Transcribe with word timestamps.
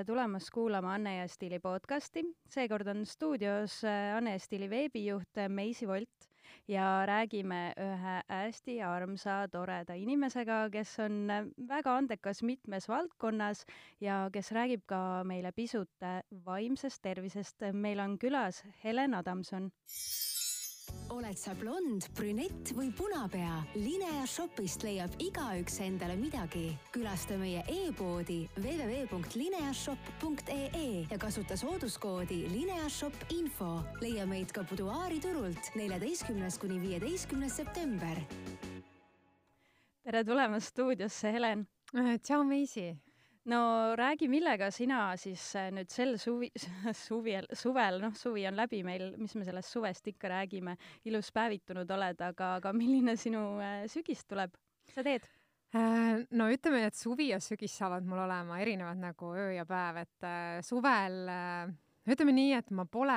tere 0.00 0.14
tulemast 0.14 0.48
kuulama 0.48 0.94
Anne 0.96 1.10
ja 1.18 1.26
Stiili 1.28 1.58
podcasti. 1.60 2.22
seekord 2.48 2.86
on 2.88 3.02
stuudios 3.06 3.82
äh, 3.84 4.16
Anne 4.16 4.32
ja 4.32 4.38
Stiili 4.38 4.70
veebijuht 4.70 5.36
äh, 5.36 5.48
Meisi 5.48 5.88
Volt 5.88 6.28
ja 6.68 7.02
räägime 7.06 7.74
ühe 7.76 8.14
hästi 8.28 8.78
armsa, 8.82 9.42
toreda 9.52 9.92
inimesega, 10.00 10.70
kes 10.72 10.94
on 11.04 11.30
äh, 11.30 11.44
väga 11.68 11.98
andekas 11.98 12.40
mitmes 12.42 12.88
valdkonnas 12.88 13.66
ja 14.00 14.30
kes 14.32 14.52
räägib 14.56 14.86
ka 14.88 15.20
meile 15.24 15.52
pisut 15.52 16.08
vaimsest 16.46 17.02
tervisest. 17.02 17.68
meil 17.72 18.00
on 18.00 18.16
külas 18.18 18.64
Helen 18.84 19.14
Adamson 19.14 19.68
oled 21.10 21.38
sa 21.38 21.54
blond, 21.58 22.06
brünett 22.16 22.72
või 22.76 22.92
punapea, 22.96 23.64
Linea 23.74 24.26
Shopist 24.26 24.82
leiab 24.86 25.10
igaüks 25.20 25.80
endale 25.84 26.16
midagi. 26.16 26.78
külasta 26.92 27.36
meie 27.38 27.64
e-poodi 27.68 28.48
www.lineashop.ee 28.56 31.06
ja 31.10 31.18
kasuta 31.18 31.56
sooduskoodi 31.56 32.48
lineashopinfo. 32.52 33.82
leia 34.00 34.26
meid 34.26 34.52
ka 34.52 34.62
Buduaari 34.62 35.20
turult 35.20 35.74
neljateistkümnes 35.74 36.58
kuni 36.58 36.80
viieteistkümnes 36.80 37.56
september. 37.56 38.20
tere 40.02 40.24
tulemast 40.24 40.66
stuudiosse, 40.66 41.32
Helen. 41.32 41.66
tšau, 42.22 42.44
Meisi 42.44 43.09
no 43.48 43.60
räägi, 43.96 44.28
millega 44.28 44.70
sina 44.74 45.16
siis 45.20 45.42
äh, 45.56 45.70
nüüd 45.74 45.90
sel 45.92 46.16
suvi, 46.20 46.50
suvel, 47.06 47.48
suvel, 47.56 48.00
noh, 48.02 48.14
suvi 48.18 48.46
on 48.50 48.58
läbi 48.58 48.82
meil, 48.86 49.14
mis 49.20 49.34
me 49.38 49.46
sellest 49.48 49.72
suvest 49.72 50.10
ikka 50.12 50.32
räägime, 50.34 50.76
ilus 51.08 51.32
päevitunud 51.36 51.90
oled, 51.96 52.24
aga, 52.30 52.54
aga 52.60 52.72
milline 52.76 53.16
sinu 53.20 53.44
äh, 53.64 53.84
sügis 53.90 54.26
tuleb, 54.28 54.56
sa 54.92 55.04
teed? 55.06 55.28
Äh, 55.76 56.24
no 56.36 56.48
ütleme, 56.50 56.82
et 56.88 56.98
suvi 56.98 57.30
ja 57.30 57.40
sügis 57.42 57.76
saavad 57.78 58.06
mul 58.06 58.24
olema 58.26 58.58
erinevad 58.60 58.98
nagu 59.00 59.32
öö 59.36 59.52
ja 59.54 59.64
päev, 59.68 60.02
et 60.02 60.28
suvel 60.66 61.22
ütleme 62.10 62.32
nii, 62.34 62.54
et 62.56 62.70
ma 62.74 62.86
pole 62.88 63.16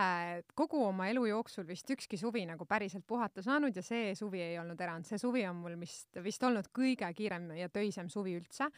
kogu 0.58 0.82
oma 0.90 1.08
elu 1.12 1.26
jooksul 1.30 1.66
vist 1.68 1.90
ükski 1.96 2.20
suvi 2.20 2.44
nagu 2.50 2.66
päriselt 2.70 3.06
puhata 3.08 3.44
saanud 3.46 3.76
ja 3.76 3.84
see 3.86 4.12
suvi 4.18 4.42
ei 4.44 4.60
olnud 4.62 4.80
erand. 4.82 5.08
see 5.08 5.18
suvi 5.22 5.46
on 5.48 5.62
mul 5.64 5.78
vist, 5.80 6.12
vist 6.24 6.44
olnud 6.44 6.70
kõige 6.76 7.10
kiirem 7.16 7.50
ja 7.58 7.70
töisem 7.74 8.10
suvi 8.12 8.36
üldse. 8.40 8.70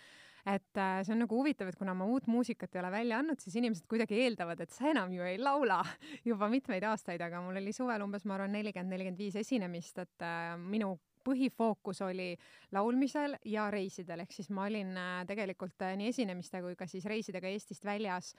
Et 0.45 0.77
äh, 0.77 0.99
see 1.01 1.13
on 1.15 1.23
nagu 1.23 1.39
huvitav, 1.39 1.71
et 1.71 1.77
kuna 1.79 1.95
ma 1.97 2.05
uut 2.05 2.27
muusikat 2.29 2.75
ei 2.75 2.81
ole 2.83 2.91
välja 2.93 3.19
andnud, 3.21 3.41
siis 3.41 3.57
inimesed 3.57 3.87
kuidagi 3.89 4.19
eeldavad, 4.27 4.61
et 4.61 4.73
sa 4.73 4.91
enam 4.91 5.13
ju 5.13 5.25
ei 5.25 5.39
laula 5.41 5.79
juba 6.29 6.49
mitmeid 6.53 6.85
aastaid, 6.85 7.21
aga 7.25 7.41
mul 7.41 7.57
oli 7.61 7.73
suvel 7.73 8.05
umbes, 8.05 8.27
ma 8.29 8.37
arvan, 8.37 8.53
nelikümmend, 8.53 8.93
nelikümmend 8.93 9.23
viis 9.25 9.39
esinemist, 9.41 10.03
et 10.05 10.25
äh, 10.25 10.53
minu 10.61 10.93
põhifookus 11.25 12.03
oli 12.05 12.35
laulmisel 12.77 13.39
ja 13.49 13.65
reisidel, 13.73 14.21
ehk 14.21 14.37
siis 14.37 14.51
ma 14.53 14.67
olin 14.69 14.93
äh, 15.01 15.17
tegelikult 15.25 15.81
nii 15.97 16.13
esinemiste 16.13 16.61
kui 16.61 16.77
ka 16.77 16.85
siis 16.89 17.09
reisidega 17.09 17.49
Eestist 17.49 17.89
väljas 17.89 18.35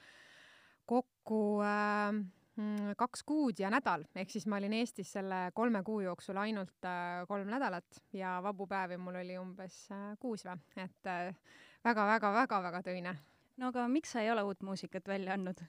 kokku 0.87 1.59
äh, 1.67 2.13
mm, 2.15 2.95
kaks 2.95 3.27
kuud 3.27 3.59
ja 3.59 3.67
nädal, 3.73 4.07
ehk 4.15 4.31
siis 4.31 4.47
ma 4.47 4.61
olin 4.61 4.79
Eestis 4.79 5.11
selle 5.19 5.49
kolme 5.51 5.83
kuu 5.83 5.99
jooksul 6.07 6.39
ainult 6.39 6.87
kolm 7.27 7.51
nädalat 7.51 7.99
ja 8.15 8.37
vabu 8.47 8.71
päevi 8.71 8.95
mul 8.95 9.19
oli 9.25 9.35
umbes 9.43 9.89
kuus 10.23 10.47
või, 10.47 10.55
et 10.87 11.15
väga-väga-väga-väga 11.87 12.83
äh, 12.83 12.85
töine. 12.85 13.15
no 13.57 13.71
aga 13.71 13.87
miks 13.91 14.13
sa 14.13 14.21
ei 14.23 14.31
ole 14.31 14.43
uut 14.47 14.61
muusikat 14.65 15.07
välja 15.07 15.37
andnud? 15.37 15.63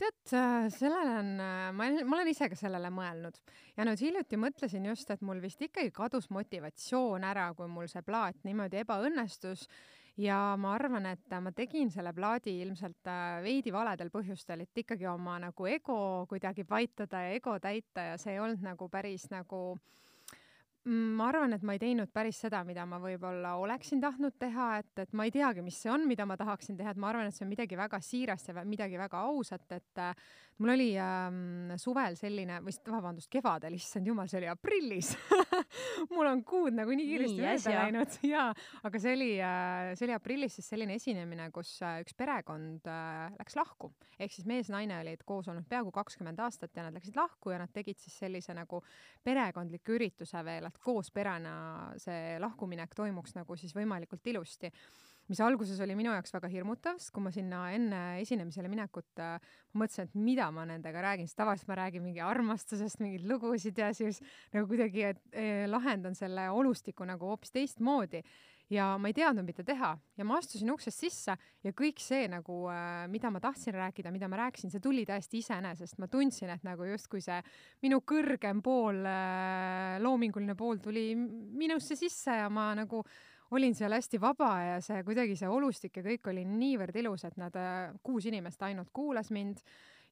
tead, 0.00 0.32
äh, 0.32 0.66
sellele 0.72 1.18
on, 1.18 1.30
äh, 1.40 1.70
ma, 1.76 1.88
ma 2.04 2.16
olen 2.16 2.32
ise 2.32 2.48
ka 2.48 2.56
sellele 2.56 2.90
mõelnud 2.94 3.36
ja 3.76 3.84
nüüd 3.84 4.00
hiljuti 4.00 4.38
mõtlesin 4.40 4.86
just, 4.88 5.10
et 5.12 5.22
mul 5.26 5.42
vist 5.42 5.60
ikkagi 5.62 5.92
kadus 5.94 6.30
motivatsioon 6.32 7.26
ära, 7.28 7.50
kui 7.56 7.68
mul 7.68 7.90
see 7.90 8.02
plaat 8.06 8.38
niimoodi 8.48 8.80
ebaõnnestus 8.80 9.66
ja 10.20 10.38
ma 10.60 10.74
arvan, 10.76 11.10
et 11.12 11.36
ma 11.44 11.52
tegin 11.56 11.92
selle 11.92 12.14
plaadi 12.16 12.56
ilmselt 12.64 13.12
äh, 13.12 13.40
veidi 13.44 13.72
valedel 13.74 14.12
põhjustel, 14.14 14.64
et 14.64 14.84
ikkagi 14.84 15.08
oma 15.10 15.38
nagu 15.42 15.68
ego 15.68 16.00
kuidagi 16.30 16.64
paitada 16.68 17.26
ja 17.26 17.36
ego 17.36 17.58
täita 17.60 18.12
ja 18.12 18.18
see 18.20 18.38
ei 18.38 18.44
olnud 18.44 18.64
nagu 18.64 18.88
päris 18.92 19.28
nagu 19.32 19.62
äh, 19.76 20.00
ma 20.88 21.26
arvan, 21.28 21.52
et 21.52 21.64
ma 21.66 21.74
ei 21.76 21.80
teinud 21.82 22.08
päris 22.12 22.38
seda, 22.40 22.62
mida 22.64 22.86
ma 22.88 22.96
võib-olla 23.02 23.56
oleksin 23.60 24.00
tahtnud 24.00 24.38
teha, 24.40 24.68
et, 24.80 24.92
et 25.04 25.12
ma 25.12 25.26
ei 25.28 25.34
teagi, 25.34 25.60
mis 25.64 25.76
see 25.76 25.90
on, 25.92 26.06
mida 26.08 26.24
ma 26.26 26.38
tahaksin 26.40 26.78
teha, 26.78 26.94
et 26.94 27.00
ma 27.00 27.10
arvan, 27.10 27.28
et 27.28 27.36
see 27.36 27.44
on 27.44 27.52
midagi 27.52 27.76
väga 27.76 28.00
siirast 28.04 28.48
ja 28.48 28.64
midagi 28.64 28.96
väga 29.00 29.20
ausat, 29.28 29.66
et 29.76 30.04
mul 30.60 30.74
oli 30.74 30.88
ähm, 31.00 31.72
suvel 31.80 32.16
selline, 32.18 32.58
või 32.64 32.74
vabandust, 32.92 33.30
kevadel, 33.32 33.76
issand 33.78 34.08
jumal, 34.08 34.28
see 34.30 34.40
oli 34.42 34.50
aprillis 34.52 35.12
mul 36.14 36.28
on 36.28 36.42
kuud 36.46 36.76
nagu 36.76 36.94
nii 36.96 37.06
kiiresti 37.08 37.40
mööda 37.40 37.74
läinud 37.76 38.18
ja, 38.32 38.46
aga 38.86 39.02
see 39.02 39.14
oli 39.16 39.30
äh,, 39.44 39.92
see 39.96 40.06
oli 40.08 40.16
aprillis 40.16 40.58
siis 40.58 40.70
selline 40.74 40.96
esinemine, 41.00 41.48
kus 41.54 41.72
äh, 41.86 42.00
üks 42.04 42.16
perekond 42.18 42.88
äh, 42.90 43.30
läks 43.40 43.56
lahku, 43.58 43.92
ehk 44.18 44.34
siis 44.36 44.48
mees-naine 44.50 45.00
olid 45.00 45.24
koos 45.28 45.48
olnud 45.50 45.68
peaaegu 45.70 45.94
kakskümmend 45.96 46.40
aastat 46.44 46.76
ja 46.76 46.86
nad 46.86 46.96
läksid 46.96 47.16
lahku 47.18 47.54
ja 47.54 47.60
nad 47.62 47.72
tegid 47.72 48.00
siis 48.00 48.18
sellise 48.20 48.56
nagu 48.56 48.82
perekondliku 49.24 49.96
ürituse 49.96 50.44
veel 50.44 50.68
et 50.68 50.80
koos 50.84 51.10
perena 51.14 51.54
see 52.00 52.36
lahkuminek 52.42 52.94
toimuks 52.96 53.36
nagu 53.38 53.56
siis 53.56 53.74
võimalikult 53.76 54.26
ilusti. 54.32 54.70
Mis 55.30 55.40
alguses 55.44 55.78
oli 55.84 55.94
minu 55.94 56.10
jaoks 56.10 56.32
väga 56.34 56.50
hirmutav, 56.50 56.98
sest 56.98 57.12
kui 57.14 57.22
ma 57.22 57.30
sinna 57.34 57.62
enne 57.74 58.00
esinemisele 58.24 58.70
minekut, 58.70 59.08
äh, 59.22 59.36
mõtlesin, 59.78 60.08
et 60.08 60.16
mida 60.18 60.48
ma 60.54 60.66
nendega 60.66 61.04
räägin, 61.06 61.28
sest 61.30 61.38
tavaliselt 61.38 61.70
ma 61.70 61.78
räägin 61.84 62.02
mingi 62.02 62.22
armastusest, 62.24 62.98
mingeid 63.02 63.28
lugusid 63.30 63.78
ja 63.78 63.92
siis 63.94 64.18
nagu 64.54 64.66
kuidagi 64.70 65.06
et, 65.12 65.22
eh, 65.30 65.68
lahendan 65.70 66.18
selle 66.18 66.48
olustiku 66.50 67.06
nagu 67.06 67.30
hoopis 67.30 67.54
teistmoodi. 67.54 68.24
Ja 68.70 68.92
ma 69.02 69.10
ei 69.10 69.14
teadnud, 69.14 69.42
mida 69.42 69.64
teha. 69.66 69.96
Ja 70.16 70.24
ma 70.24 70.36
astusin 70.38 70.70
uksest 70.70 71.02
sisse 71.02 71.34
ja 71.34 71.72
kõik 71.74 71.98
see 71.98 72.28
nagu, 72.30 72.68
äh, 72.70 73.06
mida 73.10 73.30
ma 73.30 73.40
tahtsin 73.42 73.74
rääkida, 73.74 74.12
mida 74.14 74.28
ma 74.30 74.44
rääkisin, 74.44 74.70
see 74.70 74.82
tuli 74.82 75.06
täiesti 75.06 75.38
iseenesest, 75.42 75.98
ma 75.98 76.06
tundsin, 76.06 76.50
et 76.50 76.62
nagu 76.66 76.86
justkui 76.86 77.22
see 77.22 77.38
minu 77.82 78.02
kõrgem 78.02 78.62
pool, 78.62 79.02
loominguline 80.02 80.54
pool 80.54 80.78
tuli 80.78 81.14
minusse 81.14 81.98
sisse 81.98 82.30
ja 82.30 82.48
ma 82.50 82.72
nagu 82.74 83.04
olin 83.50 83.74
seal 83.74 83.92
hästi 83.92 84.20
vaba 84.20 84.50
ja 84.62 84.80
see 84.84 85.02
kuidagi 85.06 85.36
see 85.38 85.48
olustik 85.50 85.96
ja 85.98 86.04
kõik 86.06 86.28
oli 86.32 86.44
niivõrd 86.46 86.96
ilus, 87.02 87.24
et 87.26 87.38
nad, 87.40 87.56
äh, 87.56 87.94
kuus 88.02 88.28
inimest 88.30 88.62
ainult 88.62 88.92
kuulas 88.92 89.30
mind 89.34 89.62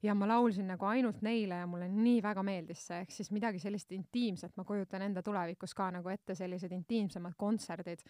ja 0.03 0.15
ma 0.15 0.28
laulsin 0.31 0.69
nagu 0.71 0.87
ainult 0.87 1.22
neile 1.26 1.62
ja 1.62 1.66
mulle 1.66 1.88
nii 1.91 2.22
väga 2.22 2.43
meeldis 2.47 2.87
see, 2.87 3.03
ehk 3.03 3.15
siis 3.15 3.31
midagi 3.34 3.60
sellist 3.62 3.93
intiimset, 3.93 4.54
ma 4.56 4.65
kujutan 4.65 5.03
enda 5.06 5.22
tulevikus 5.26 5.75
ka 5.75 5.91
nagu 5.94 6.10
ette 6.12 6.34
sellised 6.38 6.72
intiimsemad 6.75 7.34
kontserdid. 7.38 8.04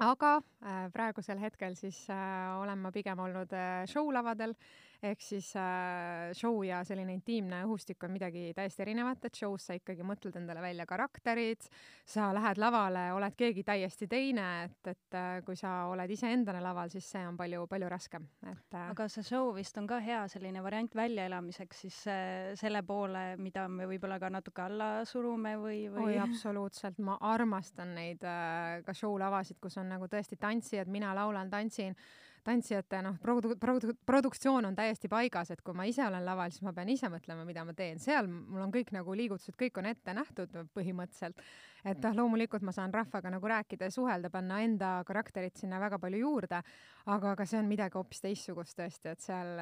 Aga 0.00 0.36
äh, 0.38 0.86
praegusel 0.92 1.40
hetkel 1.42 1.76
siis 1.76 2.04
äh, 2.10 2.60
olen 2.60 2.80
ma 2.80 2.92
pigem 2.92 3.20
olnud 3.20 3.52
äh, 3.52 3.84
show-lavadel 3.90 4.54
ehk 5.02 5.22
siis 5.22 5.48
äh, 5.58 6.30
show 6.36 6.60
ja 6.66 6.82
selline 6.86 7.14
intiimne 7.16 7.62
õhustik 7.66 8.04
on 8.06 8.12
midagi 8.14 8.52
täiesti 8.54 8.84
erinevat, 8.84 9.24
et 9.26 9.38
show's 9.38 9.66
sa 9.66 9.76
ikkagi 9.78 10.04
mõtled 10.06 10.36
endale 10.38 10.62
välja 10.62 10.86
karakterid, 10.86 11.66
sa 12.08 12.28
lähed 12.34 12.60
lavale, 12.62 13.08
oled 13.16 13.36
keegi 13.38 13.64
täiesti 13.66 14.06
teine, 14.10 14.46
et, 14.68 14.92
et 14.94 15.18
äh, 15.18 15.40
kui 15.46 15.58
sa 15.58 15.88
oled 15.90 16.10
iseendana 16.14 16.62
laval, 16.62 16.92
siis 16.92 17.08
see 17.14 17.24
on 17.26 17.38
palju-palju 17.40 17.90
raskem, 17.90 18.28
et 18.46 18.78
äh... 18.78 18.88
aga 18.94 19.08
see 19.10 19.26
show 19.26 19.50
vist 19.56 19.78
on 19.82 19.90
ka 19.90 19.98
hea 20.02 20.22
selline 20.30 20.62
variant 20.62 20.94
väljaelamiseks 20.98 21.84
siis 21.86 22.00
äh, 22.10 22.52
selle 22.58 22.84
poole, 22.86 23.32
mida 23.42 23.66
me 23.68 23.88
võib-olla 23.90 24.20
ka 24.22 24.30
natuke 24.32 24.66
alla 24.66 24.90
surume 25.08 25.56
või, 25.58 25.84
või? 25.90 26.12
oi, 26.12 26.18
absoluutselt, 26.22 27.02
ma 27.02 27.18
armastan 27.32 27.96
neid 27.98 28.22
äh, 28.22 28.82
ka 28.86 28.94
show-lavasid, 28.94 29.58
kus 29.62 29.80
on 29.82 29.90
nagu 29.96 30.06
tõesti 30.10 30.38
tantsijad, 30.38 30.90
mina 30.92 31.10
laulan, 31.18 31.50
tantsin, 31.50 31.98
tantsijate 32.46 33.00
noh, 33.04 33.16
produ-, 33.22 33.54
produ-, 33.60 33.94
produktsioon 34.06 34.66
on 34.68 34.76
täiesti 34.76 35.08
paigas, 35.10 35.52
et 35.54 35.62
kui 35.64 35.76
ma 35.76 35.86
ise 35.88 36.04
olen 36.04 36.24
laval, 36.26 36.50
siis 36.52 36.64
ma 36.66 36.72
pean 36.76 36.90
ise 36.92 37.10
mõtlema, 37.12 37.44
mida 37.48 37.64
ma 37.66 37.74
teen, 37.76 38.00
seal 38.02 38.28
mul 38.28 38.64
on 38.64 38.72
kõik 38.74 38.92
nagu 38.94 39.14
liigutused, 39.18 39.56
kõik 39.58 39.78
on 39.80 39.88
ette 39.90 40.14
nähtud 40.16 40.56
põhimõtteliselt. 40.74 41.38
et 41.84 42.02
noh, 42.02 42.16
loomulikult 42.20 42.62
ma 42.62 42.74
saan 42.74 42.94
rahvaga 42.94 43.30
nagu 43.30 43.48
rääkida 43.50 43.88
ja 43.88 43.94
suhelda, 43.94 44.30
panna 44.30 44.60
enda 44.62 44.90
karakterit 45.06 45.56
sinna 45.58 45.80
väga 45.82 45.98
palju 46.02 46.20
juurde, 46.22 46.62
aga, 47.06 47.32
aga 47.32 47.46
see 47.46 47.58
on 47.58 47.70
midagi 47.70 47.98
hoopis 47.98 48.22
teistsugust 48.22 48.78
tõesti, 48.78 49.14
et 49.14 49.24
seal, 49.24 49.54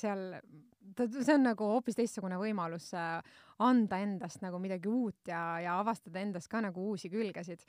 seal, 0.00 0.24
see 0.96 1.34
on 1.34 1.44
nagu 1.50 1.72
hoopis 1.74 2.00
teistsugune 2.00 2.40
võimalus 2.40 2.92
anda 3.64 4.00
endast 4.00 4.40
nagu 4.44 4.60
midagi 4.60 4.88
uut 4.88 5.28
ja, 5.28 5.44
ja 5.62 5.78
avastada 5.80 6.20
endast 6.24 6.48
ka 6.52 6.64
nagu 6.64 6.88
uusi 6.90 7.12
külgesid 7.12 7.64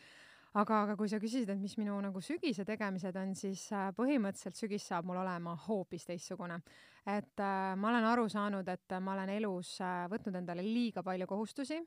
aga, 0.55 0.81
aga 0.85 0.95
kui 0.95 1.09
sa 1.11 1.19
küsisid, 1.19 1.49
et 1.51 1.59
mis 1.59 1.75
minu 1.79 1.95
nagu 2.03 2.21
sügise 2.23 2.63
tegemised 2.67 3.15
on, 3.19 3.33
siis 3.35 3.65
äh, 3.75 3.89
põhimõtteliselt 3.97 4.55
sügis 4.59 4.85
saab 4.87 5.07
mul 5.07 5.19
olema 5.19 5.55
hoopis 5.65 6.07
teistsugune. 6.07 6.61
et 7.05 7.41
äh, 7.43 7.75
ma 7.75 7.89
olen 7.89 8.07
aru 8.07 8.27
saanud, 8.31 8.67
et 8.71 8.95
ma 9.01 9.13
olen 9.13 9.29
elus 9.35 9.75
äh, 9.83 10.05
võtnud 10.11 10.39
endale 10.39 10.63
liiga 10.63 11.03
palju 11.03 11.27
kohustusi 11.27 11.81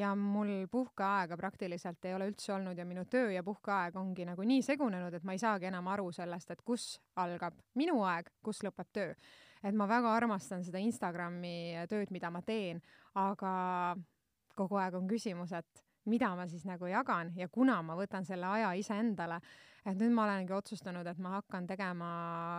ja 0.00 0.14
mul 0.14 0.66
puhkeaega 0.72 1.36
praktiliselt 1.36 2.04
ei 2.04 2.14
ole 2.14 2.30
üldse 2.32 2.54
olnud 2.56 2.78
ja 2.78 2.88
minu 2.88 3.04
töö 3.04 3.30
ja 3.34 3.44
puhkeaeg 3.44 3.96
ongi 3.96 4.24
nagu 4.24 4.42
nii 4.42 4.62
segunenud, 4.62 5.14
et 5.14 5.24
ma 5.24 5.36
ei 5.36 5.42
saagi 5.42 5.68
enam 5.68 5.92
aru 5.92 6.10
sellest, 6.12 6.50
et 6.50 6.64
kus 6.64 6.94
algab 7.20 7.60
minu 7.76 8.00
aeg, 8.08 8.32
kus 8.42 8.64
lõpeb 8.64 8.88
töö. 8.92 9.12
et 9.62 9.74
ma 9.74 9.88
väga 9.88 10.16
armastan 10.16 10.64
seda 10.64 10.80
Instagrami 10.80 11.86
tööd, 11.88 12.10
mida 12.10 12.30
ma 12.30 12.40
teen, 12.42 12.80
aga 13.14 13.96
kogu 14.56 14.80
aeg 14.80 14.94
on 14.96 15.08
küsimus, 15.10 15.52
et 15.52 15.83
mida 16.10 16.34
ma 16.36 16.46
siis 16.48 16.64
nagu 16.68 16.88
jagan 16.90 17.32
ja 17.36 17.48
kuna 17.48 17.78
ma 17.82 17.96
võtan 17.96 18.26
selle 18.26 18.46
aja 18.46 18.72
iseendale, 18.76 19.38
et 19.84 19.96
nüüd 20.00 20.12
ma 20.16 20.24
olengi 20.24 20.52
otsustanud, 20.56 21.06
et 21.06 21.18
ma 21.20 21.34
hakkan 21.38 21.66
tegema 21.68 22.10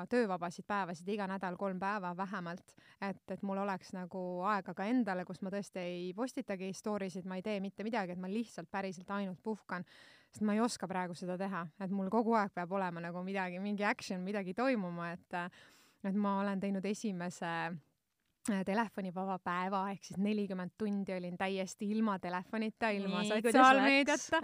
töövabasid 0.09 0.65
päevasid 0.69 1.09
iga 1.13 1.27
nädal 1.29 1.57
kolm 1.57 1.79
päeva 1.81 2.13
vähemalt, 2.17 2.75
et, 3.01 3.21
et 3.31 3.45
mul 3.45 3.61
oleks 3.63 3.93
nagu 3.97 4.23
aega 4.49 4.75
ka 4.77 4.89
endale, 4.89 5.25
kus 5.25 5.41
ma 5.45 5.53
tõesti 5.53 5.81
ei 5.81 6.11
postitagi 6.17 6.71
story 6.73 7.09
sid, 7.13 7.25
ma 7.29 7.39
ei 7.39 7.45
tee 7.45 7.59
mitte 7.63 7.85
midagi, 7.85 8.13
et 8.15 8.21
ma 8.21 8.29
lihtsalt 8.31 8.69
päriselt 8.71 9.09
ainult 9.17 9.41
puhkan, 9.43 9.85
sest 10.29 10.45
ma 10.45 10.57
ei 10.57 10.61
oska 10.65 10.89
praegu 10.89 11.17
seda 11.17 11.37
teha, 11.41 11.65
et 11.81 11.93
mul 11.93 12.09
kogu 12.13 12.37
aeg 12.37 12.53
peab 12.53 12.77
olema 12.77 13.03
nagu 13.07 13.23
midagi, 13.25 13.61
mingi 13.63 13.85
action, 13.85 14.21
midagi 14.25 14.57
toimuma, 14.57 15.13
et 15.15 15.41
et 16.05 16.13
ma 16.13 16.35
olen 16.43 16.59
teinud 16.61 16.85
esimese 16.85 17.49
telefonivaba 18.45 19.37
päeva 19.43 19.85
ehk 19.93 20.03
siis 20.05 20.19
nelikümmend 20.21 20.75
tundi 20.77 21.15
olin 21.15 21.37
täiesti 21.37 21.89
ilma 21.91 22.19
telefonita, 22.21 22.91
ilma 22.93 23.23
sotsiaalmeediata 23.25 24.41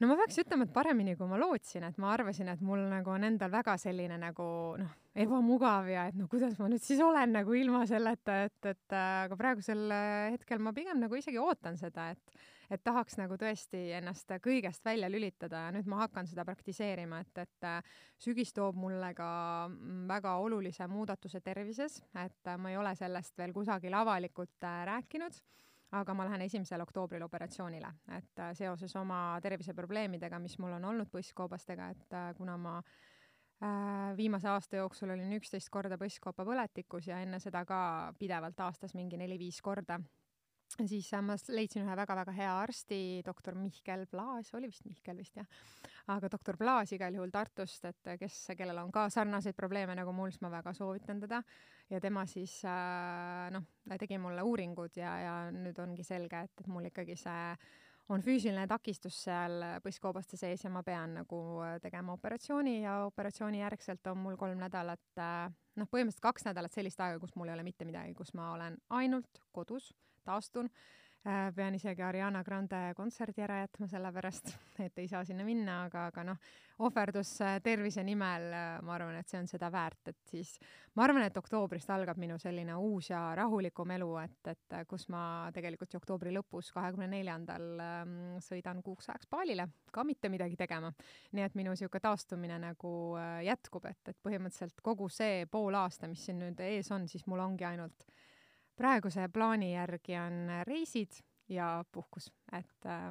no 0.00 0.08
ma 0.08 0.16
peaks 0.22 0.40
ütlema, 0.40 0.64
et 0.64 0.72
paremini, 0.72 1.14
kui 1.18 1.28
ma 1.28 1.38
lootsin, 1.40 1.84
et 1.88 1.98
ma 2.00 2.14
arvasin, 2.14 2.48
et 2.52 2.62
mul 2.64 2.86
nagu 2.90 3.12
on 3.12 3.26
endal 3.28 3.52
väga 3.52 3.76
selline 3.80 4.16
nagu 4.20 4.46
noh, 4.80 4.94
ebamugav 5.12 5.90
ja 5.92 6.06
et 6.08 6.16
no 6.16 6.28
kuidas 6.30 6.56
ma 6.60 6.70
nüüd 6.72 6.84
siis 6.84 7.02
olen 7.04 7.36
nagu 7.36 7.56
ilma 7.58 7.82
selleta, 7.90 8.44
et, 8.48 8.72
et 8.72 8.96
aga 8.96 9.36
praegusel 9.40 9.84
hetkel 10.36 10.62
ma 10.64 10.72
pigem 10.76 11.02
nagu 11.02 11.20
isegi 11.20 11.40
ootan 11.42 11.76
seda, 11.80 12.10
et 12.14 12.40
et 12.70 12.82
tahaks 12.84 13.16
nagu 13.18 13.36
tõesti 13.40 13.80
ennast 13.98 14.30
kõigest 14.42 14.84
välja 14.84 15.08
lülitada 15.10 15.66
ja 15.66 15.72
nüüd 15.74 15.88
ma 15.90 16.04
hakkan 16.04 16.28
seda 16.30 16.44
praktiseerima, 16.46 17.20
et, 17.24 17.42
et 17.42 17.68
sügis 18.22 18.54
toob 18.56 18.78
mulle 18.78 19.12
ka 19.14 19.30
väga 20.08 20.36
olulise 20.44 20.86
muudatuse 20.86 21.40
tervises, 21.40 22.00
et 22.24 22.52
ma 22.58 22.70
ei 22.70 22.78
ole 22.78 22.94
sellest 22.98 23.36
veel 23.38 23.52
kusagil 23.56 23.94
avalikult 23.94 24.70
rääkinud 24.86 25.42
aga 25.96 26.14
ma 26.14 26.26
lähen 26.28 26.44
esimesel 26.46 26.82
oktoobril 26.84 27.22
operatsioonile, 27.26 27.90
et 28.16 28.42
äh, 28.42 28.52
seoses 28.58 28.94
oma 28.98 29.38
terviseprobleemidega, 29.42 30.38
mis 30.42 30.56
mul 30.62 30.76
on 30.78 30.86
olnud 30.92 31.10
põsskoobastega, 31.10 31.90
et 31.94 32.16
äh, 32.16 32.28
kuna 32.38 32.56
ma 32.60 32.76
äh, 32.78 34.12
viimase 34.18 34.48
aasta 34.52 34.78
jooksul 34.78 35.10
olin 35.16 35.34
üksteist 35.40 35.70
korda 35.72 35.98
põsskoopa 35.98 36.46
põletikus 36.46 37.10
ja 37.10 37.18
enne 37.24 37.40
seda 37.42 37.64
ka 37.66 37.80
pidevalt 38.18 38.62
aastas 38.66 38.94
mingi 38.94 39.18
neli-viis 39.18 39.58
korda, 39.62 39.98
siis 40.88 41.10
ma 41.24 41.36
leidsin 41.52 41.84
ühe 41.84 41.96
väga-väga 41.98 42.32
hea 42.36 42.52
arsti, 42.62 43.00
doktor 43.26 43.56
Mihkel 43.58 44.06
Plaas, 44.10 44.52
oli 44.54 44.70
vist 44.70 44.86
Mihkel 44.88 45.18
vist 45.20 45.36
jah, 45.36 45.48
aga 46.14 46.30
doktor 46.32 46.56
Plaas 46.60 46.94
igal 46.96 47.16
juhul 47.18 47.32
Tartust, 47.34 47.84
et 47.90 48.14
kes, 48.20 48.38
kellel 48.58 48.78
on 48.82 48.92
ka 48.94 49.08
sarnaseid 49.12 49.58
probleeme 49.58 49.96
nagu 49.98 50.14
mul, 50.16 50.32
siis 50.32 50.44
ma 50.44 50.52
väga 50.52 50.74
soovitan 50.76 51.20
teda. 51.20 51.42
Ja 51.90 51.98
tema 52.00 52.22
siis 52.30 52.60
äh, 52.64 53.50
noh, 53.50 53.64
tegi 53.98 54.18
mulle 54.22 54.44
uuringud 54.46 54.94
ja, 54.96 55.14
ja 55.24 55.36
nüüd 55.50 55.78
ongi 55.82 56.06
selge, 56.06 56.44
et, 56.46 56.60
et 56.62 56.68
mul 56.70 56.86
ikkagi 56.86 57.16
see 57.18 57.46
on 58.10 58.22
füüsiline 58.24 58.66
takistus 58.70 59.16
seal 59.26 59.62
põsskoobaste 59.84 60.38
sees 60.38 60.64
ja 60.64 60.70
ma 60.72 60.82
pean 60.86 61.14
nagu 61.20 61.40
tegema 61.82 62.14
operatsiooni 62.16 62.80
ja 62.82 62.96
operatsiooni 63.06 63.60
järgselt 63.62 64.06
on 64.10 64.18
mul 64.24 64.38
kolm 64.40 64.58
nädalat, 64.62 65.02
äh, 65.18 65.46
noh, 65.78 65.90
põhimõtteliselt 65.90 66.24
kaks 66.24 66.46
nädalat 66.48 66.74
sellist 66.74 67.00
aega, 67.02 67.20
kus 67.22 67.36
mul 67.38 67.50
ei 67.50 67.56
ole 67.58 67.66
mitte 67.66 67.86
midagi, 67.88 68.14
kus 68.18 68.34
ma 68.38 68.50
olen 68.56 68.78
ainult 68.98 69.42
kodus, 69.54 69.92
taastun 70.24 70.70
Äh, 71.20 71.50
pean 71.52 71.74
isegi 71.76 72.00
Ariana 72.00 72.40
Grande 72.40 72.78
kontserdi 72.96 73.42
ära 73.44 73.58
jätma, 73.58 73.84
sellepärast 73.92 74.46
et 74.86 75.00
ei 75.02 75.08
saa 75.08 75.20
sinna 75.28 75.44
minna, 75.44 75.82
aga, 75.84 76.06
aga 76.08 76.22
noh, 76.24 76.38
ohverdus 76.80 77.34
äh, 77.44 77.58
tervise 77.60 78.00
nimel, 78.08 78.46
äh, 78.56 78.68
ma 78.80 78.94
arvan, 78.94 79.18
et 79.20 79.28
see 79.28 79.36
on 79.36 79.50
seda 79.50 79.68
väärt, 79.68 80.08
et 80.08 80.16
siis 80.30 80.54
ma 80.96 81.04
arvan, 81.04 81.26
et 81.26 81.36
oktoobrist 81.36 81.92
algab 81.92 82.16
minu 82.16 82.38
selline 82.40 82.78
uus 82.80 83.10
ja 83.12 83.20
rahulikum 83.36 83.92
elu, 83.98 84.08
et, 84.22 84.48
et 84.54 84.78
kus 84.88 85.10
ma 85.12 85.22
tegelikult 85.52 85.92
ju 85.92 86.00
oktoobri 86.00 86.32
lõpus, 86.38 86.72
kahekümne 86.72 87.10
neljandal 87.12 87.68
ähm, 87.84 88.16
sõidan 88.40 88.80
kuuks 88.86 89.12
ajaks 89.12 89.28
Balile, 89.28 89.68
ka 89.92 90.06
mitte 90.08 90.32
midagi 90.32 90.56
tegema. 90.56 90.88
nii 91.36 91.44
et 91.44 91.60
minu 91.60 91.76
niisugune 91.76 92.00
taastumine 92.08 92.56
nagu 92.64 92.94
jätkub, 93.44 93.92
et, 93.92 94.00
et 94.08 94.24
põhimõtteliselt 94.24 94.80
kogu 94.80 95.12
see 95.12 95.44
pool 95.52 95.76
aasta, 95.84 96.08
mis 96.08 96.24
siin 96.24 96.40
nüüd 96.46 96.64
ees 96.64 96.88
on, 96.96 97.04
siis 97.12 97.28
mul 97.28 97.44
ongi 97.44 97.68
ainult 97.68 98.08
praeguse 98.80 99.28
plaani 99.32 99.74
järgi 99.74 100.16
on 100.20 100.46
reisid 100.66 101.20
ja 101.50 101.82
puhkus, 101.92 102.30
et 102.56 102.86
äh, 102.88 103.10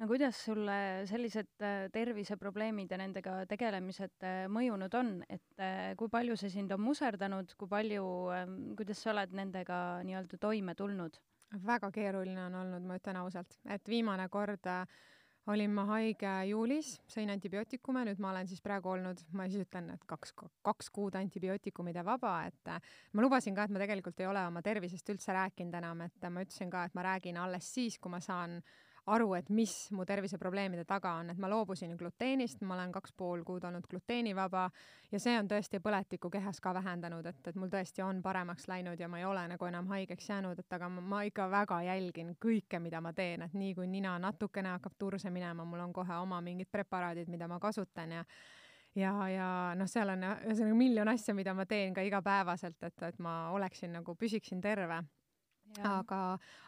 no 0.00 0.08
kuidas 0.10 0.40
sulle 0.46 0.78
sellised 1.06 1.62
äh, 1.62 1.84
terviseprobleemid 1.92 2.90
ja 2.90 2.98
nendega 2.98 3.36
tegelemised 3.50 4.26
äh, 4.26 4.44
mõjunud 4.50 4.96
on, 4.98 5.14
et 5.28 5.64
kui 6.00 6.10
palju 6.10 6.36
see 6.40 6.50
sind 6.50 6.72
on 6.74 6.82
muserdanud, 6.82 7.54
kui 7.60 7.70
palju, 7.70 8.08
ähm, 8.34 8.58
kuidas 8.78 9.04
sa 9.04 9.12
oled 9.14 9.36
nendega 9.36 9.78
nii-öelda 10.06 10.40
toime 10.42 10.74
tulnud? 10.78 11.20
väga 11.62 11.90
keeruline 11.94 12.48
on 12.48 12.54
olnud, 12.58 12.82
ma 12.82 12.96
ütlen 12.98 13.18
ausalt, 13.20 13.52
et 13.70 13.86
viimane 13.86 14.26
kord 14.32 14.66
äh, 14.66 14.82
olin 15.52 15.72
ma 15.76 15.84
haige 15.90 16.30
juulis, 16.48 16.94
sõin 17.10 17.32
antibiootikume, 17.34 18.04
nüüd 18.08 18.20
ma 18.22 18.30
olen 18.32 18.48
siis 18.48 18.62
praegu 18.64 18.94
olnud, 18.94 19.20
ma 19.36 19.46
siis 19.50 19.66
ütlen, 19.66 19.90
et 19.94 20.06
kaks, 20.08 20.32
kaks 20.64 20.88
kuud 20.94 21.18
antibiootikumide 21.20 22.04
vaba, 22.06 22.36
et 22.48 22.72
ma 23.12 23.24
lubasin 23.24 23.56
ka, 23.56 23.66
et 23.66 23.74
ma 23.74 23.82
tegelikult 23.82 24.20
ei 24.22 24.30
ole 24.30 24.46
oma 24.48 24.62
tervisest 24.64 25.12
üldse 25.12 25.36
rääkinud 25.36 25.76
enam, 25.80 26.00
et 26.06 26.28
ma 26.30 26.44
ütlesin 26.46 26.72
ka, 26.72 26.86
et 26.88 26.96
ma 26.96 27.04
räägin 27.10 27.40
alles 27.40 27.68
siis, 27.76 27.98
kui 27.98 28.12
ma 28.12 28.22
saan 28.24 28.60
aru, 29.06 29.34
et 29.36 29.48
mis 29.52 29.72
mu 29.92 30.04
terviseprobleemide 30.08 30.84
taga 30.88 31.14
on, 31.20 31.30
et 31.30 31.40
ma 31.40 31.48
loobusin 31.52 31.92
gluteenist, 32.00 32.62
ma 32.64 32.74
olen 32.78 32.92
kaks 32.92 33.12
pool 33.16 33.42
kuud 33.44 33.64
olnud 33.68 33.84
gluteenivaba 33.90 34.64
ja 35.12 35.20
see 35.20 35.36
on 35.38 35.48
tõesti 35.50 35.80
põletikku 35.84 36.30
kehas 36.32 36.60
ka 36.64 36.72
vähendanud, 36.74 37.26
et, 37.28 37.40
et 37.46 37.58
mul 37.60 37.72
tõesti 37.72 38.04
on 38.04 38.22
paremaks 38.24 38.68
läinud 38.70 39.00
ja 39.00 39.08
ma 39.08 39.20
ei 39.20 39.26
ole 39.28 39.44
nagu 39.52 39.68
enam 39.68 39.90
haigeks 39.92 40.28
jäänud, 40.30 40.58
et 40.58 40.76
aga 40.78 40.88
ma, 40.88 41.04
ma 41.14 41.22
ikka 41.28 41.48
väga 41.52 41.82
jälgin 41.84 42.34
kõike, 42.40 42.80
mida 42.80 43.00
ma 43.04 43.12
teen, 43.12 43.44
et 43.44 43.54
nii 43.54 43.74
kui 43.76 43.88
nina 43.90 44.16
natukene 44.22 44.72
hakkab 44.76 44.96
turse 44.98 45.30
minema, 45.30 45.66
mul 45.68 45.84
on 45.84 45.92
kohe 45.92 46.20
oma 46.22 46.40
mingid 46.44 46.70
preparaadid, 46.72 47.28
mida 47.28 47.48
ma 47.48 47.60
kasutan 47.60 48.20
ja 48.20 48.24
ja, 48.94 49.12
ja 49.28 49.48
noh, 49.76 49.90
seal 49.90 50.14
on 50.14 50.24
ühesõnaga 50.30 50.78
miljon 50.78 51.12
asja, 51.12 51.34
mida 51.34 51.52
ma 51.54 51.66
teen 51.66 51.92
ka 51.94 52.04
igapäevaselt, 52.06 52.80
et, 52.86 53.02
et 53.02 53.20
ma 53.20 53.50
oleksin 53.52 53.92
nagu, 53.98 54.14
püsiksin 54.16 54.62
terve 54.64 55.02
aga, 55.82 56.20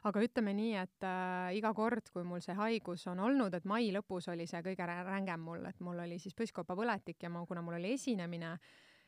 aga 0.09 0.25
ütleme 0.25 0.55
nii, 0.57 0.73
et 0.81 1.07
äh, 1.07 1.55
iga 1.59 1.73
kord, 1.77 2.11
kui 2.13 2.25
mul 2.27 2.43
see 2.45 2.57
haigus 2.59 3.07
on 3.13 3.23
olnud, 3.23 3.55
et 3.55 3.69
mai 3.69 3.91
lõpus 3.95 4.31
oli 4.33 4.49
see 4.51 4.63
kõige 4.67 4.89
rängem 4.89 5.41
mul, 5.41 5.65
et 5.69 5.81
mul 5.81 6.03
oli 6.07 6.19
siis 6.23 6.35
põskkopapõletik 6.39 7.23
ja 7.23 7.31
ma, 7.31 7.45
kuna 7.47 7.63
mul 7.63 7.79
oli 7.79 7.95
esinemine 7.97 8.57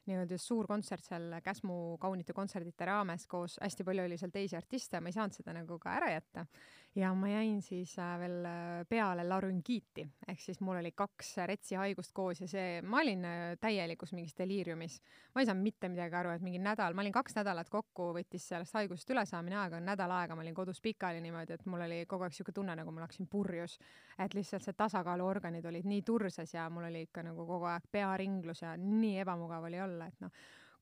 nii-öelda 0.08 0.38
suur 0.40 0.66
kontsert 0.68 1.04
seal 1.04 1.34
Käsmu 1.44 1.98
kaunite 2.00 2.32
kontserdite 2.32 2.86
raames 2.88 3.26
koos, 3.28 3.58
hästi 3.60 3.84
palju 3.84 4.06
oli 4.06 4.16
seal 4.20 4.32
teisi 4.32 4.56
artiste, 4.56 5.00
ma 5.00 5.10
ei 5.10 5.16
saanud 5.16 5.36
seda 5.36 5.52
nagu 5.56 5.78
ka 5.82 5.96
ära 5.98 6.12
jätta. 6.14 6.46
Ja 6.96 7.14
ma 7.14 7.28
jäin 7.28 7.62
siis 7.62 7.98
äh, 7.98 8.18
veel 8.18 8.44
äh, 8.44 8.86
peale 8.88 9.24
larüngiiti, 9.28 10.06
ehk 10.28 10.40
siis 10.40 10.60
mul 10.60 10.78
oli 10.80 10.92
kaks 10.96 11.34
retsi 11.46 11.76
haigust 11.78 12.12
koos 12.16 12.40
ja 12.40 12.48
see, 12.48 12.82
ma 12.82 13.02
olin 13.02 13.24
äh, 13.28 13.40
täielikus 13.60 14.12
mingis 14.16 14.34
deliiriumis. 14.38 15.00
ma 15.34 15.42
ei 15.42 15.46
saanud 15.46 15.62
mitte 15.62 15.88
midagi 15.88 16.16
aru, 16.18 16.32
et 16.34 16.44
mingi 16.44 16.58
nädal, 16.62 16.94
ma 16.94 17.04
olin 17.04 17.14
kaks 17.14 17.36
nädalat 17.38 17.68
kokku, 17.70 18.10
võttis 18.16 18.48
sellest 18.48 18.74
haigusest 18.74 19.10
ülesaamine 19.14 19.58
aega, 19.62 19.80
nädal 19.80 20.14
aega 20.16 20.36
ma 20.36 20.44
olin 20.44 20.56
kodus 20.56 20.80
pikali 20.80 21.20
niimoodi, 21.24 21.58
et 21.58 21.66
mul 21.66 21.84
oli 21.86 22.04
kogu 22.08 22.26
aeg 22.26 22.36
siuke 22.36 22.54
tunne, 22.56 22.76
nagu 22.78 22.94
ma 22.94 23.04
oleksin 23.04 23.28
purjus. 23.30 23.78
et 24.18 24.34
lihtsalt 24.34 24.64
see 24.64 24.76
tasakaaluorganid 24.76 25.66
olid 25.66 25.86
nii 25.86 26.02
turses 26.02 26.54
ja 26.54 26.68
mul 26.70 26.88
oli 26.88 27.06
ikka 27.08 27.22
nagu 27.22 27.46
kogu 27.46 27.68
aeg 27.70 27.84
pearinglus 27.92 28.62
ja 28.62 28.76
nii 28.76 29.18
ebamugav 29.24 29.68
oli 29.68 29.80
olla, 29.80 30.06
et 30.08 30.20
noh, 30.24 30.32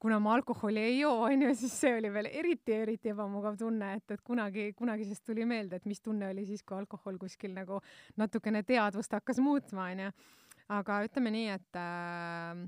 kuna 0.06 0.20
ma 0.22 0.34
alkoholi 0.34 0.80
ei 0.80 0.98
joo, 1.00 1.25
onju, 1.26 1.48
siis 1.58 1.72
see 1.80 1.96
oli 1.98 2.06
veel 2.14 2.28
eriti, 2.30 2.76
eriti 2.76 3.10
ebamugav 3.10 3.56
tunne, 3.58 3.88
et, 3.98 4.12
et 4.14 4.20
kunagi, 4.22 4.68
kunagisest 4.78 5.25
tuli 5.26 5.42
meelde, 5.50 5.80
et 5.80 5.88
mis 5.90 5.98
tunne 5.98 6.28
oli 6.30 6.44
siis, 6.46 6.62
kui 6.62 6.76
alkohol 6.78 7.16
kuskil 7.18 7.50
nagu 7.56 7.80
natukene 8.22 8.62
teadvust 8.62 9.16
hakkas 9.18 9.40
muutma, 9.42 9.88
onju. 9.90 10.12
aga 10.76 10.98
ütleme 11.08 11.32
nii, 11.34 11.48
et 11.56 11.78
äh, 11.80 12.60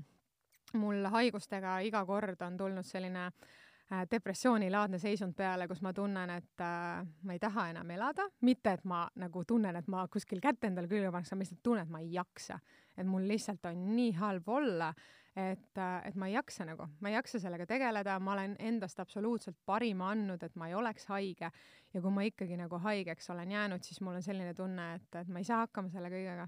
mul 0.81 1.07
haigustega 1.13 1.77
iga 1.87 2.01
kord 2.09 2.43
on 2.43 2.57
tulnud 2.59 2.89
selline 2.89 3.29
äh, 3.29 4.03
depressioonilaadne 4.11 4.99
seisund 4.99 5.37
peale, 5.37 5.69
kus 5.71 5.79
ma 5.85 5.95
tunnen, 5.95 6.35
et 6.35 6.65
äh, 6.65 7.07
ma 7.23 7.37
ei 7.37 7.39
taha 7.39 7.69
enam 7.71 7.95
elada, 7.95 8.27
mitte 8.43 8.75
et 8.75 8.83
ma 8.83 9.05
nagu 9.15 9.45
tunnen, 9.47 9.79
et 9.79 9.87
ma 9.87 10.03
kuskil 10.11 10.43
kätt 10.43 10.67
endale 10.67 10.91
külge 10.91 11.15
paneks, 11.15 11.31
ma 11.31 11.47
lihtsalt 11.47 11.63
tunnen, 11.63 11.87
et 11.87 11.95
ma 11.95 12.03
ei 12.03 12.11
jaksa. 12.19 12.59
et 12.99 13.07
mul 13.07 13.31
lihtsalt 13.31 13.63
on 13.71 13.87
nii 13.95 14.11
halb 14.19 14.49
olla 14.51 14.91
et, 15.39 15.77
äh, 15.77 16.07
et 16.09 16.15
ma 16.19 16.27
ei 16.29 16.35
jaksa 16.35 16.65
nagu, 16.67 16.87
ma 16.99 17.11
ei 17.11 17.15
jaksa 17.15 17.39
sellega 17.41 17.65
tegeleda, 17.69 18.17
ma 18.23 18.33
olen 18.35 18.55
endast 18.59 18.99
absoluutselt 18.99 19.57
parima 19.65 20.11
andnud, 20.13 20.43
et 20.43 20.55
ma 20.59 20.69
ei 20.69 20.75
oleks 20.77 21.07
haige 21.11 21.49
ja 21.49 22.01
kui 22.01 22.13
ma 22.13 22.25
ikkagi 22.27 22.57
nagu 22.59 22.79
haigeks 22.83 23.29
olen 23.33 23.51
jäänud, 23.55 23.85
siis 23.85 24.01
mul 24.05 24.19
on 24.19 24.25
selline 24.25 24.53
tunne, 24.57 24.93
et, 24.99 25.09
et 25.21 25.31
ma 25.31 25.41
ei 25.41 25.47
saa 25.47 25.63
hakkama 25.65 25.91
selle 25.93 26.11
kõigega. 26.13 26.47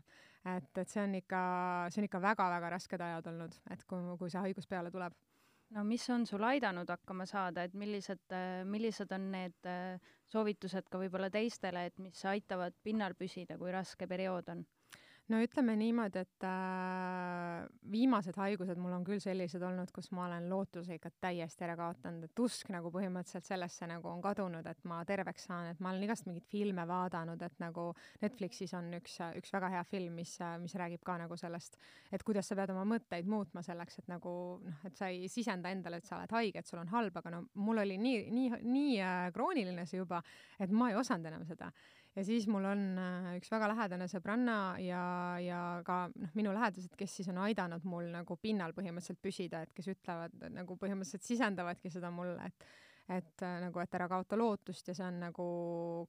et, 0.55 0.71
et 0.77 0.89
see 0.89 1.03
on 1.03 1.15
ikka, 1.19 1.41
see 1.89 2.01
on 2.01 2.09
ikka 2.09 2.21
väga-väga 2.21 2.71
rasked 2.75 3.01
ajad 3.07 3.29
olnud, 3.33 3.59
et 3.73 3.85
kui, 3.89 4.17
kui 4.19 4.33
see 4.33 4.41
haigus 4.47 4.67
peale 4.67 4.91
tuleb 4.93 5.17
no 5.71 5.83
mis 5.87 6.03
on 6.11 6.25
sul 6.27 6.43
aidanud 6.43 6.89
hakkama 6.89 7.25
saada, 7.29 7.63
et 7.63 7.73
millised, 7.77 8.33
millised 8.67 9.13
on 9.15 9.31
need 9.31 9.71
soovitused 10.31 10.89
ka 10.91 10.99
võib-olla 10.99 11.29
teistele, 11.31 11.85
et 11.87 11.97
mis 11.99 12.25
aitavad 12.27 12.75
pinnal 12.83 13.15
püsida, 13.15 13.57
kui 13.61 13.71
raske 13.71 14.07
periood 14.07 14.51
on? 14.51 14.65
No 15.29 15.39
ütleme 15.43 15.75
niimoodi, 15.79 16.21
et 16.25 16.45
äh, 16.47 17.65
viimased 17.91 18.35
haigused 18.39 18.79
mul 18.81 18.93
on 18.95 19.05
küll 19.07 19.21
sellised 19.23 19.61
olnud, 19.63 19.91
kus 19.93 20.09
ma 20.15 20.25
olen 20.25 20.47
lootuse 20.51 20.97
ikka 20.97 21.11
täiesti 21.23 21.65
ära 21.67 21.75
kaotanud, 21.79 22.25
et 22.27 22.41
usk 22.43 22.71
nagu 22.73 22.91
põhimõtteliselt 22.93 23.47
sellesse 23.47 23.87
nagu 23.89 24.09
on 24.11 24.21
kadunud, 24.23 24.67
et 24.67 24.83
ma 24.89 25.01
terveks 25.07 25.47
saan, 25.49 25.71
et 25.71 25.83
ma 25.83 25.93
olen 25.93 26.07
igast 26.07 26.27
mingeid 26.27 26.47
filme 26.51 26.85
vaadanud, 26.89 27.41
et 27.47 27.63
nagu 27.63 27.87
Netflixis 28.23 28.73
on 28.77 28.91
üks, 28.97 29.19
üks 29.39 29.53
väga 29.53 29.71
hea 29.75 29.85
film, 29.87 30.17
mis, 30.19 30.35
mis 30.63 30.75
räägib 30.79 31.05
ka 31.07 31.17
nagu 31.21 31.37
sellest, 31.39 31.79
et 32.11 32.25
kuidas 32.27 32.51
sa 32.51 32.57
pead 32.59 32.73
oma 32.75 32.85
mõtteid 32.95 33.29
muutma 33.29 33.63
selleks, 33.65 34.01
et 34.01 34.11
nagu 34.11 34.35
noh, 34.65 34.83
et 34.87 34.97
sa 34.97 35.11
ei 35.13 35.29
sisenda 35.31 35.71
endale, 35.71 36.01
et 36.01 36.09
sa 36.09 36.19
oled 36.19 36.35
haige, 36.39 36.59
et 36.59 36.67
sul 36.67 36.81
on 36.81 36.91
halb, 36.91 37.17
aga 37.21 37.37
no 37.37 37.45
mul 37.61 37.85
oli 37.85 37.97
nii, 38.01 38.27
nii, 38.33 38.61
nii 38.65 38.99
äh, 39.05 39.25
krooniline 39.35 39.87
see 39.87 40.01
juba, 40.01 40.23
et 40.59 40.71
ma 40.73 40.91
ei 40.91 40.99
osanud 40.99 41.31
enam 41.31 41.47
seda 41.47 41.71
ja 42.15 42.23
siis 42.27 42.47
mul 42.51 42.65
on 42.67 42.83
äh, 42.99 43.31
üks 43.39 43.51
väga 43.53 43.69
lähedane 43.71 44.07
sõbranna 44.11 44.57
ja, 44.83 45.03
ja 45.43 45.61
ka 45.87 46.03
noh, 46.13 46.31
minu 46.37 46.53
lähedased, 46.55 46.93
kes 46.99 47.17
siis 47.19 47.31
on 47.31 47.41
aidanud 47.45 47.85
mul 47.87 48.09
nagu 48.13 48.37
pinnal 48.41 48.75
põhimõtteliselt 48.77 49.21
püsida, 49.23 49.63
et 49.63 49.73
kes 49.75 49.91
ütlevad 49.93 50.35
nagu 50.51 50.77
põhimõtteliselt 50.79 51.27
sisendavadki 51.27 51.93
seda 51.93 52.13
mulle, 52.13 52.51
et 52.51 52.71
et 53.11 53.43
äh, 53.43 53.57
nagu, 53.59 53.79
et 53.81 53.95
ära 53.97 54.07
kaota 54.07 54.37
lootust 54.39 54.87
ja 54.87 54.93
see 54.95 55.07
on 55.07 55.17
nagu 55.25 55.45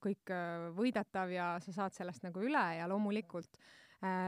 kõik 0.02 0.30
äh, 0.30 0.68
võidetav 0.76 1.32
ja 1.34 1.46
sa 1.64 1.72
saad 1.74 1.96
sellest 1.96 2.22
nagu 2.26 2.42
üle 2.44 2.62
ja 2.78 2.86
loomulikult 2.90 3.56
äh, 3.58 3.70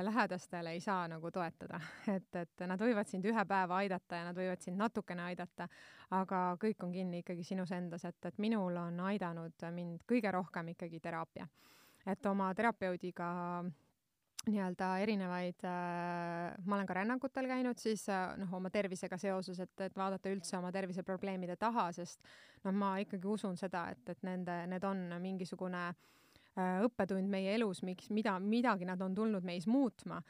lähedastele 0.02 0.70
ei 0.70 0.80
saa 0.80 1.08
nagu 1.08 1.30
toetada, 1.30 1.80
et, 2.16 2.36
et 2.36 2.64
nad 2.66 2.80
võivad 2.80 3.08
sind 3.10 3.24
ühe 3.26 3.44
päeva 3.48 3.80
aidata 3.82 4.20
ja 4.20 4.28
nad 4.28 4.38
võivad 4.38 4.62
sind 4.62 4.78
natukene 4.78 5.24
aidata, 5.30 5.66
aga 6.14 6.42
kõik 6.62 6.84
on 6.86 6.92
kinni 6.94 7.24
ikkagi 7.24 7.42
sinus 7.42 7.72
endas, 7.74 8.04
et, 8.06 8.20
et 8.30 8.38
minul 8.38 8.76
on 8.78 9.00
aidanud 9.08 9.66
mind 9.74 10.04
kõige 10.06 10.30
rohkem 10.34 10.70
ikkagi 10.76 11.00
teraapia. 11.00 11.48
et 12.06 12.26
oma 12.26 12.52
terapeudiga 12.54 13.64
nii-öelda 14.44 14.88
erinevaid 15.00 15.64
äh,, 15.64 16.54
ma 16.66 16.76
olen 16.76 16.86
ka 16.86 16.94
rännakutel 16.94 17.46
käinud 17.48 17.78
siis 17.80 18.08
äh, 18.12 18.36
noh, 18.38 18.52
oma 18.54 18.70
tervisega 18.70 19.18
seoses, 19.18 19.60
et, 19.60 19.80
et 19.80 19.96
vaadata 19.96 20.30
üldse 20.30 20.58
oma 20.58 20.70
terviseprobleemide 20.72 21.56
taha, 21.56 21.90
sest 21.92 22.20
noh, 22.64 22.72
ma 22.72 22.98
ikkagi 23.00 23.26
usun 23.26 23.56
seda, 23.56 23.88
et, 23.90 24.04
et 24.08 24.22
nende, 24.22 24.66
need 24.68 24.84
on 24.84 25.08
mingisugune 25.24 25.88
äh, 25.88 26.10
õppetund 26.56 27.30
meie 27.30 27.54
elus, 27.54 27.82
miks, 27.82 28.10
mida, 28.14 28.38
midagi 28.40 28.86
nad 28.86 29.00
on 29.02 29.14
tulnud 29.14 29.44
meis 29.44 29.66
muutma. 29.66 30.22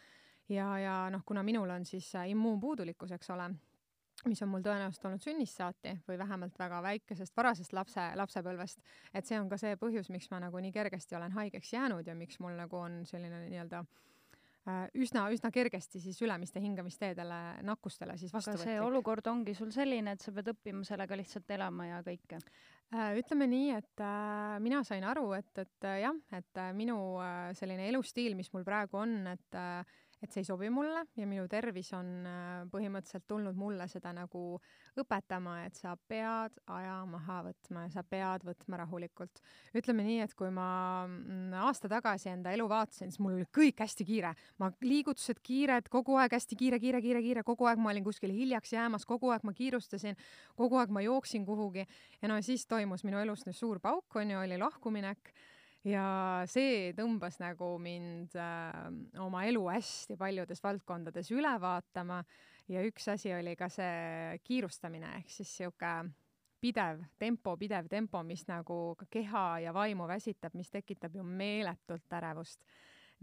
ja, 0.48 0.78
ja 0.78 0.96
noh, 1.10 1.22
kuna 1.26 1.42
minul 1.42 1.70
on 1.70 1.84
siis 1.84 2.14
äh, 2.14 2.30
immuunpuudulikkus, 2.30 3.12
eks 3.16 3.30
ole 3.30 3.50
mis 4.28 4.40
on 4.42 4.48
mul 4.48 4.62
tõenäoliselt 4.64 5.04
olnud 5.04 5.20
sünnist 5.20 5.58
saati 5.58 5.98
või 6.08 6.16
vähemalt 6.18 6.58
väga 6.58 6.80
väikesest 6.82 7.36
varasest 7.36 7.72
lapse, 7.76 8.04
lapsepõlvest, 8.16 8.80
et 9.12 9.26
see 9.26 9.40
on 9.40 9.50
ka 9.50 9.58
see 9.60 9.76
põhjus, 9.76 10.08
miks 10.08 10.30
ma 10.30 10.40
nagu 10.40 10.60
nii 10.64 10.72
kergesti 10.72 11.16
olen 11.18 11.32
haigeks 11.32 11.72
jäänud 11.72 12.06
ja 12.06 12.14
miks 12.14 12.40
mul 12.40 12.56
nagu 12.56 12.78
on 12.78 13.02
selline 13.08 13.42
nii-öelda 13.48 13.82
äh, 13.82 14.13
üsna, 14.96 15.26
üsna 15.34 15.50
kergesti 15.52 16.00
siis 16.00 16.16
ülemiste 16.24 16.60
hingamisteedele 16.62 17.40
nakkustele 17.66 18.16
siis 18.20 18.32
vastuvõtlik. 18.32 18.70
see 18.70 18.80
olukord 18.80 19.26
ongi 19.28 19.52
sul 19.56 19.72
selline, 19.74 20.14
et 20.16 20.24
sa 20.24 20.32
pead 20.32 20.48
õppima 20.54 20.84
sellega 20.88 21.18
lihtsalt 21.20 21.50
elama 21.56 21.90
ja 21.90 21.98
kõike 22.06 22.38
äh,? 22.40 23.10
ütleme 23.20 23.48
nii, 23.50 23.74
et 23.76 24.04
äh, 24.04 24.54
mina 24.64 24.80
sain 24.88 25.04
aru, 25.04 25.26
et, 25.36 25.52
et 25.60 25.88
äh, 25.90 26.00
jah, 26.06 26.16
et 26.32 26.62
äh, 26.62 26.72
minu 26.76 26.96
äh, 27.20 27.52
selline 27.58 27.90
elustiil, 27.90 28.38
mis 28.38 28.48
mul 28.56 28.64
praegu 28.64 29.02
on, 29.02 29.18
et 29.34 29.60
äh, 29.60 30.00
et 30.24 30.32
see 30.32 30.42
ei 30.42 30.48
sobi 30.48 30.70
mulle 30.72 31.04
ja 31.18 31.26
minu 31.28 31.44
tervis 31.50 31.90
on 31.96 32.08
äh, 32.26 32.64
põhimõtteliselt 32.72 33.26
tulnud 33.28 33.56
mulle 33.58 33.86
seda 33.92 34.12
nagu 34.16 34.42
õpetama, 35.00 35.58
et 35.66 35.76
sa 35.78 35.94
pead 36.08 36.56
aja 36.72 36.96
maha 37.08 37.40
võtma 37.48 37.84
ja 37.86 37.92
sa 37.96 38.04
pead 38.08 38.46
võtma 38.46 38.80
rahulikult. 38.80 39.42
ütleme 39.76 40.06
nii, 40.06 40.20
et 40.24 40.34
kui 40.38 40.50
ma 40.54 40.68
mm, 41.06 41.54
aasta 41.64 41.90
tagasi 41.92 42.30
enda 42.32 42.54
elu 42.56 42.68
vaatasin, 42.70 43.12
siis 43.12 43.20
mul 43.22 43.36
oli 43.38 43.48
kõik 43.54 43.84
hästi 43.84 44.06
kiire. 44.08 44.34
ma, 44.58 44.70
liigutused 44.84 45.42
kiired, 45.44 45.90
kogu 45.92 46.16
aeg 46.20 46.36
hästi 46.38 46.58
kiire, 46.58 46.80
kiire, 46.80 47.02
kiire, 47.04 47.22
kiire, 47.24 47.46
kogu 47.46 47.68
aeg 47.68 47.82
ma 47.82 47.92
olin 47.92 48.06
kuskil 48.06 48.32
hiljaks 48.34 48.72
jäämas, 48.72 49.04
kogu 49.08 49.32
aeg 49.34 49.44
ma 49.44 49.52
kiirustasin, 49.52 50.16
kogu 50.56 50.80
aeg 50.80 50.94
ma 50.94 51.04
jooksin 51.04 51.44
kuhugi 51.46 51.84
ja 52.22 52.30
no 52.30 52.40
siis 52.42 52.66
toimus 52.66 53.04
minu 53.04 53.20
elus 53.20 53.44
nüüd 53.46 53.58
suur 53.58 53.82
pauk, 53.82 54.16
on 54.16 54.30
ju, 54.30 54.40
oli 54.40 54.58
lahkuminek 54.60 55.34
ja 55.84 56.06
see 56.50 56.92
tõmbas 56.96 57.38
nagu 57.42 57.74
mind 57.82 58.36
äh, 58.40 58.72
oma 59.20 59.44
elu 59.48 59.66
hästi 59.68 60.16
paljudes 60.20 60.62
valdkondades 60.64 61.30
üle 61.34 61.52
vaatama 61.60 62.22
ja 62.72 62.84
üks 62.86 63.08
asi 63.12 63.34
oli 63.36 63.56
ka 63.56 63.68
see 63.72 64.38
kiirustamine 64.44 65.18
ehk 65.20 65.32
siis 65.32 65.50
sihuke 65.60 65.92
pidev 66.64 67.02
tempo, 67.20 67.52
pidev 67.60 67.90
tempo, 67.92 68.22
mis 68.24 68.46
nagu 68.48 68.94
ka 68.96 69.06
keha 69.12 69.44
ja 69.66 69.74
vaimu 69.76 70.06
väsitab, 70.08 70.54
mis 70.56 70.72
tekitab 70.72 71.16
ju 71.18 71.24
meeletult 71.24 72.16
ärevust 72.16 72.64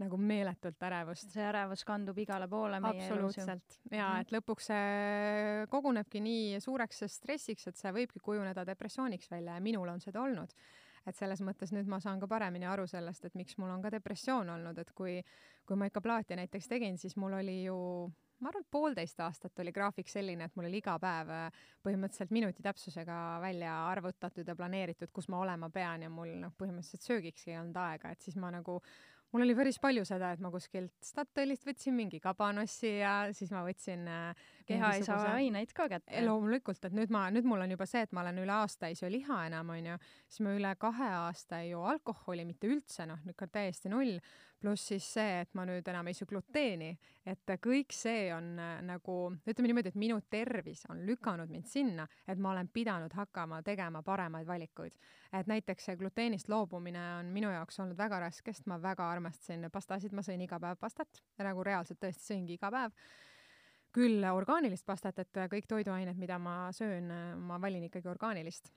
nagu 0.00 0.16
meeletult 0.16 0.82
ärevust. 0.82 1.30
see 1.34 1.44
ärevus 1.44 1.84
kandub 1.86 2.16
igale 2.18 2.48
poole 2.50 2.78
meie 2.82 3.08
elus 3.12 3.36
ju. 3.38 3.44
ja 3.90 4.08
mhm. 4.08 4.22
et 4.22 4.32
lõpuks 4.34 4.70
see 4.70 5.66
kogunebki 5.72 6.22
nii 6.24 6.62
suureks 6.64 7.04
stressiks, 7.12 7.66
et 7.68 7.78
see 7.78 7.92
võibki 7.94 8.22
kujuneda 8.22 8.64
depressiooniks 8.68 9.30
välja 9.30 9.58
ja 9.58 9.64
minul 9.64 9.90
on 9.92 10.00
seda 10.00 10.22
olnud 10.22 10.54
et 11.06 11.18
selles 11.18 11.40
mõttes 11.44 11.72
nüüd 11.74 11.88
ma 11.90 12.00
saan 12.00 12.20
ka 12.20 12.28
paremini 12.30 12.68
aru 12.68 12.86
sellest, 12.90 13.24
et 13.26 13.38
miks 13.38 13.58
mul 13.58 13.70
on 13.74 13.82
ka 13.82 13.90
depressioon 13.94 14.50
olnud, 14.56 14.78
et 14.78 14.92
kui, 14.96 15.18
kui 15.66 15.78
ma 15.78 15.88
ikka 15.90 16.02
plaati 16.04 16.38
näiteks 16.38 16.68
tegin, 16.70 16.98
siis 16.98 17.16
mul 17.16 17.38
oli 17.40 17.62
ju 17.64 17.78
ma 18.42 18.50
arvan, 18.50 18.64
et 18.64 18.74
poolteist 18.74 19.20
aastat 19.22 19.62
oli 19.62 19.72
graafik 19.74 20.10
selline, 20.10 20.48
et 20.48 20.58
mul 20.58 20.66
oli 20.66 20.80
iga 20.82 20.96
päev 21.02 21.30
äh, 21.30 21.62
põhimõtteliselt 21.86 22.34
minuti 22.34 22.64
täpsusega 22.64 23.16
välja 23.42 23.76
arvutatud 23.92 24.48
ja 24.48 24.56
planeeritud, 24.58 25.12
kus 25.14 25.30
ma 25.32 25.42
olema 25.44 25.70
pean 25.70 26.02
ja 26.06 26.10
mul 26.10 26.34
noh, 26.42 26.54
põhimõtteliselt 26.58 27.06
söögikski 27.06 27.54
ei 27.54 27.60
olnud 27.60 27.78
aega, 27.84 28.12
et 28.12 28.26
siis 28.26 28.38
ma 28.40 28.50
nagu 28.54 28.80
mul 29.32 29.46
oli 29.46 29.54
päris 29.56 29.78
palju 29.82 30.04
seda, 30.08 30.32
et 30.34 30.42
ma 30.44 30.50
kuskilt 30.52 30.92
Statoilist 31.06 31.64
võtsin 31.66 31.96
mingi 31.96 32.20
kabanossi 32.22 32.96
ja 32.98 33.14
siis 33.36 33.52
ma 33.54 33.62
võtsin 33.66 34.04
äh, 34.10 34.48
keha 34.66 34.92
ei 34.96 35.04
saa 35.06 35.34
aineid 35.36 35.72
ka 35.76 35.88
kätte. 35.90 36.22
loomulikult, 36.26 36.84
et 36.84 36.94
nüüd 36.96 37.12
ma, 37.14 37.26
nüüd 37.34 37.46
mul 37.48 37.64
on 37.64 37.74
juba 37.74 37.86
see, 37.88 38.04
et 38.06 38.12
ma 38.12 38.22
olen 38.24 38.38
üle 38.44 38.54
aasta 38.54 38.90
ei 38.90 38.96
söö 38.98 39.10
liha 39.12 39.42
enam, 39.48 39.74
onju, 39.74 39.98
siis 40.28 40.44
ma 40.46 40.54
üle 40.56 40.72
kahe 40.80 41.10
aasta 41.22 41.62
ei 41.62 41.72
joo 41.72 41.84
alkoholi 41.90 42.46
mitte 42.48 42.70
üldse, 42.70 43.06
noh, 43.08 43.20
nüüd 43.26 43.38
ka 43.38 43.48
täiesti 43.50 43.92
null. 43.92 44.18
Pluss 44.62 44.92
siis 44.92 45.06
see, 45.16 45.40
et 45.42 45.56
ma 45.58 45.64
nüüd 45.66 45.88
enam 45.90 46.06
ei 46.06 46.14
söö 46.14 46.28
gluteeni, 46.30 46.92
et 47.26 47.50
kõik 47.64 47.90
see 47.96 48.28
on 48.30 48.52
äh, 48.62 48.76
nagu, 48.86 49.16
ütleme 49.42 49.72
niimoodi, 49.72 49.90
et 49.90 49.98
minu 49.98 50.20
tervis 50.30 50.84
on 50.92 51.00
lükanud 51.06 51.50
mind 51.50 51.66
sinna, 51.66 52.06
et 52.30 52.38
ma 52.38 52.52
olen 52.52 52.70
pidanud 52.70 53.10
hakkama 53.18 53.58
tegema 53.66 54.04
paremaid 54.06 54.46
valikuid. 54.46 54.94
et 55.32 55.46
näiteks 55.48 55.86
see 55.88 55.96
gluteenist 55.96 56.48
loobumine 56.52 57.02
on 57.18 57.32
minu 57.34 57.50
jaoks 57.50 57.80
olnud 57.80 57.98
väga 57.98 58.20
raske, 58.20 58.52
sest 58.52 58.66
ma 58.70 58.78
väga 58.82 59.10
armastasin 59.10 59.66
pastasid, 59.72 60.12
ma 60.12 60.22
sõin 60.22 60.44
iga 60.44 60.60
päev 60.60 60.78
pastat, 60.78 61.22
nagu 61.42 61.64
reaalselt 61.64 61.98
tõesti 61.98 62.34
sõingi 62.34 62.60
iga 62.60 62.70
päev 62.70 62.94
küll 63.92 64.24
orgaanilist 64.24 64.86
pastat, 64.86 65.18
et 65.18 65.42
kõik 65.52 65.68
toiduained, 65.68 66.16
mida 66.18 66.38
ma 66.40 66.70
söön, 66.72 67.12
ma 67.38 67.60
valin 67.60 67.88
ikkagi 67.88 68.08
orgaanilist. 68.08 68.72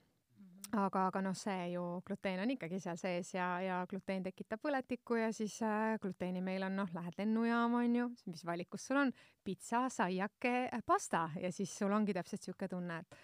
Aga, 0.74 1.06
aga 1.08 1.22
noh, 1.22 1.36
see 1.38 1.70
ju 1.76 1.82
gluteen 2.08 2.42
on 2.42 2.52
ikkagi 2.56 2.80
seal 2.82 2.98
sees 3.00 3.30
ja, 3.36 3.46
ja 3.62 3.78
gluteen 3.90 4.24
tekitab 4.26 4.60
põletikku 4.64 5.20
ja 5.20 5.30
siis 5.36 5.60
äh, 5.64 5.94
gluteeni 6.02 6.42
meil 6.44 6.66
on 6.66 6.76
noh, 6.82 6.90
lähed 6.96 7.16
lennujaama 7.20 7.84
onju, 7.86 8.08
mis 8.32 8.44
valikus 8.48 8.88
sul 8.90 9.00
on, 9.04 9.14
pitsa, 9.46 9.86
saiake, 9.94 10.56
pasta. 10.86 11.28
Ja 11.40 11.52
siis 11.54 11.72
sul 11.78 11.94
ongi 11.96 12.16
täpselt 12.18 12.44
siuke 12.50 12.68
tunne, 12.72 13.04
et 13.06 13.20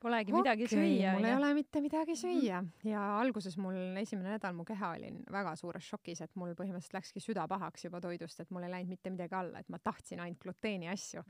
Polegi 0.00 0.32
okay, 0.32 0.40
midagi 0.40 0.68
süüa. 0.72 1.12
mul 1.16 1.28
ei 1.28 1.34
ole 1.36 1.52
mitte 1.54 1.80
midagi 1.84 2.14
mhm. 2.14 2.20
süüa 2.20 2.60
ja 2.88 3.02
alguses 3.20 3.56
mul 3.60 3.76
esimene 4.00 4.36
nädal 4.36 4.54
mu 4.56 4.64
keha 4.64 4.94
oli 4.96 5.12
väga 5.32 5.54
suures 5.60 5.84
šokis, 5.84 6.22
et 6.24 6.36
mul 6.40 6.54
põhimõtteliselt 6.58 6.96
läkski 6.96 7.20
süda 7.20 7.46
pahaks 7.50 7.84
juba 7.84 8.00
toidust, 8.00 8.40
et 8.40 8.50
mul 8.50 8.64
ei 8.64 8.72
läinud 8.76 8.94
mitte 8.96 9.12
midagi 9.12 9.36
alla, 9.36 9.60
et 9.60 9.68
ma 9.68 9.78
tahtsin 9.78 10.22
ainult 10.24 10.40
gluteeni 10.40 10.88
asju. 10.88 11.24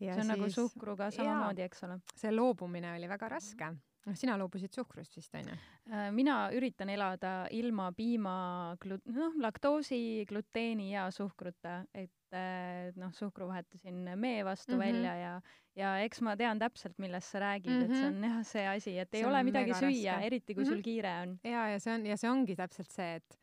Ja 0.00 0.16
see 0.16 0.24
on 0.24 0.32
nagu 0.32 0.48
siis, 0.48 0.56
nagu 0.56 0.68
suhkruga 0.68 1.10
samamoodi, 1.12 1.64
eks 1.64 1.86
ole. 1.88 2.00
see 2.16 2.32
loobumine 2.32 2.92
oli 2.96 3.08
väga 3.08 3.28
raske 3.36 3.64
mm. 3.64 3.76
-hmm 3.76 3.89
noh, 4.06 4.16
sina 4.16 4.36
loobusid 4.40 4.74
suhkrust 4.74 5.16
vist, 5.18 5.34
onju? 5.36 5.56
Äh, 5.90 6.08
mina 6.14 6.42
üritan 6.56 6.90
elada 6.92 7.34
ilma 7.56 7.90
piima, 7.96 8.34
noh, 9.14 9.36
laktoosi, 9.42 10.26
gluteeni 10.28 10.90
ja 10.92 11.08
suhkruta, 11.14 11.80
et 11.94 12.36
äh, 12.36 12.90
noh, 13.00 13.12
suhkru 13.16 13.50
vahetasin 13.50 14.14
mee 14.16 14.44
vastu 14.44 14.72
mm 14.72 14.80
-hmm. 14.80 14.86
välja 14.86 15.16
ja, 15.16 15.34
ja 15.76 15.98
eks 16.04 16.20
ma 16.20 16.36
tean 16.36 16.58
täpselt, 16.58 16.98
millest 16.98 17.30
sa 17.30 17.40
räägid 17.40 17.72
mm, 17.72 17.80
-hmm. 17.80 17.90
et 17.90 17.96
see 17.96 18.06
on 18.06 18.14
mhm. 18.14 18.24
jah 18.24 18.44
see 18.44 18.66
asi, 18.68 18.98
et 18.98 19.14
ei 19.14 19.20
see 19.20 19.30
ole 19.30 19.42
midagi 19.42 19.74
süüa, 19.74 20.20
eriti 20.20 20.54
kui 20.54 20.64
mm 20.64 20.70
-hmm. 20.70 20.74
sul 20.74 20.82
kiire 20.82 21.20
on. 21.22 21.38
ja, 21.44 21.68
ja 21.68 21.78
see 21.80 21.94
on, 21.94 22.06
ja 22.06 22.16
see 22.16 22.30
ongi 22.30 22.56
täpselt 22.56 22.90
see, 22.90 23.14
et 23.14 23.38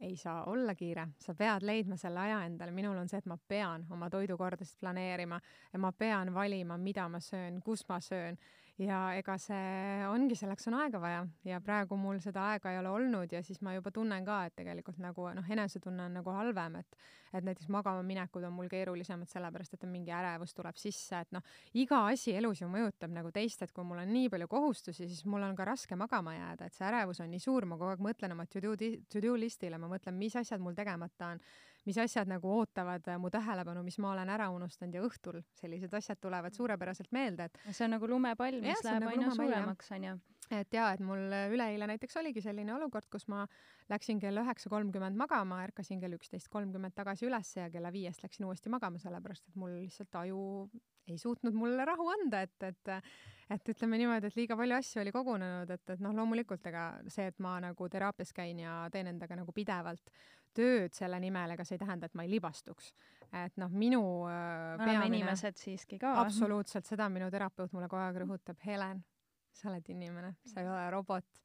ei 0.00 0.16
saa 0.16 0.44
olla 0.44 0.74
kiire, 0.74 1.08
sa 1.18 1.34
pead 1.34 1.62
leidma 1.62 1.96
selle 1.96 2.20
aja 2.20 2.44
endale, 2.46 2.70
minul 2.70 2.96
on 2.96 3.08
see, 3.08 3.18
et 3.18 3.26
ma 3.26 3.36
pean 3.48 3.86
oma 3.90 4.10
toidukordasid 4.10 4.78
planeerima 4.80 5.40
ja 5.72 5.78
ma 5.78 5.92
pean 5.92 6.34
valima, 6.34 6.76
mida 6.76 7.08
ma 7.08 7.20
söön, 7.20 7.60
kus 7.64 7.88
ma 7.88 8.00
söön 8.00 8.38
ja 8.78 8.98
ega 9.18 9.34
see 9.42 10.06
ongi, 10.08 10.36
selleks 10.38 10.68
on 10.70 10.76
aega 10.78 11.00
vaja. 11.02 11.22
Ja 11.46 11.60
praegu 11.64 11.98
mul 11.98 12.20
seda 12.22 12.44
aega 12.52 12.72
ei 12.72 12.78
ole 12.80 12.90
olnud 12.92 13.32
ja 13.32 13.42
siis 13.42 13.60
ma 13.64 13.74
juba 13.74 13.90
tunnen 13.94 14.26
ka, 14.26 14.44
et 14.46 14.56
tegelikult 14.60 15.00
nagu 15.02 15.28
noh, 15.34 15.50
enesetunne 15.50 16.06
on 16.06 16.18
nagu 16.20 16.34
halvem, 16.36 16.78
et 16.82 17.00
et 17.28 17.44
näiteks 17.44 17.68
magama 17.68 18.00
minekud 18.02 18.44
on 18.48 18.54
mul 18.56 18.70
keerulisemad, 18.72 19.28
sellepärast 19.28 19.74
et 19.76 19.82
on 19.84 19.90
mingi 19.92 20.12
ärevus 20.16 20.54
tuleb 20.56 20.78
sisse, 20.80 21.18
et 21.20 21.34
noh, 21.36 21.44
iga 21.76 21.98
asi 22.08 22.32
elus 22.38 22.62
ju 22.62 22.68
mõjutab 22.72 23.12
nagu 23.12 23.28
teist, 23.34 23.60
et 23.66 23.72
kui 23.76 23.84
mul 23.84 24.00
on 24.00 24.08
nii 24.08 24.30
palju 24.32 24.48
kohustusi, 24.48 25.04
siis 25.10 25.26
mul 25.28 25.44
on 25.44 25.56
ka 25.58 25.66
raske 25.68 25.98
magama 26.00 26.32
jääda, 26.38 26.70
et 26.70 26.78
see 26.78 26.86
ärevus 26.88 27.20
on 27.20 27.28
nii 27.28 27.42
suur, 27.44 27.66
ma 27.68 27.76
kogu 27.76 27.92
aeg 27.92 28.04
mõtlen 28.06 28.32
oma 28.32 28.46
to-do, 28.48 28.72
to-do 29.12 29.34
listile, 29.36 29.76
ma 29.76 29.90
mõtlen, 29.92 30.16
mis 30.16 30.38
asjad 30.40 30.64
mul 30.64 30.78
tegemata 30.78 31.34
on 31.34 31.42
mis 31.86 31.98
asjad 31.98 32.30
nagu 32.30 32.50
ootavad 32.58 33.06
äh, 33.08 33.20
mu 33.20 33.30
tähelepanu, 33.30 33.82
mis 33.86 33.98
ma 34.02 34.12
olen 34.14 34.32
ära 34.34 34.50
unustanud 34.54 34.98
ja 34.98 35.04
õhtul 35.04 35.42
sellised 35.60 35.94
asjad 35.94 36.20
tulevad 36.20 36.56
suurepäraselt 36.56 37.12
meelde, 37.12 37.48
et 37.48 37.60
see 37.70 37.86
on 37.86 37.96
nagu 37.96 38.10
lumepall, 38.10 38.60
mis 38.64 38.74
ja, 38.76 38.90
läheb 38.90 39.06
nagu 39.06 39.14
aina 39.14 39.36
suuremaks, 39.36 39.94
onju 39.98 40.18
et 40.54 40.72
jaa, 40.72 40.92
et 40.96 41.02
mul 41.04 41.28
üleeile 41.52 41.88
näiteks 41.90 42.16
oligi 42.20 42.42
selline 42.44 42.72
olukord, 42.74 43.08
kus 43.12 43.26
ma 43.28 43.44
läksin 43.92 44.20
kell 44.20 44.40
üheksa 44.40 44.70
kolmkümmend 44.72 45.16
magama, 45.18 45.60
ärkasin 45.66 46.00
kell 46.00 46.16
üksteist 46.16 46.48
kolmkümmend 46.52 46.96
tagasi 46.96 47.28
üles 47.28 47.50
ja 47.56 47.68
kella 47.72 47.92
viiest 47.92 48.24
läksin 48.24 48.48
uuesti 48.48 48.72
magama, 48.72 49.00
sellepärast 49.02 49.48
et 49.48 49.58
mul 49.60 49.76
lihtsalt 49.82 50.20
aju 50.22 50.40
ei 51.08 51.18
suutnud 51.20 51.56
mulle 51.56 51.84
rahu 51.88 52.08
anda, 52.12 52.42
et, 52.44 52.62
et 52.62 52.94
et 53.48 53.70
ütleme 53.72 53.96
niimoodi, 53.96 54.28
et 54.28 54.36
liiga 54.36 54.56
palju 54.60 54.76
asju 54.76 55.00
oli 55.00 55.12
kogunenud, 55.12 55.70
et, 55.72 55.84
et 55.94 56.00
noh, 56.04 56.12
loomulikult 56.16 56.66
ega 56.68 56.88
see, 57.08 57.30
et 57.30 57.38
ma 57.40 57.54
nagu 57.64 57.88
teraapias 57.88 58.34
käin 58.36 58.60
ja 58.60 58.82
teen 58.92 59.08
endaga 59.08 59.38
nagu 59.40 59.54
pidevalt 59.56 60.12
tööd 60.54 60.96
selle 60.96 61.20
nimel, 61.20 61.54
ega 61.54 61.64
see 61.66 61.76
ei 61.76 61.84
tähenda, 61.84 62.08
et 62.08 62.16
ma 62.18 62.24
ei 62.26 62.32
libastuks. 62.32 62.92
et 63.32 63.56
noh, 63.60 63.68
minu 63.68 64.02
äh, 64.24 64.78
me 64.80 64.90
oleme 64.94 65.06
inimesed 65.12 65.56
siiski 65.60 65.98
ka. 65.98 66.14
absoluutselt, 66.22 66.86
seda 66.88 67.08
minu 67.12 67.30
terapeut 67.30 67.72
mulle 67.72 67.88
kogu 67.88 68.02
aeg 68.02 68.22
rõhutab, 68.24 68.60
Helen 68.64 69.04
sa 69.58 69.72
oled 69.72 69.88
inimene, 69.90 70.36
sa 70.46 70.62
ei 70.62 70.68
ole 70.68 70.90
robot. 70.90 71.42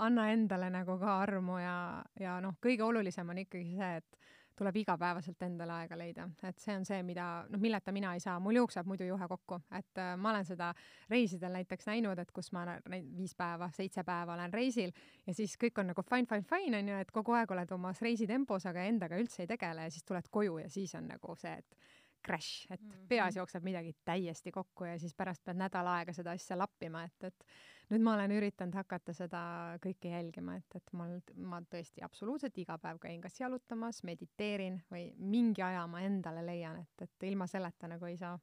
anna 0.00 0.30
endale 0.32 0.70
nagu 0.72 0.96
ka 0.98 1.18
armu 1.22 1.58
ja, 1.60 2.02
ja 2.20 2.38
noh, 2.40 2.56
kõige 2.62 2.86
olulisem 2.86 3.28
on 3.28 3.42
ikkagi 3.44 3.76
see, 3.76 3.96
et 4.00 4.16
tuleb 4.58 4.76
igapäevaselt 4.82 5.42
endale 5.46 5.74
aega 5.82 5.98
leida, 5.98 6.28
et 6.48 6.58
see 6.62 6.76
on 6.76 6.86
see, 6.88 7.02
mida, 7.06 7.26
noh, 7.50 7.60
milleta 7.62 7.92
mina 7.94 8.12
ei 8.16 8.22
saa, 8.22 8.38
mul 8.42 8.58
jookseb 8.60 8.88
muidu 8.90 9.06
juhe 9.08 9.28
kokku, 9.30 9.60
et 9.78 10.00
äh, 10.02 10.14
ma 10.20 10.32
olen 10.32 10.48
seda 10.48 10.72
reisidel 11.10 11.54
näiteks 11.58 11.90
näinud, 11.90 12.18
et 12.18 12.32
kus 12.34 12.50
ma 12.56 12.64
viis 12.90 13.34
päeva, 13.38 13.70
seitse 13.74 14.04
päeva 14.06 14.34
olen 14.34 14.54
reisil 14.54 14.92
ja 15.26 15.34
siis 15.34 15.56
kõik 15.60 15.80
on 15.82 15.92
nagu 15.92 16.04
fine, 16.06 16.26
fine, 16.30 16.46
fine 16.48 16.82
onju, 16.82 16.98
et 17.04 17.14
kogu 17.14 17.36
aeg 17.38 17.54
oled 17.54 17.76
omas 17.78 18.02
reisitempos, 18.04 18.66
aga 18.70 18.88
endaga 18.90 19.20
üldse 19.20 19.44
ei 19.44 19.50
tegele 19.50 19.88
ja 19.88 19.94
siis 19.94 20.06
tuled 20.08 20.28
koju 20.30 20.58
ja 20.64 20.68
siis 20.72 20.94
on 20.98 21.08
nagu 21.14 21.38
see, 21.38 21.54
et 21.58 21.78
crash, 22.26 22.66
et 22.70 22.80
-hmm. 22.80 23.06
peas 23.08 23.36
jookseb 23.36 23.64
midagi 23.64 23.96
täiesti 24.04 24.52
kokku 24.52 24.84
ja 24.84 24.98
siis 24.98 25.14
pärast 25.14 25.44
pead 25.44 25.56
nädal 25.56 25.86
aega 25.86 26.12
seda 26.12 26.30
asja 26.30 26.58
lappima, 26.58 27.04
et, 27.04 27.24
et 27.24 27.44
nüüd 27.88 28.04
ma 28.04 28.14
olen 28.16 28.34
üritanud 28.36 28.76
hakata 28.76 29.14
seda 29.16 29.40
kõike 29.84 30.12
jälgima, 30.12 30.58
et, 30.60 30.76
et 30.76 30.92
ma, 30.96 31.08
ma 31.40 31.62
tõesti 31.72 32.04
absoluutselt 32.04 32.58
iga 32.60 32.76
päev 32.82 33.00
käin 33.02 33.22
kas 33.24 33.40
jalutamas, 33.40 34.02
mediteerin 34.04 34.82
või 34.92 35.08
mingi 35.18 35.64
aja 35.64 35.86
ma 35.90 36.04
endale 36.04 36.44
leian, 36.46 36.82
et, 36.84 37.08
et 37.08 37.28
ilma 37.30 37.48
selleta 37.50 37.90
nagu 37.90 38.08
ei 38.08 38.18
saa. 38.20 38.36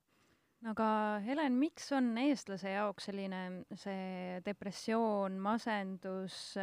Aga 0.65 0.85
Helen, 1.21 1.59
miks 1.61 1.91
on 1.93 2.07
eestlase 2.17 2.71
jaoks 2.71 3.05
selline 3.09 3.41
see 3.77 4.39
depressioon, 4.45 5.35
masendus, 5.43 6.55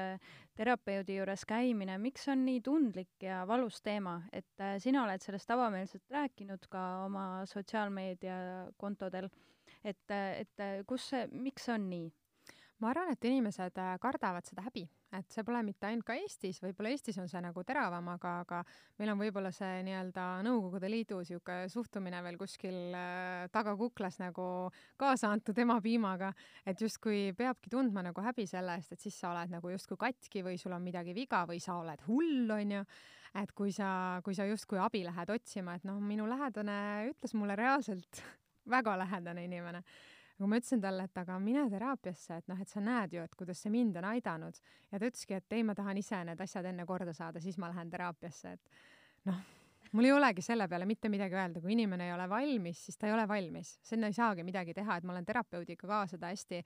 terapeudi 0.58 1.20
juures 1.20 1.44
käimine, 1.46 1.98
miks 2.02 2.26
on 2.32 2.42
nii 2.48 2.62
tundlik 2.66 3.22
ja 3.22 3.42
valus 3.46 3.78
teema, 3.84 4.16
et 4.32 4.64
äh, 4.64 4.74
sina 4.82 5.04
oled 5.04 5.22
sellest 5.22 5.54
avameelselt 5.54 6.16
rääkinud 6.16 6.66
ka 6.72 6.82
oma 7.04 7.26
sotsiaalmeediakontodel, 7.52 9.30
et, 9.84 10.02
et 10.10 10.66
kus 10.88 11.12
see, 11.12 11.28
miks 11.30 11.68
see 11.68 11.76
on 11.76 11.86
nii? 11.92 12.10
Ma 12.82 12.90
arvan, 12.90 13.12
et 13.14 13.24
inimesed 13.28 13.78
äh, 13.78 13.92
kardavad 14.02 14.46
seda 14.46 14.64
häbi, 14.66 14.82
et 15.14 15.28
see 15.30 15.44
pole 15.46 15.60
mitte 15.66 15.86
ainult 15.86 16.06
ka 16.08 16.16
Eestis, 16.18 16.58
võib-olla 16.64 16.90
Eestis 16.90 17.18
on 17.22 17.28
see 17.30 17.40
nagu 17.44 17.62
teravam, 17.66 18.08
aga, 18.14 18.32
aga 18.42 18.60
meil 18.98 19.12
on 19.12 19.20
võib-olla 19.20 19.52
see 19.54 19.82
nii-öelda 19.86 20.24
Nõukogude 20.46 20.90
Liidu 20.90 21.20
sihuke 21.26 21.58
suhtumine 21.72 22.22
veel 22.26 22.38
kuskil 22.40 22.96
äh, 22.98 23.46
tagakuklas 23.54 24.18
nagu 24.22 24.46
kaasa 25.00 25.30
antud 25.30 25.58
emapiimaga, 25.62 26.32
et 26.66 26.82
justkui 26.82 27.30
peabki 27.38 27.70
tundma 27.72 28.02
nagu 28.08 28.24
häbi 28.24 28.48
selle 28.50 28.74
eest, 28.80 28.96
et 28.96 29.04
siis 29.04 29.18
sa 29.22 29.30
oled 29.30 29.54
nagu 29.54 29.74
justkui 29.74 30.00
katki 30.00 30.42
või 30.46 30.58
sul 30.60 30.74
on 30.74 30.82
midagi 30.82 31.14
viga 31.16 31.44
või 31.48 31.62
sa 31.62 31.78
oled 31.82 32.02
hull, 32.08 32.50
onju. 32.56 32.82
et 33.38 33.52
kui 33.56 33.70
sa, 33.72 34.20
kui 34.24 34.34
sa 34.34 34.48
justkui 34.48 34.80
abi 34.82 35.04
lähed 35.06 35.30
otsima, 35.30 35.76
et 35.78 35.86
noh, 35.88 36.02
minu 36.02 36.26
lähedane 36.28 37.12
ütles 37.12 37.36
mulle 37.38 37.56
reaalselt 37.58 38.24
väga 38.74 38.98
lähedane 39.04 39.46
inimene 39.46 39.86
kui 40.42 40.50
ma 40.50 40.58
ütlesin 40.58 40.82
talle, 40.82 41.06
et 41.06 41.18
aga 41.22 41.38
mine 41.38 41.62
teraapiasse, 41.70 42.40
et 42.42 42.48
noh, 42.50 42.58
et 42.58 42.70
sa 42.70 42.82
näed 42.82 43.14
ju, 43.14 43.22
et 43.22 43.34
kuidas 43.38 43.62
see 43.62 43.70
mind 43.70 43.96
on 44.00 44.08
aidanud. 44.10 44.58
Ja 44.90 44.98
ta 44.98 45.06
ütleski, 45.06 45.38
et 45.38 45.54
ei, 45.54 45.62
ma 45.66 45.76
tahan 45.78 46.00
ise 46.00 46.18
need 46.26 46.40
asjad 46.42 46.66
enne 46.72 46.86
korda 46.88 47.14
saada, 47.14 47.40
siis 47.42 47.58
ma 47.62 47.70
lähen 47.70 47.92
teraapiasse, 47.92 48.56
et 48.56 48.72
noh, 49.30 49.38
mul 49.92 50.08
ei 50.08 50.14
olegi 50.16 50.42
selle 50.42 50.66
peale 50.72 50.88
mitte 50.88 51.10
midagi 51.12 51.38
öelda, 51.38 51.62
kui 51.62 51.76
inimene 51.76 52.08
ei 52.08 52.14
ole 52.16 52.26
valmis, 52.30 52.82
siis 52.88 52.98
ta 52.98 53.06
ei 53.06 53.14
ole 53.14 53.28
valmis, 53.28 53.76
sinna 53.86 54.10
ei 54.10 54.18
saagi 54.18 54.42
midagi 54.46 54.74
teha, 54.74 54.98
et 54.98 55.06
ma 55.06 55.14
olen 55.14 55.26
terapeudiga 55.28 55.88
ka 55.88 56.02
seda 56.10 56.32
hästi 56.32 56.62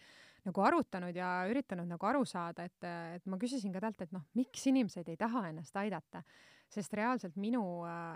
nagu 0.46 0.66
arutanud 0.68 1.16
ja 1.16 1.30
üritanud 1.50 1.90
nagu 1.90 2.08
aru 2.08 2.24
saada, 2.24 2.64
et, 2.64 2.90
et 3.18 3.26
ma 3.28 3.38
küsisin 3.40 3.74
ka 3.74 3.82
talt, 3.84 4.06
et 4.06 4.14
noh, 4.14 4.24
miks 4.38 4.68
inimesed 4.70 5.08
ei 5.12 5.18
taha 5.20 5.48
ennast 5.50 5.76
aidata, 5.76 6.22
sest 6.70 6.94
reaalselt 6.96 7.36
minu, 7.36 7.64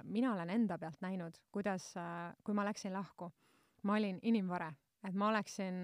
mina 0.08 0.32
olen 0.32 0.56
enda 0.56 0.78
pealt 0.78 1.02
näinud, 1.04 1.36
kuidas, 1.52 1.92
kui 2.46 2.54
ma 2.54 2.64
läksin 2.66 2.94
lahku, 2.94 3.28
ma 3.82 3.98
olin 3.98 4.22
inimvare 4.22 4.70
et 5.08 5.14
ma 5.14 5.28
oleksin, 5.28 5.82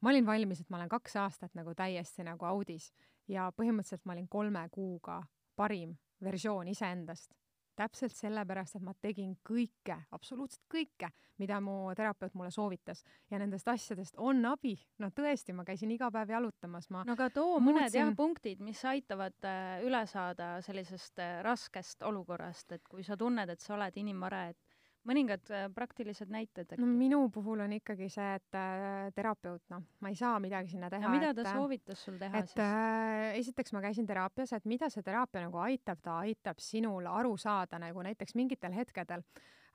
ma 0.00 0.10
olin 0.10 0.26
valmis, 0.26 0.60
et 0.60 0.70
ma 0.70 0.80
olen 0.80 0.90
kaks 0.92 1.16
aastat 1.16 1.54
nagu 1.58 1.74
täiesti 1.74 2.24
nagu 2.26 2.44
audis 2.44 2.90
ja 3.30 3.50
põhimõtteliselt 3.56 4.04
ma 4.04 4.16
olin 4.16 4.28
kolme 4.28 4.64
kuuga 4.72 5.22
parim 5.56 5.96
versioon 6.22 6.68
iseendast. 6.68 7.32
täpselt 7.72 8.12
sellepärast, 8.12 8.76
et 8.76 8.82
ma 8.84 8.92
tegin 9.00 9.30
kõike, 9.48 9.94
absoluutselt 10.12 10.66
kõike, 10.70 11.08
mida 11.40 11.56
mu 11.64 11.94
terapeut 11.96 12.34
mulle 12.36 12.50
soovitas 12.52 13.00
ja 13.32 13.38
nendest 13.40 13.68
asjadest 13.68 14.18
on 14.20 14.44
abi. 14.44 14.74
no 15.00 15.08
tõesti, 15.08 15.54
ma 15.56 15.64
käisin 15.64 15.90
iga 15.90 16.10
päev 16.12 16.34
jalutamas, 16.34 16.90
ma 16.90 17.00
no 17.08 17.16
aga 17.16 17.30
too 17.32 17.56
mõned 17.64 17.86
muutsin... 17.86 17.98
jah 17.98 18.12
punktid, 18.16 18.60
mis 18.60 18.84
aitavad 18.84 19.48
äh, 19.48 19.80
üle 19.88 20.04
saada 20.06 20.60
sellisest 20.62 21.24
äh, 21.24 21.40
raskest 21.42 22.04
olukorrast, 22.04 22.76
et 22.76 22.84
kui 22.88 23.02
sa 23.08 23.16
tunned, 23.16 23.48
et 23.48 23.64
sa 23.64 23.74
oled 23.78 23.96
inimvare, 24.04 24.44
et 24.52 24.71
mõningad 25.08 25.50
äh, 25.50 25.68
praktilised 25.74 26.30
näited 26.32 26.66
äkki? 26.66 26.80
no 26.82 26.88
minu 26.88 27.22
puhul 27.34 27.64
on 27.64 27.74
ikkagi 27.76 28.08
see, 28.12 28.28
et 28.38 28.58
äh, 28.58 29.08
terapeut, 29.16 29.64
noh, 29.72 29.84
ma 30.00 30.12
ei 30.12 30.18
saa 30.18 30.36
midagi 30.42 30.74
sinna 30.74 30.90
teha. 30.92 31.12
mida 31.12 31.32
ta 31.34 31.44
et, 31.44 31.48
äh, 31.50 31.56
soovitas 31.58 32.04
sul 32.06 32.18
teha 32.20 32.42
et, 32.42 32.52
siis 32.52 32.62
äh,? 32.64 33.30
esiteks 33.40 33.74
ma 33.76 33.82
käisin 33.84 34.08
teraapias, 34.08 34.54
et 34.56 34.68
mida 34.70 34.90
see 34.92 35.04
teraapia 35.06 35.46
nagu 35.46 35.62
aitab, 35.64 36.02
ta 36.04 36.20
aitab 36.26 36.62
sinul 36.62 37.08
aru 37.10 37.36
saada 37.40 37.80
nagu 37.82 38.04
näiteks 38.06 38.36
mingitel 38.38 38.74
hetkedel 38.76 39.24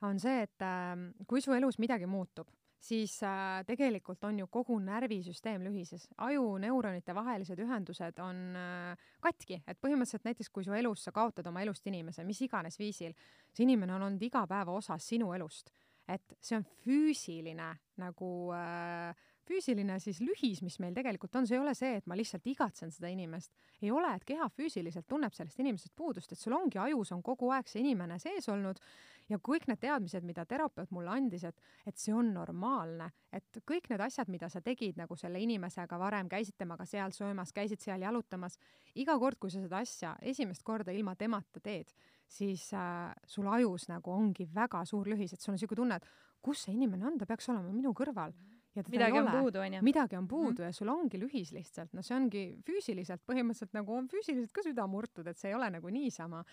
on 0.06 0.20
see, 0.22 0.44
et 0.46 0.64
äh, 0.64 0.94
kui 1.26 1.44
su 1.44 1.56
elus 1.56 1.80
midagi 1.82 2.08
muutub 2.08 2.50
siis 2.80 3.16
äh, 3.26 3.64
tegelikult 3.66 4.24
on 4.24 4.38
ju 4.38 4.46
kogu 4.46 4.78
närvisüsteem 4.82 5.64
lühises. 5.66 6.08
aju 6.16 6.58
neuronite 6.62 7.14
vahelised 7.14 7.58
ühendused 7.58 8.20
on 8.22 8.42
äh, 8.56 9.08
katki, 9.20 9.62
et 9.66 9.80
põhimõtteliselt 9.80 10.28
näiteks 10.28 10.50
kui 10.54 10.64
su 10.64 10.74
elus 10.74 11.04
sa 11.04 11.12
kaotad 11.12 11.46
oma 11.46 11.62
elust 11.62 11.86
inimese, 11.86 12.24
mis 12.24 12.40
iganes 12.46 12.78
viisil, 12.78 13.14
see 13.52 13.66
inimene 13.66 13.96
on 13.96 14.08
olnud 14.08 14.22
igapäeva 14.22 14.72
osa 14.72 14.98
sinu 14.98 15.32
elust. 15.34 15.70
et 16.08 16.38
see 16.40 16.56
on 16.56 16.62
füüsiline 16.64 17.66
nagu 18.00 18.28
äh, 18.56 19.26
füüsiline 19.48 19.98
siis 20.02 20.20
lühis, 20.22 20.60
mis 20.64 20.78
meil 20.82 20.94
tegelikult 20.96 21.36
on, 21.38 21.46
see 21.48 21.56
ei 21.56 21.62
ole 21.62 21.74
see, 21.76 21.96
et 21.98 22.08
ma 22.10 22.16
lihtsalt 22.18 22.46
igatsen 22.50 22.92
seda 22.94 23.10
inimest. 23.12 23.52
ei 23.82 23.90
ole, 23.94 24.10
et 24.14 24.24
keha 24.28 24.48
füüsiliselt 24.52 25.08
tunneb 25.08 25.34
sellest 25.36 25.60
inimesest 25.62 25.94
puudust, 25.96 26.32
et 26.32 26.40
sul 26.40 26.56
ongi 26.56 26.78
ajus 26.82 27.12
on 27.16 27.22
kogu 27.22 27.50
aeg 27.54 27.70
see 27.70 27.80
inimene 27.84 28.18
sees 28.22 28.48
olnud 28.52 28.80
ja 29.28 29.38
kõik 29.44 29.68
need 29.68 29.80
teadmised, 29.82 30.24
mida 30.24 30.44
terapeut 30.48 30.90
mulle 30.94 31.12
andis, 31.12 31.44
et, 31.48 31.62
et 31.86 31.96
see 32.00 32.14
on 32.16 32.32
normaalne, 32.34 33.10
et 33.32 33.60
kõik 33.68 33.88
need 33.92 34.02
asjad, 34.04 34.30
mida 34.32 34.48
sa 34.52 34.62
tegid 34.64 34.98
nagu 35.00 35.16
selle 35.20 35.40
inimesega 35.44 35.98
varem, 36.00 36.28
käisid 36.32 36.56
temaga 36.58 36.86
seal 36.88 37.14
söömas, 37.16 37.52
käisid 37.56 37.84
seal 37.84 38.04
jalutamas, 38.04 38.58
iga 38.96 39.18
kord, 39.20 39.38
kui 39.40 39.52
sa 39.52 39.62
seda 39.64 39.82
asja 39.84 40.14
esimest 40.32 40.64
korda 40.66 40.94
ilma 40.96 41.14
temata 41.16 41.60
teed, 41.64 41.92
siis 42.28 42.70
äh, 42.76 43.12
sul 43.26 43.48
ajus 43.52 43.88
nagu 43.92 44.12
ongi 44.12 44.48
väga 44.54 44.84
suur 44.88 45.08
lühis, 45.08 45.32
et 45.32 45.40
sul 45.40 45.54
on 45.54 45.60
niisugune 45.60 45.82
tunne, 45.82 46.00
et 46.00 46.38
kus 46.44 46.66
see 46.66 46.76
inimene 46.76 47.08
on, 47.08 47.18
ta 47.20 47.28
peaks 47.28 47.50
olema 47.52 47.72
minu 47.72 47.92
kõrval 47.96 48.32
mm. 48.32 48.38
-hmm 48.44 48.57
ja 48.78 48.86
midagi 48.88 49.20
on 49.20 49.30
puudu, 49.34 49.62
onju. 49.64 49.84
midagi 49.84 50.16
on 50.16 50.28
puudu 50.28 50.50
mm 50.50 50.56
-hmm. 50.56 50.72
ja 50.72 50.72
sul 50.72 50.88
ongi 50.88 51.20
lühis 51.20 51.52
lihtsalt, 51.52 51.92
no 51.92 52.02
see 52.02 52.16
ongi 52.16 52.42
füüsiliselt 52.66 53.22
põhimõtteliselt 53.26 53.74
nagu 53.76 53.94
on 53.94 54.08
füüsiliselt 54.08 54.52
ka 54.52 54.62
süda 54.66 54.86
murtud, 54.86 55.26
et 55.26 55.38
see 55.38 55.50
ei 55.50 55.54
ole 55.54 55.70
nagu 55.70 55.88
niisama 55.88 56.44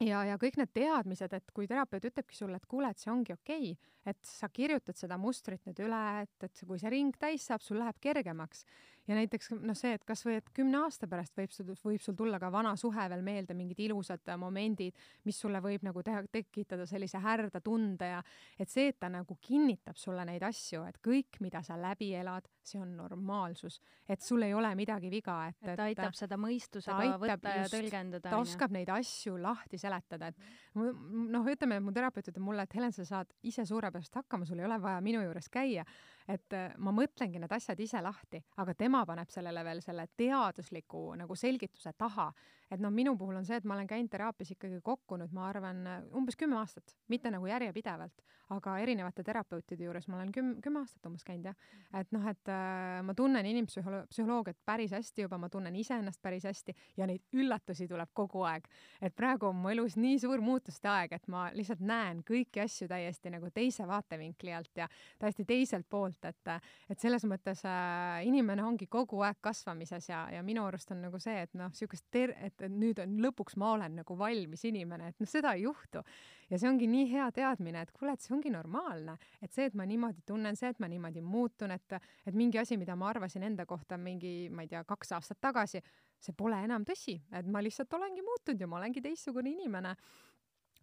ja, 0.00 0.24
ja 0.24 0.38
kõik 0.40 0.58
need 0.58 0.72
teadmised, 0.74 1.32
et 1.36 1.50
kui 1.54 1.68
terapeut 1.70 2.04
ütlebki 2.10 2.36
sulle, 2.36 2.58
et 2.58 2.66
kuule, 2.66 2.90
et 2.90 2.98
see 2.98 3.12
ongi 3.12 3.34
okei 3.34 3.72
okay,, 3.72 3.92
et 4.06 4.18
sa 4.26 4.48
kirjutad 4.48 4.98
seda 4.98 5.18
mustrit 5.20 5.64
nüüd 5.66 5.80
üle, 5.86 6.02
et, 6.22 6.34
et 6.42 6.64
kui 6.66 6.78
see 6.78 6.90
ring 6.90 7.16
täis 7.18 7.46
saab, 7.46 7.62
sul 7.64 7.78
läheb 7.80 8.00
kergemaks 8.00 8.64
ja 9.08 9.16
näiteks 9.18 9.50
noh, 9.60 9.76
see, 9.76 9.94
et 9.96 10.04
kasvõi 10.06 10.38
et 10.38 10.50
kümne 10.56 10.80
aasta 10.84 11.08
pärast 11.10 11.36
võib 11.36 11.52
sul, 11.54 11.72
võib 11.84 12.02
sul 12.02 12.16
tulla 12.18 12.40
ka 12.42 12.50
vana 12.52 12.74
suhe 12.80 13.08
veel 13.10 13.24
meelde, 13.26 13.56
mingid 13.56 13.80
ilusad 13.86 14.32
momendid, 14.40 14.96
mis 15.28 15.38
sulle 15.40 15.60
võib 15.64 15.84
nagu 15.86 16.02
teha, 16.02 16.24
tekitada 16.32 16.86
sellise 16.88 17.20
härda 17.20 17.60
tunde 17.64 18.10
ja 18.14 18.22
et 18.58 18.72
see, 18.72 18.88
et 18.92 19.00
ta 19.00 19.10
nagu 19.12 19.36
kinnitab 19.40 19.98
sulle 20.00 20.24
neid 20.28 20.44
asju, 20.46 20.84
et 20.88 21.00
kõik, 21.04 21.40
mida 21.44 21.62
sa 21.66 21.76
läbi 21.80 22.12
elad, 22.16 22.48
see 22.66 22.80
on 22.80 22.94
normaalsus, 22.96 23.80
et 24.08 24.22
sul 24.24 24.42
ei 24.46 24.54
ole 24.54 24.70
midagi 24.78 25.10
viga, 25.12 25.36
et, 25.50 25.60
et 25.62 25.76
ta 25.76 25.88
aitab 25.88 26.16
seda 26.16 26.38
mõistusega 26.40 27.18
võtta 27.20 27.54
ja 27.60 27.68
tõlgendada. 27.72 28.30
ta 28.30 28.40
oskab 28.40 28.74
neid 28.74 28.90
asju 28.94 29.36
lahti 29.42 29.80
seletada, 29.80 30.32
et 30.32 30.42
noh, 30.74 31.52
ütleme, 31.52 31.80
mu 31.84 31.94
terapeut 31.94 32.32
ütleb 32.32 32.44
mulle, 32.44 32.66
et 32.66 32.76
Helen, 32.78 32.94
sa 32.96 33.06
saad 33.08 33.32
ise 33.42 33.66
suurepäraselt 33.68 34.22
hakkama, 34.22 34.48
sul 34.48 34.62
ei 34.62 34.68
ole 34.68 34.80
vaja 34.82 35.00
minu 35.04 35.22
juures 35.24 35.50
käia 35.52 35.86
et 36.30 36.56
äh, 36.56 36.72
ma 36.80 36.92
mõtlengi 36.94 37.40
need 37.40 37.52
asjad 37.52 37.80
ise 37.84 38.00
lahti, 38.04 38.40
aga 38.62 38.74
tema 38.78 39.04
paneb 39.08 39.30
sellele 39.32 39.64
veel 39.66 39.82
selle 39.84 40.06
teadusliku 40.16 41.10
nagu 41.20 41.36
selgituse 41.36 41.92
taha, 41.98 42.30
et 42.70 42.80
noh, 42.80 42.92
minu 42.94 43.16
puhul 43.18 43.36
on 43.38 43.46
see, 43.46 43.58
et 43.60 43.66
ma 43.68 43.76
olen 43.76 43.88
käinud 43.88 44.10
teraapias 44.12 44.54
ikkagi 44.54 44.80
kokku 44.84 45.18
nüüd, 45.20 45.32
ma 45.36 45.48
arvan, 45.50 45.82
umbes 46.16 46.38
kümme 46.40 46.56
aastat, 46.60 46.94
mitte 47.12 47.30
nagu 47.32 47.46
järjepidevalt, 47.48 48.24
aga 48.54 48.76
erinevate 48.82 49.24
terapeutide 49.24 49.86
juures 49.86 50.08
ma 50.08 50.18
olen 50.18 50.32
küm-, 50.34 50.54
kümme 50.64 50.82
aastat 50.82 51.06
umbes 51.08 51.24
käinud 51.26 51.48
jah. 51.50 51.56
et 52.00 52.10
noh, 52.12 52.24
et 52.28 52.52
äh, 52.52 53.00
ma 53.06 53.14
tunnen 53.16 53.46
inimpsühholoogiat 53.46 54.58
päris 54.66 54.92
hästi 54.96 55.24
juba, 55.26 55.38
ma 55.40 55.48
tunnen 55.52 55.76
iseennast 55.76 56.20
päris 56.22 56.44
hästi 56.48 56.74
ja 56.96 57.08
neid 57.08 57.24
üllatusi 57.32 57.88
tuleb 57.88 58.10
kogu 58.12 58.44
aeg. 58.48 58.68
et 59.00 59.14
praegu 59.16 59.48
on 59.50 59.60
mu 59.60 59.72
elus 59.72 59.96
nii 60.00 60.18
suur 60.22 60.42
muutuste 60.44 60.88
aeg, 60.90 61.12
et 61.16 61.28
ma 61.28 61.46
lihtsalt 61.54 61.84
näen 61.84 62.22
kõiki 62.26 62.64
asju 62.64 62.88
täiesti 62.90 63.32
nagu 63.32 63.50
teise 63.54 63.86
vaatevinkli 63.88 64.54
alt 64.54 64.82
ja 64.82 64.88
täiesti 65.18 65.44
teiselt 65.48 65.88
poolt, 65.90 66.24
et, 66.24 66.54
et 66.90 67.00
selles 67.00 67.24
mõttes 67.28 67.64
äh, 67.68 68.24
inimene 68.28 68.64
ongi 68.64 68.88
kogu 68.90 69.22
aeg 69.24 69.40
kasvamises 69.44 70.08
ja, 70.08 70.24
ja 70.32 70.42
minu 70.42 70.64
arust 70.66 70.90
on 70.92 71.02
nagu 71.04 71.20
see, 71.22 71.36
et 71.46 71.54
noh, 71.58 71.72
niisugust 71.72 72.06
ter-, 72.12 72.34
et, 72.44 72.63
et 72.66 72.72
nüüd 72.72 73.00
on 73.02 73.16
lõpuks 73.24 73.58
ma 73.60 73.72
olen 73.74 73.98
nagu 74.00 74.16
valmis 74.18 74.64
inimene, 74.68 75.10
et 75.12 75.20
noh, 75.22 75.30
seda 75.30 75.54
ei 75.54 75.64
juhtu. 75.66 76.02
ja 76.50 76.58
see 76.60 76.68
ongi 76.68 76.86
nii 76.90 77.06
hea 77.10 77.30
teadmine, 77.32 77.82
et 77.82 77.92
kuule, 77.92 78.12
et 78.14 78.24
see 78.24 78.34
ongi 78.36 78.50
normaalne, 78.52 79.16
et 79.42 79.52
see, 79.52 79.68
et 79.70 79.74
ma 79.74 79.86
niimoodi 79.88 80.24
tunnen, 80.26 80.56
see, 80.56 80.72
et 80.74 80.80
ma 80.82 80.88
niimoodi 80.88 81.22
muutun, 81.24 81.72
et, 81.72 81.96
et 82.26 82.34
mingi 82.34 82.60
asi, 82.60 82.76
mida 82.76 82.96
ma 82.96 83.08
arvasin 83.12 83.46
enda 83.48 83.66
kohta 83.66 83.96
mingi, 84.00 84.50
ma 84.50 84.66
ei 84.66 84.68
tea, 84.68 84.84
kaks 84.84 85.14
aastat 85.16 85.40
tagasi, 85.40 85.80
see 86.20 86.36
pole 86.36 86.58
enam 86.64 86.84
tõsi, 86.84 87.16
et 87.32 87.48
ma 87.48 87.62
lihtsalt 87.64 87.92
olengi 87.96 88.22
muutunud 88.24 88.60
ja 88.60 88.68
ma 88.68 88.80
olengi 88.80 89.02
teistsugune 89.04 89.54
inimene 89.54 89.96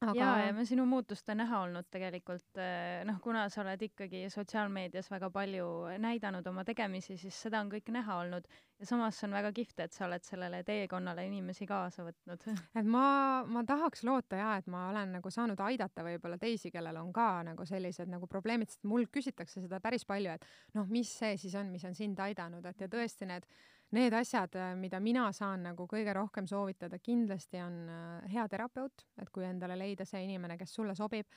aga... 0.02 0.18
ja, 0.18 0.30
ja 0.46 0.54
me 0.54 0.66
sinu 0.66 0.86
muutuste 0.90 1.36
näha 1.38 1.62
olnud 1.66 1.88
tegelikult 1.94 2.60
eh, 2.62 3.02
noh, 3.08 3.20
kuna 3.24 3.46
sa 3.54 3.62
oled 3.64 3.82
ikkagi 3.88 4.24
sotsiaalmeedias 4.34 5.12
väga 5.12 5.30
palju 5.34 5.68
näidanud 6.02 6.48
oma 6.52 6.66
tegemisi, 6.68 7.18
siis 7.22 7.38
seda 7.48 7.62
on 7.62 7.72
kõike 7.72 7.94
näha 7.94 8.18
olnud 8.24 8.48
ja 8.82 8.90
samas 8.90 9.20
on 9.28 9.36
väga 9.38 9.52
kihvt, 9.56 9.84
et 9.86 9.96
sa 9.96 10.06
oled 10.08 10.26
sellele 10.26 10.64
teekonnale 10.68 11.26
inimesi 11.28 11.68
kaasa 11.70 12.06
võtnud. 12.08 12.48
et 12.80 12.88
ma, 12.88 13.06
ma 13.48 13.66
tahaks 13.68 14.06
loota 14.08 14.40
ja, 14.40 14.54
et 14.62 14.70
ma 14.72 14.88
olen 14.90 15.18
nagu 15.20 15.34
saanud 15.34 15.60
aidata 15.68 16.06
võib-olla 16.08 16.40
teisi, 16.42 16.72
kellel 16.74 16.98
on 17.02 17.12
ka 17.16 17.30
nagu 17.52 17.68
sellised 17.68 18.10
nagu 18.12 18.30
probleemid, 18.32 18.74
sest 18.74 18.88
mul 18.90 19.06
küsitakse 19.12 19.62
seda 19.62 19.82
päris 19.84 20.08
palju, 20.10 20.38
et 20.38 20.78
noh, 20.78 20.90
mis 20.90 21.12
see 21.22 21.38
siis 21.42 21.56
on, 21.60 21.70
mis 21.74 21.86
on 21.88 21.98
sind 21.98 22.20
aidanud, 22.20 22.66
et 22.66 22.82
ja 22.82 22.90
tõesti 22.92 23.30
need 23.30 23.46
need 23.96 24.14
asjad, 24.14 24.56
äh, 24.56 24.76
mida 24.80 25.00
mina 25.04 25.28
saan 25.36 25.66
nagu 25.70 25.88
kõige 25.90 26.14
rohkem 26.16 26.48
soovitada, 26.50 27.00
kindlasti 27.04 27.62
on 27.64 27.82
äh, 27.90 28.30
hea 28.34 28.46
terapeut, 28.52 29.08
et 29.22 29.32
kui 29.34 29.46
endale 29.48 29.78
leida 29.80 30.08
see 30.08 30.24
inimene, 30.28 30.58
kes 30.60 30.78
sulle 30.80 30.96
sobib. 30.98 31.28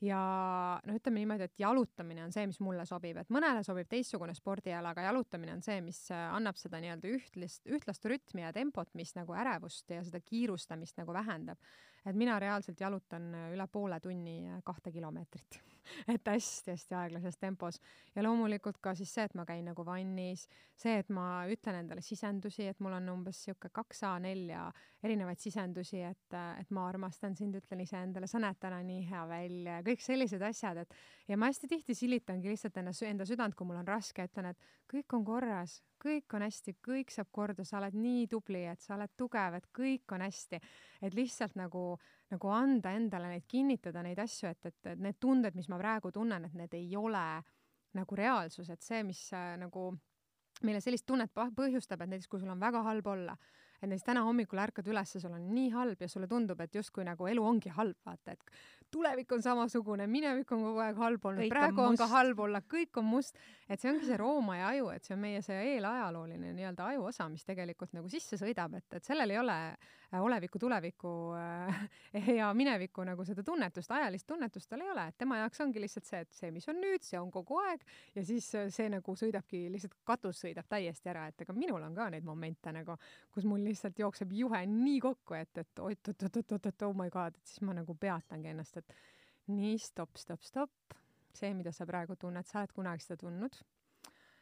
Ja 0.00 0.18
noh, 0.88 0.96
ütleme 0.96 1.20
niimoodi, 1.20 1.44
et 1.44 1.60
jalutamine 1.60 2.22
on 2.24 2.30
see, 2.32 2.46
mis 2.48 2.56
mulle 2.64 2.86
sobib, 2.88 3.18
et 3.20 3.28
mõnele 3.28 3.60
sobib 3.66 3.88
teistsugune 3.90 4.32
spordiala, 4.32 4.94
aga 4.94 5.04
jalutamine 5.10 5.52
on 5.58 5.60
see, 5.64 5.82
mis 5.84 6.06
äh, 6.14 6.22
annab 6.32 6.56
seda 6.56 6.80
nii-öelda 6.80 7.10
ühtlist, 7.18 7.66
ühtlast 7.68 8.08
rütmi 8.08 8.46
ja 8.46 8.54
tempot, 8.56 8.88
mis 8.96 9.12
nagu 9.18 9.36
ärevust 9.36 9.92
ja 9.92 10.00
seda 10.06 10.22
kiirustamist 10.24 10.96
nagu 11.02 11.12
vähendab. 11.12 11.60
et 12.00 12.16
mina 12.16 12.38
reaalselt 12.40 12.80
jalutan 12.80 13.28
üle 13.52 13.66
poole 13.68 14.00
tunni 14.00 14.62
kahte 14.64 14.90
kilomeetrit 14.90 15.60
et 16.08 16.28
hästi-hästi 16.28 16.96
aeglases 16.96 17.38
tempos. 17.38 17.80
ja 18.14 18.22
loomulikult 18.22 18.78
ka 18.82 18.94
siis 18.94 19.12
see, 19.14 19.24
et 19.24 19.34
ma 19.34 19.44
käin 19.48 19.64
nagu 19.70 19.84
vannis, 19.86 20.46
see, 20.76 20.98
et 21.02 21.08
ma 21.08 21.44
ütlen 21.50 21.80
endale 21.82 22.02
sisendusi, 22.04 22.66
et 22.66 22.80
mul 22.80 22.96
on 22.98 23.08
umbes 23.14 23.44
sihuke 23.44 23.70
kaks 23.72 24.02
A4 24.08 24.64
erinevaid 25.02 25.40
sisendusi, 25.40 26.02
et, 26.04 26.38
et 26.60 26.70
ma 26.70 26.86
armastan 26.88 27.36
sind, 27.36 27.56
ütlen 27.56 27.84
iseendale, 27.84 28.28
sa 28.30 28.40
näed 28.42 28.58
täna 28.60 28.80
nii 28.86 29.04
hea 29.10 29.22
välja 29.28 29.78
ja 29.78 29.86
kõik 29.86 30.04
sellised 30.04 30.42
asjad, 30.42 30.82
et 30.84 30.98
ja 31.28 31.38
ma 31.40 31.50
hästi 31.50 31.70
tihti 31.70 31.94
silitangi 31.94 32.52
lihtsalt 32.52 32.76
enda, 32.82 32.94
enda 33.06 33.28
südant, 33.28 33.56
kui 33.56 33.68
mul 33.68 33.80
on 33.80 33.88
raske, 33.88 34.26
ütlen, 34.28 34.52
et 34.52 34.70
kõik 34.90 35.16
on 35.16 35.24
korras, 35.24 35.80
kõik 36.00 36.36
on 36.36 36.44
hästi, 36.46 36.76
kõik 36.84 37.12
saab 37.14 37.30
korda, 37.34 37.64
sa 37.66 37.78
oled 37.80 37.96
nii 37.96 38.26
tubli, 38.30 38.64
et 38.70 38.80
sa 38.82 38.96
oled 38.96 39.12
tugev, 39.18 39.58
et 39.58 39.68
kõik 39.76 40.16
on 40.16 40.24
hästi. 40.24 40.60
et 41.02 41.14
lihtsalt 41.14 41.56
nagu 41.56 41.98
nagu 42.30 42.52
anda 42.54 42.92
endale 42.94 43.32
neid, 43.32 43.46
kinnitada 43.50 44.02
neid 44.06 44.18
asju, 44.22 44.50
et, 44.50 44.70
et, 44.70 44.92
et 44.92 45.00
need 45.02 45.18
tunded, 45.20 45.56
mis 45.58 45.68
ma 45.70 45.78
praegu 45.80 46.12
tunnen, 46.14 46.46
et 46.46 46.54
need 46.54 46.76
ei 46.78 46.94
ole 46.98 47.24
nagu 47.98 48.16
reaalsus, 48.18 48.70
et 48.70 48.82
see, 48.86 49.02
mis 49.06 49.22
äh, 49.34 49.56
nagu 49.58 49.90
meile 50.66 50.82
sellist 50.84 51.06
tunnet 51.08 51.32
põhjustab, 51.34 52.04
et 52.04 52.12
näiteks 52.12 52.30
kui 52.30 52.42
sul 52.42 52.52
on 52.52 52.60
väga 52.60 52.82
halb 52.86 53.06
olla, 53.10 53.34
et 53.80 53.88
näiteks 53.88 54.06
täna 54.06 54.22
hommikul 54.26 54.60
ärkad 54.62 54.88
üles 54.92 55.14
ja 55.16 55.22
sul 55.22 55.34
on 55.34 55.48
nii 55.54 55.70
halb 55.74 56.02
ja 56.04 56.08
sulle 56.10 56.28
tundub, 56.30 56.60
et 56.60 56.74
justkui 56.76 57.06
nagu 57.08 57.26
elu 57.30 57.44
ongi 57.46 57.72
halb, 57.74 57.98
vaata, 58.06 58.36
et 58.36 58.79
tulevik 58.90 59.32
on 59.32 59.42
samasugune, 59.42 60.06
minevik 60.10 60.50
on 60.54 60.64
kogu 60.66 60.82
aeg 60.84 60.98
halb 61.00 61.24
olnud, 61.30 61.46
praegu 61.52 61.82
on, 61.84 61.94
on 61.94 62.00
ka 62.00 62.08
halb 62.10 62.42
olla, 62.46 62.62
kõik 62.66 63.00
on 63.00 63.06
must, 63.06 63.38
et 63.68 63.80
see 63.80 63.90
ongi 63.92 64.08
see 64.08 64.18
roomaaja 64.20 64.72
aju, 64.74 64.90
et 64.94 65.06
see 65.06 65.14
on 65.16 65.22
meie 65.22 65.42
see 65.46 65.58
eelajalooline 65.76 66.52
nii-öelda 66.56 66.90
aju 66.92 67.06
osa, 67.10 67.28
mis 67.30 67.46
tegelikult 67.46 67.94
nagu 67.96 68.10
sisse 68.10 68.38
sõidab, 68.40 68.74
et, 68.80 68.98
et 68.98 69.06
sellel 69.06 69.34
ei 69.34 69.40
ole 69.40 69.56
äh, 69.70 70.18
oleviku, 70.18 70.58
tuleviku 70.58 71.12
äh, 71.38 71.82
ja 72.40 72.50
mineviku 72.54 73.04
nagu 73.06 73.24
seda 73.24 73.44
tunnetust, 73.46 73.90
ajalist 73.94 74.26
tunnetust 74.26 74.70
tal 74.70 74.82
ei 74.84 74.90
ole, 74.90 75.06
et 75.12 75.18
tema 75.18 75.38
jaoks 75.42 75.62
ongi 75.66 75.82
lihtsalt 75.82 76.08
see, 76.08 76.22
et 76.26 76.40
see, 76.40 76.50
mis 76.54 76.66
on 76.70 76.80
nüüd, 76.82 77.06
see 77.06 77.20
on 77.20 77.30
kogu 77.34 77.60
aeg 77.62 77.84
ja 78.16 78.24
siis 78.26 78.50
äh, 78.58 78.68
see 78.74 78.90
nagu 78.92 79.14
sõidabki, 79.16 79.66
lihtsalt 79.72 79.96
katus 80.06 80.42
sõidab 80.44 80.68
täiesti 80.70 81.12
ära, 81.12 81.28
et 81.30 81.46
ega 81.46 81.54
minul 81.56 81.82
on 81.86 81.94
ka 81.94 82.08
neid 82.10 82.26
momente 82.26 82.74
nagu, 82.74 82.98
kus 83.30 83.46
mul 83.46 83.62
lihtsalt 83.66 83.98
jookseb 84.02 84.34
juhe 84.34 84.64
nii 84.66 84.98
kokku, 85.04 85.38
et, 85.38 85.62
et 85.62 85.84
oot-oot-oot-oot-oot, 85.86 86.88
oh 86.88 86.96
my 86.96 87.10
god, 87.12 87.38
et 87.38 87.54
siis 87.54 87.62
ma 87.66 87.76
nagu 87.76 87.94
peatangi 87.94 88.50
ennast, 88.50 88.79
et 88.80 88.94
nii, 89.50 89.78
stopp, 89.82 90.18
stopp, 90.20 90.44
stopp. 90.46 90.96
see, 91.34 91.52
mida 91.54 91.70
sa 91.72 91.86
praegu 91.86 92.16
tunned, 92.18 92.46
sa 92.48 92.58
oled 92.60 92.72
kunagi 92.74 93.04
seda 93.04 93.20
tundnud. 93.20 93.60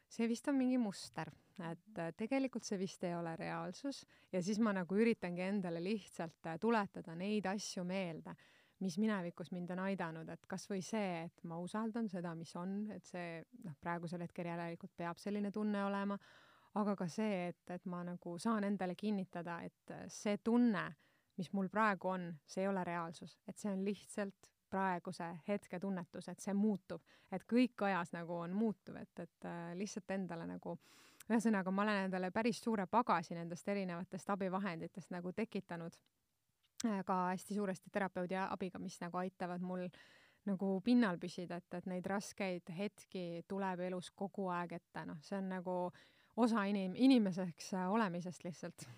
see 0.08 0.28
vist 0.28 0.48
on 0.48 0.56
mingi 0.56 0.78
muster, 0.80 1.28
et 1.60 1.98
äh, 2.00 2.12
tegelikult 2.16 2.64
see 2.64 2.78
vist 2.80 3.02
ei 3.04 3.12
ole 3.14 3.34
reaalsus 3.36 4.06
ja 4.32 4.40
siis 4.42 4.58
ma 4.58 4.72
nagu 4.72 4.96
üritangi 4.96 5.44
endale 5.44 5.82
lihtsalt 5.84 6.48
äh, 6.48 6.56
tuletada 6.60 7.14
neid 7.14 7.46
asju 7.46 7.84
meelde, 7.84 8.32
mis 8.80 8.96
minevikus 8.98 9.50
mind 9.52 9.74
on 9.74 9.82
aidanud, 9.84 10.28
et 10.32 10.46
kasvõi 10.48 10.80
see, 10.86 11.24
et 11.26 11.44
ma 11.44 11.58
usaldan 11.60 12.08
seda, 12.08 12.32
mis 12.38 12.54
on, 12.56 12.86
et 12.94 13.04
see 13.04 13.42
noh, 13.64 13.76
praegusel 13.82 14.24
hetkel 14.24 14.48
järelikult 14.48 14.94
peab 14.96 15.20
selline 15.20 15.52
tunne 15.52 15.82
olema, 15.84 16.16
aga 16.78 16.94
ka 16.96 17.08
see, 17.10 17.48
et, 17.50 17.62
et 17.74 17.84
ma 17.90 18.00
nagu 18.06 18.38
saan 18.40 18.64
endale 18.64 18.96
kinnitada, 18.96 19.60
et 19.66 19.94
äh, 19.94 20.06
see 20.12 20.38
tunne 20.44 20.86
mis 21.38 21.52
mul 21.54 21.68
praegu 21.72 22.08
on, 22.12 22.30
see 22.46 22.64
ei 22.64 22.68
ole 22.68 22.84
reaalsus, 22.84 23.38
et 23.48 23.58
see 23.58 23.70
on 23.72 23.84
lihtsalt 23.86 24.50
praeguse 24.68 25.28
hetke 25.48 25.80
tunnetus, 25.80 26.28
et 26.28 26.40
see 26.42 26.54
muutub, 26.54 27.02
et 27.32 27.44
kõik 27.48 27.84
ajas 27.88 28.12
nagu 28.12 28.36
on 28.42 28.54
muutuv, 28.56 28.98
et, 29.00 29.24
et 29.24 29.48
äh, 29.48 29.72
lihtsalt 29.78 30.10
endale 30.16 30.46
nagu 30.48 30.76
ühesõnaga, 31.28 31.72
ma 31.72 31.84
olen 31.84 32.04
endale 32.06 32.30
päris 32.34 32.60
suure 32.64 32.86
pagasi 32.86 33.36
nendest 33.36 33.68
erinevatest 33.68 34.30
abivahenditest 34.34 35.12
nagu 35.14 35.32
tekitanud 35.32 35.96
äh, 36.86 37.02
ka 37.06 37.18
hästi 37.32 37.56
suuresti 37.56 37.92
terapeudi 37.92 38.38
abiga, 38.44 38.80
mis 38.82 39.00
nagu 39.00 39.20
aitavad 39.22 39.64
mul 39.64 39.88
nagu 40.48 40.78
pinnal 40.84 41.18
püsida, 41.20 41.58
et, 41.58 41.74
et 41.80 41.88
neid 41.90 42.06
raskeid 42.06 42.70
hetki 42.76 43.44
tuleb 43.48 43.82
elus 43.88 44.10
kogu 44.16 44.48
aeg 44.52 44.78
ette, 44.78 45.04
noh, 45.08 45.18
see 45.24 45.36
on 45.40 45.52
nagu 45.52 45.76
osa 46.38 46.64
inim-, 46.70 46.96
inimeseks 46.96 47.74
olemisest 47.88 48.44
lihtsalt 48.46 48.88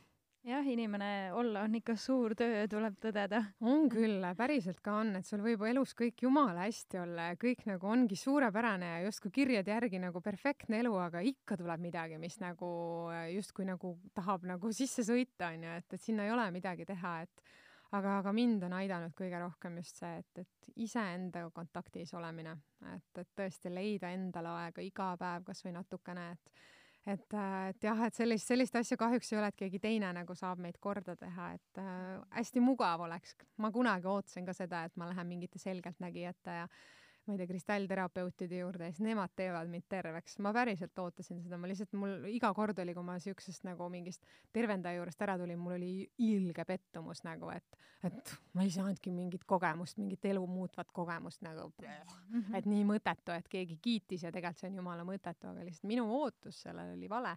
jah, 0.47 0.67
inimene 0.67 1.33
olla 1.37 1.65
on 1.67 1.75
ikka 1.79 1.95
suur 2.01 2.35
töö, 2.39 2.65
tuleb 2.71 2.97
tõdeda. 3.03 3.43
on 3.67 3.89
küll, 3.93 4.25
päriselt 4.37 4.81
ka 4.85 4.97
on, 5.03 5.15
et 5.19 5.27
sul 5.29 5.43
võib 5.45 5.63
elus 5.69 5.93
kõik 5.99 6.25
jumala 6.25 6.65
hästi 6.67 7.01
olla 7.03 7.31
ja 7.31 7.39
kõik 7.41 7.67
nagu 7.69 7.91
ongi 7.91 8.17
suurepärane 8.17 8.91
ja 8.95 9.01
justkui 9.07 9.33
kirjade 9.41 9.73
järgi 9.75 10.01
nagu 10.03 10.23
perfektne 10.25 10.81
elu, 10.81 10.95
aga 10.97 11.23
ikka 11.27 11.59
tuleb 11.61 11.85
midagi, 11.85 12.19
mis 12.23 12.39
nagu 12.41 12.71
justkui 13.35 13.69
nagu 13.69 13.97
tahab 14.17 14.47
nagu 14.49 14.73
sisse 14.73 15.05
sõita, 15.07 15.53
onju, 15.53 15.77
et, 15.83 15.93
et 15.93 16.03
sinna 16.03 16.27
ei 16.27 16.35
ole 16.35 16.49
midagi 16.55 16.89
teha, 16.89 17.21
et 17.27 17.47
aga, 17.93 18.19
aga 18.23 18.35
mind 18.35 18.65
on 18.67 18.79
aidanud 18.81 19.15
kõige 19.19 19.39
rohkem 19.43 19.79
just 19.83 20.01
see, 20.01 20.17
et, 20.23 20.45
et 20.45 20.83
iseendaga 20.87 21.51
kontaktis 21.55 22.15
olemine, 22.17 22.57
et, 22.95 23.11
et 23.21 23.33
tõesti 23.37 23.73
leida 23.73 24.13
endale 24.15 24.57
aega 24.65 24.85
iga 24.85 25.15
päev 25.21 25.49
kasvõi 25.51 25.75
natukene, 25.77 26.31
et 26.33 26.69
et, 27.07 27.35
äh, 27.35 27.69
et 27.71 27.85
jah, 27.85 28.05
et 28.07 28.15
sellist, 28.15 28.47
sellist 28.49 28.77
asja 28.77 28.97
kahjuks 29.01 29.33
ei 29.33 29.39
ole, 29.41 29.51
et 29.53 29.59
keegi 29.63 29.81
teine 29.83 30.13
nagu 30.17 30.35
saab 30.37 30.61
meid 30.63 30.79
korda 30.81 31.17
teha, 31.17 31.53
et 31.57 31.81
äh, 31.81 32.17
hästi 32.37 32.63
mugav 32.65 33.07
oleks. 33.07 33.37
ma 33.57 33.71
kunagi 33.73 34.07
ootasin 34.07 34.47
ka 34.47 34.57
seda, 34.57 34.85
et 34.85 34.97
ma 34.97 35.09
lähen 35.11 35.27
mingite 35.27 35.59
selgeltnägijate 35.59 36.57
ja 36.63 36.69
ma 37.31 37.37
ei 37.37 37.41
tea, 37.41 37.51
kristallterapeutide 37.51 38.61
juurde 38.61 38.89
ja 38.89 38.95
siis 38.95 39.05
nemad 39.07 39.33
teevad 39.39 39.71
mind 39.71 39.87
terveks. 39.89 40.39
ma 40.43 40.53
päriselt 40.57 40.99
ootasin 40.99 41.41
seda, 41.45 41.59
ma 41.61 41.71
lihtsalt, 41.71 41.95
mul 41.99 42.27
iga 42.33 42.51
kord 42.57 42.79
oli, 42.83 42.95
kui 42.97 43.07
ma 43.07 43.19
siuksest 43.23 43.65
nagu 43.69 43.89
mingist 43.93 44.27
tervendaja 44.53 44.99
juurest 44.99 45.23
ära 45.27 45.39
tulin, 45.41 45.59
mul 45.61 45.77
oli 45.79 45.93
ilge 46.27 46.67
pettumus 46.67 47.23
nagu, 47.27 47.53
et, 47.55 47.81
et 48.07 48.35
ma 48.59 48.67
ei 48.67 48.75
saanudki 48.75 49.15
mingit 49.15 49.47
kogemust, 49.49 50.01
mingit 50.03 50.25
elu 50.33 50.45
muutvat 50.51 50.91
kogemust 50.93 51.43
nagu 51.47 51.71
-hmm. 51.81 52.59
et 52.59 52.67
nii 52.67 52.85
mõttetu, 52.85 53.33
et 53.37 53.49
keegi 53.49 53.79
kiitis 53.83 54.23
ja 54.23 54.33
tegelikult 54.33 54.61
see 54.61 54.71
on 54.71 54.77
jumala 54.83 55.05
mõttetu, 55.05 55.47
aga 55.47 55.65
lihtsalt 55.65 55.89
minu 55.89 56.07
ootus 56.21 56.63
sellele 56.63 56.99
oli 56.99 57.09
vale 57.09 57.37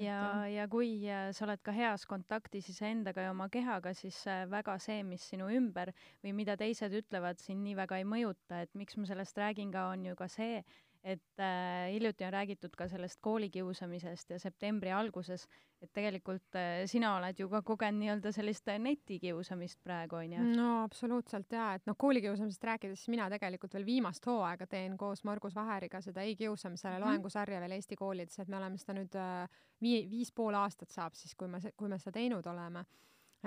ja, 0.00 0.46
ja 0.50 0.66
kui 0.70 0.90
äh, 1.08 1.28
sa 1.36 1.46
oled 1.46 1.62
ka 1.64 1.74
heas 1.74 2.06
kontaktis 2.10 2.68
iseendaga 2.72 3.26
ja 3.26 3.32
oma 3.34 3.48
kehaga, 3.52 3.92
siis 3.94 4.18
äh, 4.30 4.44
väga 4.50 4.76
see, 4.82 5.02
mis 5.06 5.24
sinu 5.30 5.48
ümber 5.52 5.92
või 6.24 6.34
mida 6.40 6.56
teised 6.58 6.94
ütlevad, 7.00 7.40
sind 7.42 7.62
nii 7.64 7.76
väga 7.78 8.00
ei 8.02 8.08
mõjuta, 8.08 8.64
et 8.66 8.74
miks 8.74 8.98
ma 8.98 9.06
sellest 9.08 9.38
räägin 9.38 9.72
ka, 9.74 9.88
on 9.94 10.08
ju 10.10 10.16
ka 10.18 10.28
see, 10.32 10.62
et 11.04 11.40
äh, 11.40 11.92
hiljuti 11.92 12.24
on 12.24 12.32
räägitud 12.32 12.74
ka 12.76 12.88
sellest 12.88 13.18
koolikiusamisest 13.24 14.30
ja 14.30 14.38
septembri 14.38 14.92
alguses, 14.92 15.46
et 15.82 15.92
tegelikult 15.92 16.58
äh, 16.58 16.84
sina 16.90 17.14
oled 17.16 17.38
ju 17.40 17.48
ka 17.52 17.62
kogenud 17.62 18.00
nii-öelda 18.00 18.32
sellist 18.32 18.68
netikiusamist 18.78 19.80
praegu, 19.84 20.20
on 20.20 20.36
ju? 20.36 20.44
no 20.56 20.82
absoluutselt 20.82 21.52
jaa, 21.52 21.74
et 21.78 21.86
noh, 21.86 21.96
koolikiusamisest 21.98 22.68
rääkides, 22.70 23.04
siis 23.04 23.14
mina 23.14 23.30
tegelikult 23.32 23.74
veel 23.78 23.86
viimast 23.86 24.26
hooaega 24.26 24.66
teen 24.66 24.96
koos 25.00 25.24
Margus 25.24 25.54
Vaheriga 25.54 26.00
seda 26.00 26.22
Ei 26.26 26.36
kiusamisele 26.36 26.98
mm 26.98 27.02
-hmm. 27.02 27.06
loengusarja 27.06 27.60
veel 27.60 27.78
Eesti 27.78 27.96
koolides, 27.96 28.38
et 28.38 28.48
me 28.48 28.56
oleme 28.56 28.78
seda 28.78 28.98
nüüd 29.00 29.14
äh, 29.14 29.48
vii-, 29.82 30.06
viis 30.10 30.32
pool 30.32 30.54
aastat 30.54 30.90
saab 30.90 31.14
siis, 31.14 31.34
kui 31.34 31.48
me, 31.48 31.60
kui 31.76 31.88
me 31.88 31.98
seda 31.98 32.18
teinud 32.18 32.46
oleme 32.46 32.84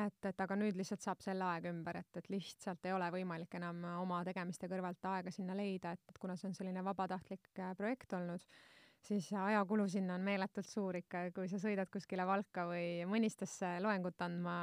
et, 0.05 0.25
et 0.29 0.41
aga 0.45 0.57
nüüd 0.59 0.77
lihtsalt 0.79 1.03
saab 1.03 1.21
selle 1.23 1.45
aeg 1.53 1.69
ümber, 1.71 2.01
et, 2.01 2.19
et 2.21 2.29
lihtsalt 2.31 2.85
ei 2.85 2.95
ole 2.95 3.09
võimalik 3.13 3.55
enam 3.59 3.83
oma 3.99 4.23
tegemiste 4.27 4.69
kõrvalt 4.71 5.05
aega 5.12 5.33
sinna 5.33 5.55
leida, 5.57 5.93
et, 5.95 6.03
et 6.09 6.19
kuna 6.21 6.35
see 6.39 6.49
on 6.49 6.57
selline 6.57 6.83
vabatahtlik 6.85 7.49
äh, 7.59 7.73
projekt 7.77 8.13
olnud, 8.17 8.43
siis 9.05 9.29
ajakulu 9.33 9.88
sinna 9.89 10.17
on 10.19 10.27
meeletult 10.27 10.67
suur 10.67 10.99
ikka, 10.99 11.29
kui 11.35 11.47
sa 11.51 11.62
sõidad 11.62 11.91
kuskile 11.91 12.25
Valka 12.27 12.67
või 12.69 13.07
Mõnistesse 13.09 13.77
loengut 13.83 14.21
andma 14.25 14.59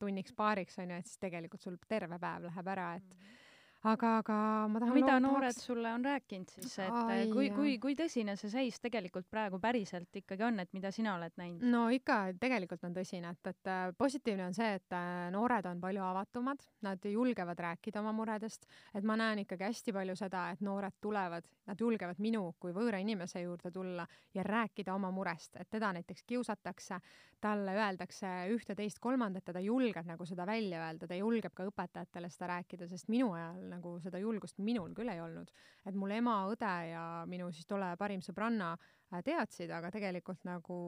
tunniks-paariks, 0.00 0.80
on 0.82 0.94
ju, 0.94 1.00
et 1.00 1.10
siis 1.10 1.22
tegelikult 1.22 1.62
sul 1.62 1.80
terve 1.88 2.18
päev 2.22 2.50
läheb 2.50 2.76
ära, 2.76 2.92
et 2.98 3.08
mm 3.08 3.22
-hmm 3.22 3.42
aga, 3.84 4.10
aga 4.22 4.36
ma 4.72 4.80
tahan 4.80 4.96
mida 4.96 5.16
noored 5.20 5.52
tahaks... 5.52 5.66
sulle 5.66 5.92
on 5.92 6.04
rääkinud 6.04 6.52
siis, 6.54 6.76
et 6.80 6.94
Ai, 6.94 7.26
kui, 7.32 7.50
kui, 7.54 7.74
kui 7.82 7.96
tõsine 7.98 8.36
see 8.40 8.50
seis 8.52 8.78
tegelikult 8.82 9.26
praegu 9.30 9.60
päriselt 9.60 10.16
ikkagi 10.20 10.46
on, 10.46 10.60
et 10.62 10.72
mida 10.76 10.92
sina 10.94 11.14
oled 11.18 11.34
näinud? 11.40 11.64
no 11.68 11.84
ikka, 11.92 12.18
tegelikult 12.40 12.84
on 12.88 12.96
tõsine, 12.96 13.34
et, 13.36 13.50
et 13.52 13.70
äh, 13.70 13.86
positiivne 13.98 14.48
on 14.48 14.56
see, 14.56 14.70
et 14.80 14.96
äh, 14.96 15.26
noored 15.34 15.68
on 15.68 15.82
palju 15.82 16.04
avatumad, 16.06 16.64
nad 16.86 17.04
julgevad 17.10 17.60
rääkida 17.66 18.00
oma 18.00 18.14
muredest, 18.16 18.68
et 18.94 19.04
ma 19.04 19.18
näen 19.20 19.44
ikkagi 19.44 19.68
hästi 19.68 19.94
palju 19.96 20.16
seda, 20.18 20.46
et 20.54 20.64
noored 20.64 20.96
tulevad, 21.04 21.48
nad 21.68 21.80
julgevad 21.80 22.20
minu 22.24 22.46
kui 22.60 22.72
võõra 22.76 23.00
inimese 23.04 23.44
juurde 23.44 23.72
tulla 23.74 24.06
ja 24.34 24.46
rääkida 24.46 24.94
oma 24.96 25.12
murest, 25.14 25.60
et 25.60 25.68
teda 25.70 25.92
näiteks 25.96 26.24
kiusatakse, 26.28 27.00
talle 27.44 27.76
öeldakse 27.76 28.30
ühte, 28.54 28.76
teist, 28.78 29.00
kolmandat 29.04 29.50
ja 29.50 29.56
ta 29.56 29.60
julgeb 29.60 30.06
nagu 30.08 30.24
seda 30.28 30.46
välja 30.48 30.80
öelda, 30.86 31.08
ta 31.08 31.18
julgeb 31.18 31.52
ka 31.52 31.68
õpetajatele 31.68 32.30
seda 32.32 32.54
rääkida, 32.54 32.88
sest 32.88 33.10
minu 33.12 33.34
ajal 33.36 33.73
nagu 33.74 33.96
seda 34.02 34.20
julgust 34.22 34.60
minul 34.62 34.94
küll 34.96 35.12
ei 35.12 35.20
olnud. 35.20 35.50
et 35.84 35.94
mul 35.94 36.14
ema, 36.16 36.36
õde 36.52 36.74
ja 36.90 37.04
minu 37.30 37.50
siis 37.52 37.66
tolle 37.66 37.90
parim 38.00 38.22
sõbranna 38.24 38.72
äh, 38.74 39.20
teadsid, 39.24 39.70
aga 39.70 39.90
tegelikult 39.94 40.44
nagu 40.48 40.78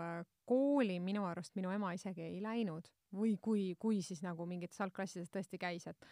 äh, 0.00 0.20
kooli 0.44 1.00
minu 1.00 1.24
arust 1.26 1.56
minu 1.56 1.72
ema 1.74 1.94
isegi 1.96 2.22
ei 2.28 2.40
läinud 2.42 2.90
või 3.14 3.36
kui, 3.40 3.74
kui 3.78 4.02
siis 4.02 4.22
nagu 4.22 4.46
mingites 4.46 4.80
algklassides 4.80 5.32
tõesti 5.32 5.60
käis, 5.60 5.88
et 5.90 6.08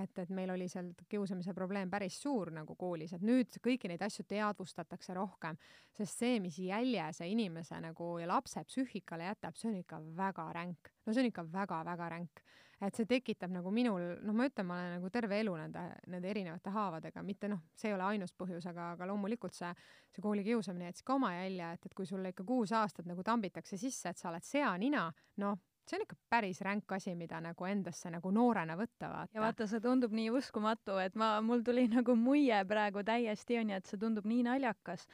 et, 0.00 0.18
et 0.18 0.30
meil 0.32 0.50
oli 0.54 0.68
seal 0.72 0.90
kiusamise 1.10 1.54
probleem 1.56 1.90
päris 1.92 2.16
suur 2.22 2.52
nagu 2.54 2.76
koolis, 2.78 3.12
et 3.16 3.24
nüüd 3.24 3.58
kõiki 3.64 3.90
neid 3.90 4.02
asju 4.04 4.24
teadvustatakse 4.28 5.16
rohkem, 5.16 5.58
sest 5.96 6.22
see, 6.22 6.38
mis 6.40 6.58
jälje 6.62 7.10
see 7.18 7.32
inimese 7.34 7.80
nagu 7.84 8.14
ja 8.22 8.28
lapse 8.30 8.62
psüühikale 8.68 9.28
jätab, 9.28 9.58
see 9.58 9.70
on 9.72 9.80
ikka 9.82 10.00
väga 10.16 10.48
ränk. 10.56 10.92
no 11.04 11.12
see 11.12 11.24
on 11.24 11.32
ikka 11.32 11.46
väga-väga 11.52 12.08
ränk. 12.16 12.44
Et 12.82 12.98
see 12.98 13.06
tekitab 13.08 13.52
nagu 13.54 13.70
minul, 13.74 14.02
noh, 14.26 14.34
ma 14.36 14.46
ütlen, 14.48 14.66
ma 14.66 14.78
olen 14.78 14.96
nagu 14.96 15.10
terve 15.14 15.38
elu 15.42 15.54
nende, 15.58 15.82
nende 16.10 16.30
erinevate 16.30 16.72
haavadega, 16.74 17.22
mitte 17.26 17.50
noh, 17.52 17.62
see 17.78 17.90
ei 17.90 17.96
ole 17.96 18.08
ainus 18.08 18.34
põhjus, 18.38 18.66
aga, 18.70 18.92
aga 18.96 19.06
loomulikult 19.10 19.54
see, 19.54 19.70
see 20.10 20.24
koolikiusamine 20.24 20.90
jättis 20.90 21.06
ka 21.06 21.16
oma 21.18 21.34
jälje, 21.36 21.72
et, 21.76 21.86
et 21.86 21.94
kui 21.98 22.08
sulle 22.08 22.32
ikka 22.34 22.46
kuus 22.48 22.74
aastat 22.74 23.06
nagu 23.06 23.22
tambitakse 23.26 23.78
sisse, 23.78 24.10
et 24.10 24.18
sa 24.18 24.32
oled 24.32 24.46
seanina, 24.46 25.06
noh 25.42 25.60
see 25.88 25.98
on 25.98 26.04
ikka 26.04 26.16
päris 26.30 26.60
ränk 26.62 26.92
asi, 26.94 27.14
mida 27.18 27.40
nagu 27.42 27.66
endasse 27.66 28.10
nagu 28.12 28.30
noorena 28.34 28.76
võtta, 28.78 29.08
vaata. 29.10 29.34
ja 29.36 29.42
vaata, 29.42 29.66
see 29.70 29.82
tundub 29.82 30.14
nii 30.14 30.30
uskumatu, 30.38 30.96
et 31.02 31.16
ma, 31.18 31.34
mul 31.44 31.64
tuli 31.66 31.84
nagu 31.96 32.14
muie 32.18 32.62
praegu 32.68 33.02
täiesti 33.06 33.58
onju, 33.60 33.78
et 33.80 33.90
see 33.90 34.00
tundub 34.00 34.28
nii 34.28 34.44
naljakas, 34.46 35.06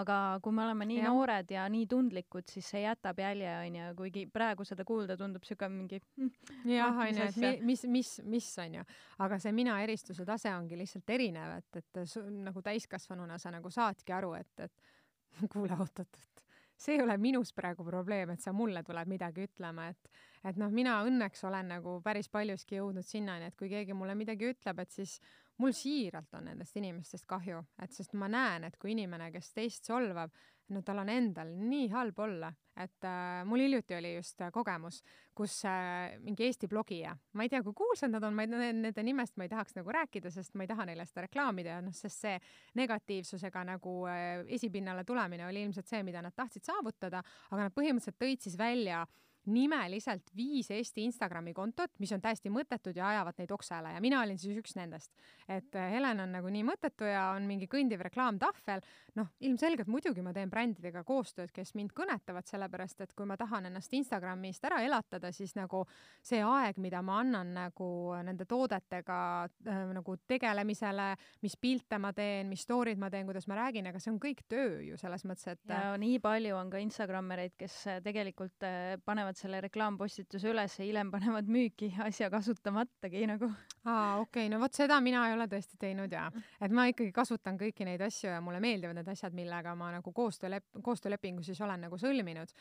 aga 0.00 0.18
kui 0.44 0.56
me 0.56 0.64
oleme 0.66 0.88
nii 0.90 1.00
ja. 1.00 1.12
noored 1.12 1.54
ja 1.54 1.66
nii 1.72 1.86
tundlikud, 1.90 2.48
siis 2.50 2.70
see 2.74 2.82
jätab 2.84 3.22
jälje 3.22 3.52
onju, 3.62 3.90
kuigi 4.00 4.26
praegu 4.32 4.66
seda 4.68 4.86
kuulda 4.88 5.18
tundub 5.20 5.46
siuke 5.46 5.70
mingi 5.72 6.00
mm, 6.02 6.32
jah, 6.72 6.90
noh, 6.90 7.04
onju, 7.06 7.28
et 7.30 7.40
mi, 7.42 7.52
mis, 7.72 7.86
mis, 7.98 8.14
mis 8.36 8.50
onju, 8.66 8.86
aga 9.26 9.40
see 9.42 9.54
mina 9.56 9.78
eristuse 9.84 10.26
tase 10.28 10.52
ongi 10.54 10.78
lihtsalt 10.80 11.16
erinev, 11.16 11.58
et, 11.60 11.82
et 11.82 12.02
su, 12.10 12.24
nagu 12.26 12.64
täiskasvanuna 12.66 13.38
sa 13.42 13.54
nagu 13.54 13.70
saadki 13.72 14.16
aru, 14.16 14.34
et, 14.40 14.66
et 14.66 15.46
kuule, 15.52 15.76
oot-oot-oot 15.78 16.35
see 16.76 16.96
ei 16.96 17.02
ole 17.02 17.16
minus 17.20 17.52
praegu 17.56 17.84
probleem, 17.84 18.34
et 18.34 18.42
sa 18.44 18.52
mulle 18.52 18.82
tuled 18.84 19.08
midagi 19.08 19.46
ütlema, 19.48 19.88
et, 19.92 20.10
et 20.44 20.58
noh, 20.60 20.72
mina 20.72 20.98
õnneks 21.08 21.44
olen 21.48 21.72
nagu 21.76 21.98
päris 22.04 22.28
paljuski 22.32 22.78
jõudnud 22.78 23.06
sinnani, 23.06 23.50
et 23.50 23.56
kui 23.56 23.70
keegi 23.72 23.96
mulle 23.96 24.14
midagi 24.18 24.52
ütleb, 24.52 24.82
et 24.84 24.92
siis 24.92 25.16
mul 25.62 25.72
siiralt 25.76 26.34
on 26.36 26.50
nendest 26.50 26.76
inimestest 26.76 27.26
kahju, 27.28 27.62
et 27.82 27.96
sest 27.96 28.12
ma 28.18 28.28
näen, 28.28 28.68
et 28.68 28.76
kui 28.80 28.92
inimene, 28.92 29.30
kes 29.32 29.52
teist 29.56 29.88
solvab, 29.88 30.34
no 30.74 30.82
tal 30.82 30.98
on 31.02 31.10
endal 31.12 31.50
nii 31.54 31.88
halb 31.92 32.18
olla, 32.24 32.50
et 32.76 33.06
äh, 33.06 33.42
mul 33.46 33.62
hiljuti 33.62 33.94
oli 33.96 34.14
just 34.16 34.40
äh, 34.42 34.50
kogemus, 34.52 34.98
kus 35.36 35.54
äh, 35.68 36.16
mingi 36.22 36.46
Eesti 36.46 36.68
blogija, 36.68 37.14
ma 37.38 37.46
ei 37.46 37.52
tea, 37.52 37.62
kui 37.64 37.76
kuulsad 37.76 38.12
nad 38.12 38.24
on, 38.26 38.34
ma 38.34 38.44
ei, 38.46 38.50
nende 38.50 39.04
nimest 39.06 39.36
ma 39.38 39.46
ei 39.46 39.52
tahaks 39.52 39.76
nagu 39.78 39.94
rääkida, 39.94 40.32
sest 40.34 40.56
ma 40.58 40.66
ei 40.66 40.70
taha 40.72 40.88
neile 40.88 41.06
seda 41.06 41.26
reklaamida 41.26 41.76
ja 41.76 41.84
noh, 41.84 41.94
sest 41.94 42.26
see 42.26 42.34
negatiivsusega 42.80 43.62
nagu 43.70 43.98
äh, 44.10 44.42
esipinnale 44.58 45.06
tulemine 45.06 45.46
oli 45.46 45.62
ilmselt 45.68 45.88
see, 45.90 46.02
mida 46.06 46.24
nad 46.24 46.34
tahtsid 46.36 46.66
saavutada, 46.66 47.22
aga 47.50 47.68
nad 47.68 47.76
põhimõtteliselt 47.76 48.20
tõid 48.20 48.48
siis 48.48 48.58
välja 48.58 49.04
äh, 49.04 49.22
nimeliselt 49.46 50.30
viis 50.36 50.70
Eesti 50.74 51.04
Instagrami 51.06 51.54
kontot, 51.54 51.92
mis 52.02 52.12
on 52.14 52.22
täiesti 52.22 52.50
mõttetud 52.52 52.96
ja 52.96 53.10
ajavad 53.12 53.38
neid 53.40 53.52
oksele 53.54 53.92
ja 53.94 54.00
mina 54.02 54.20
olin 54.22 54.38
siis 54.38 54.58
üks 54.58 54.74
nendest. 54.76 55.12
et 55.48 55.74
äh, 55.76 55.90
Helen 55.92 56.20
on 56.20 56.32
nagu 56.34 56.50
nii 56.50 56.64
mõttetu 56.66 57.06
ja 57.06 57.28
on 57.36 57.46
mingi 57.46 57.68
kõndiv 57.70 58.02
reklaamtahvel, 58.06 58.82
noh, 59.16 59.30
ilmselgelt 59.40 59.88
muidugi 59.92 60.22
ma 60.22 60.32
teen 60.34 60.50
brändidega 60.50 61.04
koostööd, 61.06 61.52
kes 61.54 61.74
mind 61.78 61.94
kõnetavad, 61.96 62.46
sellepärast 62.50 63.04
et 63.04 63.14
kui 63.16 63.26
ma 63.26 63.36
tahan 63.38 63.70
ennast 63.70 63.94
Instagramist 63.94 64.64
ära 64.66 64.82
elatada, 64.84 65.30
siis 65.32 65.54
nagu 65.56 65.84
see 66.22 66.42
aeg, 66.42 66.80
mida 66.82 67.02
ma 67.02 67.20
annan 67.22 67.54
nagu 67.54 67.90
nende 68.26 68.48
toodetega 68.50 69.20
äh, 69.46 69.82
nagu 69.94 70.16
tegelemisele, 70.26 71.12
mis 71.46 71.56
pilte 71.60 72.00
ma 72.02 72.12
teen, 72.16 72.50
mis 72.50 72.66
story'd 72.66 72.98
ma 72.98 73.10
teen, 73.12 73.26
kuidas 73.28 73.46
ma 73.46 73.60
räägin, 73.62 73.86
aga 73.92 74.02
see 74.02 74.12
on 74.14 74.20
kõik 74.22 74.42
töö 74.50 74.82
ju 74.90 74.98
selles 75.00 75.24
mõttes, 75.28 75.54
et 75.54 75.70
ja 75.70 75.94
nii 76.00 76.18
palju 76.22 76.56
on 76.56 76.70
ka 76.72 76.80
Instagrammereid, 76.82 77.54
kes 77.58 77.78
tegelikult 78.04 78.64
panevad 79.06 79.35
panevad 79.36 79.40
selle 79.40 79.60
reklaampostituse 79.60 80.48
üles 80.50 80.78
ja 80.78 80.84
hiljem 80.84 81.10
panevad 81.10 81.46
müüki 81.48 81.92
asja 82.08 82.30
kasutamatagi 82.30 83.26
nagu. 83.26 83.50
aa, 83.84 84.20
okei 84.20 84.46
okay., 84.46 84.48
no 84.48 84.60
vot 84.60 84.72
seda 84.72 85.00
mina 85.00 85.28
ei 85.28 85.34
ole 85.34 85.46
tõesti 85.46 85.76
teinud 85.78 86.12
ja, 86.12 86.30
et 86.60 86.72
ma 86.72 86.86
ikkagi 86.88 87.12
kasutan 87.12 87.58
kõiki 87.58 87.84
neid 87.84 88.00
asju 88.00 88.30
ja 88.30 88.40
mulle 88.40 88.60
meeldivad 88.60 88.96
need 88.96 89.08
asjad, 89.08 89.34
millega 89.34 89.74
ma 89.74 89.92
nagu 89.92 90.12
koostöölep-, 90.12 90.80
koostöölepingu 90.82 91.42
siis 91.42 91.60
olen 91.60 91.86
nagu 91.86 91.98
sõlminud 91.98 92.52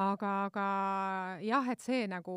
aga, 0.00 0.30
aga 0.48 0.66
jah, 1.44 1.66
et 1.72 1.82
see 1.82 2.06
nagu, 2.10 2.34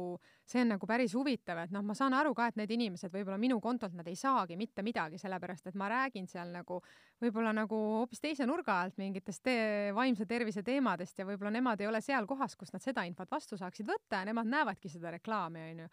see 0.47 0.63
on 0.63 0.73
nagu 0.73 0.87
päris 0.89 1.13
huvitav, 1.17 1.63
et 1.63 1.73
noh, 1.73 1.83
ma 1.85 1.95
saan 1.97 2.15
aru 2.17 2.33
ka, 2.37 2.49
et 2.51 2.57
need 2.59 2.73
inimesed 2.75 3.13
võib-olla 3.13 3.37
minu 3.41 3.59
kontolt 3.63 3.95
nad 3.97 4.07
ei 4.09 4.17
saagi 4.19 4.57
mitte 4.59 4.83
midagi, 4.85 5.19
sellepärast 5.21 5.69
et 5.71 5.77
ma 5.79 5.89
räägin 5.91 6.27
seal 6.29 6.51
nagu 6.53 6.81
võib-olla 7.23 7.53
nagu 7.55 7.79
hoopis 7.99 8.23
teise 8.23 8.47
nurga 8.49 8.81
alt 8.81 8.99
mingitest 9.01 9.43
te 9.45 9.55
vaimse 9.95 10.27
tervise 10.29 10.63
teemadest 10.65 11.19
ja 11.19 11.27
võib-olla 11.29 11.53
nemad 11.53 11.81
ei 11.81 11.89
ole 11.89 12.01
seal 12.03 12.27
kohas, 12.29 12.57
kus 12.59 12.73
nad 12.73 12.83
seda 12.83 13.05
infot 13.07 13.31
vastu 13.31 13.59
saaksid 13.59 13.87
võtta 13.87 14.21
ja 14.21 14.29
nemad 14.31 14.49
näevadki 14.49 14.91
seda 14.91 15.13
reklaami, 15.17 15.69
onju. 15.71 15.89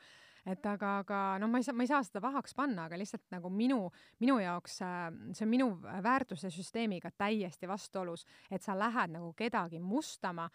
Et 0.48 0.66
aga, 0.66 0.94
aga 1.02 1.16
noh, 1.40 1.50
ma 1.52 1.60
ei 1.60 1.64
saa, 1.66 1.76
ma 1.76 1.84
ei 1.84 1.90
saa 1.90 2.00
seda 2.06 2.22
pahaks 2.24 2.54
panna, 2.56 2.86
aga 2.88 2.96
lihtsalt 2.96 3.26
nagu 3.34 3.50
minu, 3.52 3.82
minu 4.22 4.38
jaoks 4.40 4.78
äh, 4.86 5.00
see 5.36 5.44
on 5.44 5.50
minu 5.52 5.66
väärtuse 5.84 6.48
süsteemiga 6.54 7.12
täiesti 7.12 7.68
vastuolus, 7.68 8.24
et 8.48 8.64
sa 8.64 8.76
lähed 8.78 9.12
nagu 9.18 9.34
kedagi 9.36 9.82
mustama 9.84 10.48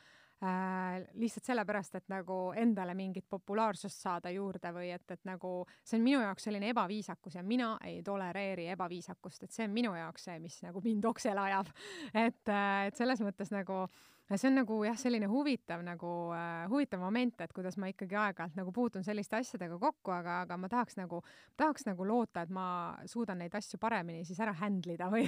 äh, 0.43 1.05
lihtsalt 1.21 1.51
sellepärast, 1.51 1.95
et 1.95 2.09
nagu 2.11 2.39
endale 2.57 2.95
mingit 2.97 3.27
populaarsust 3.29 4.01
saada 4.07 4.31
juurde 4.33 4.71
või 4.75 4.89
et, 4.95 5.05
et 5.11 5.23
nagu 5.27 5.53
see 5.83 5.99
on 5.99 6.03
minu 6.05 6.23
jaoks 6.23 6.49
selline 6.49 6.71
ebaviisakus 6.73 7.37
ja 7.39 7.43
mina 7.43 7.75
ei 7.85 8.01
tolereeri 8.03 8.67
ebaviisakust, 8.75 9.43
et 9.43 9.55
see 9.55 9.67
on 9.67 9.75
minu 9.75 9.95
jaoks 9.95 10.27
see, 10.29 10.39
mis 10.43 10.59
nagu 10.65 10.81
mind 10.83 11.05
oksele 11.11 11.47
ajab. 11.49 11.71
et, 12.27 12.43
äh, 12.49 12.87
et 12.89 12.99
selles 12.99 13.23
mõttes 13.23 13.53
nagu 13.53 13.85
äh, 13.85 14.14
see 14.33 14.49
on 14.49 14.55
nagu 14.57 14.77
jah, 14.87 14.97
selline 14.97 15.27
huvitav 15.29 15.83
nagu 15.85 16.11
äh, 16.33 16.65
huvitav 16.71 17.01
moment, 17.03 17.41
et 17.45 17.53
kuidas 17.53 17.77
ma 17.81 17.89
ikkagi 17.91 18.17
aeg-ajalt 18.17 18.57
nagu 18.57 18.73
puutun 18.73 19.05
selliste 19.05 19.37
asjadega 19.37 19.77
kokku, 19.81 20.13
aga, 20.15 20.39
aga 20.45 20.57
ma 20.57 20.69
tahaks 20.71 20.97
nagu, 20.97 21.21
tahaks 21.57 21.85
nagu 21.85 22.07
loota, 22.07 22.45
et 22.45 22.53
ma 22.53 22.67
suudan 23.09 23.43
neid 23.43 23.53
asju 23.55 23.79
paremini 23.81 24.25
siis 24.25 24.39
ära 24.41 24.55
handle 24.61 24.97
ida 24.97 25.11
või, 25.13 25.27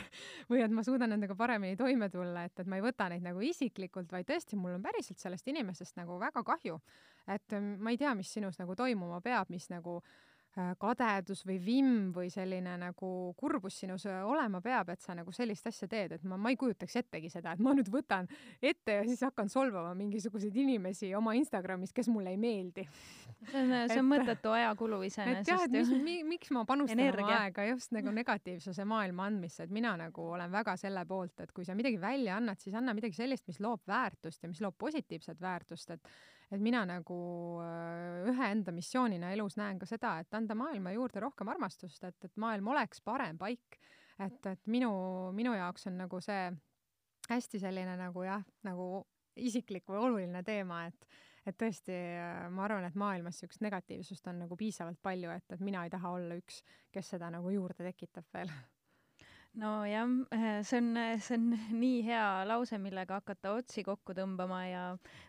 või 0.52 0.64
et 0.66 0.74
ma 0.74 0.86
suudan 0.88 1.14
nendega 1.14 1.38
paremini 1.38 1.78
toime 1.78 2.10
tulla, 2.14 2.48
et, 2.50 2.58
et 2.64 2.70
ma 2.70 2.80
ei 2.80 2.86
võta 2.88 3.10
neid 3.14 3.26
nagu 3.26 3.44
isiklikult, 3.46 4.10
vaid 4.14 4.30
tõesti, 4.30 4.58
mul 4.58 4.80
on 4.80 4.86
päriselt 4.86 5.22
sellest 5.22 5.54
inimesest 5.54 6.00
nagu 6.02 6.18
väga 6.22 6.44
kahju. 6.48 6.80
et 7.28 7.54
ähm, 7.54 7.76
ma 7.84 7.94
ei 7.94 8.02
tea, 8.02 8.16
mis 8.16 8.34
sinus 8.34 8.58
nagu 8.58 8.76
toimuma 8.76 9.22
peab, 9.22 9.54
mis 9.54 9.70
nagu 9.70 10.02
Äh, 10.02 10.26
kadedus 10.80 11.44
või 11.46 11.58
vimm 11.62 12.12
või 12.16 12.32
selline 12.34 12.74
nagu 12.82 13.10
kurbus 13.38 13.80
sinus 13.84 14.08
äh, 14.10 14.24
olema 14.26 14.62
peab, 14.64 14.90
et 14.94 15.04
sa 15.04 15.14
nagu 15.18 15.32
sellist 15.36 15.68
asja 15.70 15.88
teed, 15.92 16.16
et 16.18 16.24
ma, 16.28 16.38
ma 16.42 16.52
ei 16.54 16.58
kujutaks 16.60 16.96
ettegi 17.04 17.30
seda, 17.30 17.54
et 17.54 17.62
ma 17.64 17.76
nüüd 17.78 17.90
võtan 17.94 18.30
ette 18.62 18.98
ja 19.00 19.04
siis 19.06 19.22
hakkan 19.28 19.52
solvama 19.54 19.94
mingisuguseid 19.98 20.56
inimesi 20.58 21.12
oma 21.18 21.36
Instagramis, 21.38 21.94
kes 21.94 22.10
mulle 22.14 22.34
ei 22.34 22.40
meeldi. 22.42 22.88
see 23.52 23.62
on, 23.62 23.76
see 23.92 24.00
on 24.02 24.10
mõttetu 24.10 24.54
ajakulu 24.56 25.02
iseenesest. 25.06 25.44
et 25.46 25.54
jah, 25.54 25.66
et 25.68 25.76
mis, 25.78 25.92
mi, 26.04 26.18
miks 26.28 26.54
ma 26.56 26.66
panustan 26.66 27.00
Energia. 27.00 27.28
oma 27.28 27.44
aega 27.44 27.68
just 27.70 27.94
nagu 27.96 28.14
negatiivsuse 28.16 28.88
maailma 28.90 29.28
andmisse, 29.30 29.68
et 29.68 29.74
mina 29.74 29.94
nagu 30.00 30.32
olen 30.38 30.52
väga 30.52 30.78
selle 30.80 31.06
poolt, 31.06 31.46
et 31.46 31.54
kui 31.54 31.68
sa 31.68 31.78
midagi 31.78 32.02
välja 32.02 32.40
annad, 32.42 32.62
siis 32.64 32.76
anna 32.78 32.98
midagi 32.98 33.18
sellist, 33.20 33.46
mis 33.48 33.62
loob 33.62 33.86
väärtust 33.88 34.44
ja 34.44 34.50
mis 34.50 34.64
loob 34.64 34.78
positiivset 34.82 35.42
väärtust, 35.42 35.94
et 35.94 36.12
et 36.52 36.64
mina 36.64 36.84
nagu 36.88 37.18
äh, 37.64 38.30
ühe 38.32 38.50
enda 38.54 38.72
missioonina 38.76 39.34
elus 39.36 39.58
näen 39.60 39.80
ka 39.80 39.90
seda, 39.90 40.18
et 40.24 40.34
anda 40.38 40.56
maailma 40.56 40.94
juurde 40.96 41.24
rohkem 41.24 41.52
armastust, 41.52 42.04
et, 42.08 42.18
et 42.24 42.40
maailm 42.40 42.72
oleks 42.74 43.04
parem 43.04 43.38
paik. 43.38 43.80
et, 44.18 44.46
et 44.50 44.64
minu, 44.66 44.92
minu 45.36 45.54
jaoks 45.54 45.88
on 45.92 46.00
nagu 46.00 46.22
see 46.24 46.50
hästi 47.30 47.60
selline 47.62 47.98
nagu 48.00 48.24
jah, 48.24 48.44
nagu 48.66 49.06
isiklik 49.38 49.86
või 49.90 50.04
oluline 50.08 50.44
teema, 50.44 50.86
et 50.88 51.24
et 51.48 51.56
tõesti, 51.56 51.94
äh, 51.96 52.48
ma 52.52 52.66
arvan, 52.66 52.84
et 52.84 52.96
maailmas 53.00 53.38
niisugust 53.38 53.62
negatiivsust 53.64 54.26
on 54.28 54.42
nagu 54.44 54.58
piisavalt 54.60 55.00
palju, 55.00 55.32
et, 55.32 55.46
et 55.56 55.62
mina 55.64 55.86
ei 55.88 55.94
taha 55.94 56.12
olla 56.18 56.36
üks, 56.36 56.60
kes 56.92 57.14
seda 57.16 57.30
nagu 57.32 57.54
juurde 57.54 57.88
tekitab 57.88 58.28
veel 58.36 58.52
nojah, 59.58 60.10
eh, 60.32 60.64
see 60.64 60.82
on, 60.82 60.98
see 61.24 61.38
on 61.38 61.48
nii 61.80 62.02
hea 62.06 62.26
lause, 62.50 62.78
millega 62.82 63.22
hakata 63.22 63.56
otsi 63.58 63.84
kokku 63.86 64.14
tõmbama 64.18 64.62
ja 64.68 64.84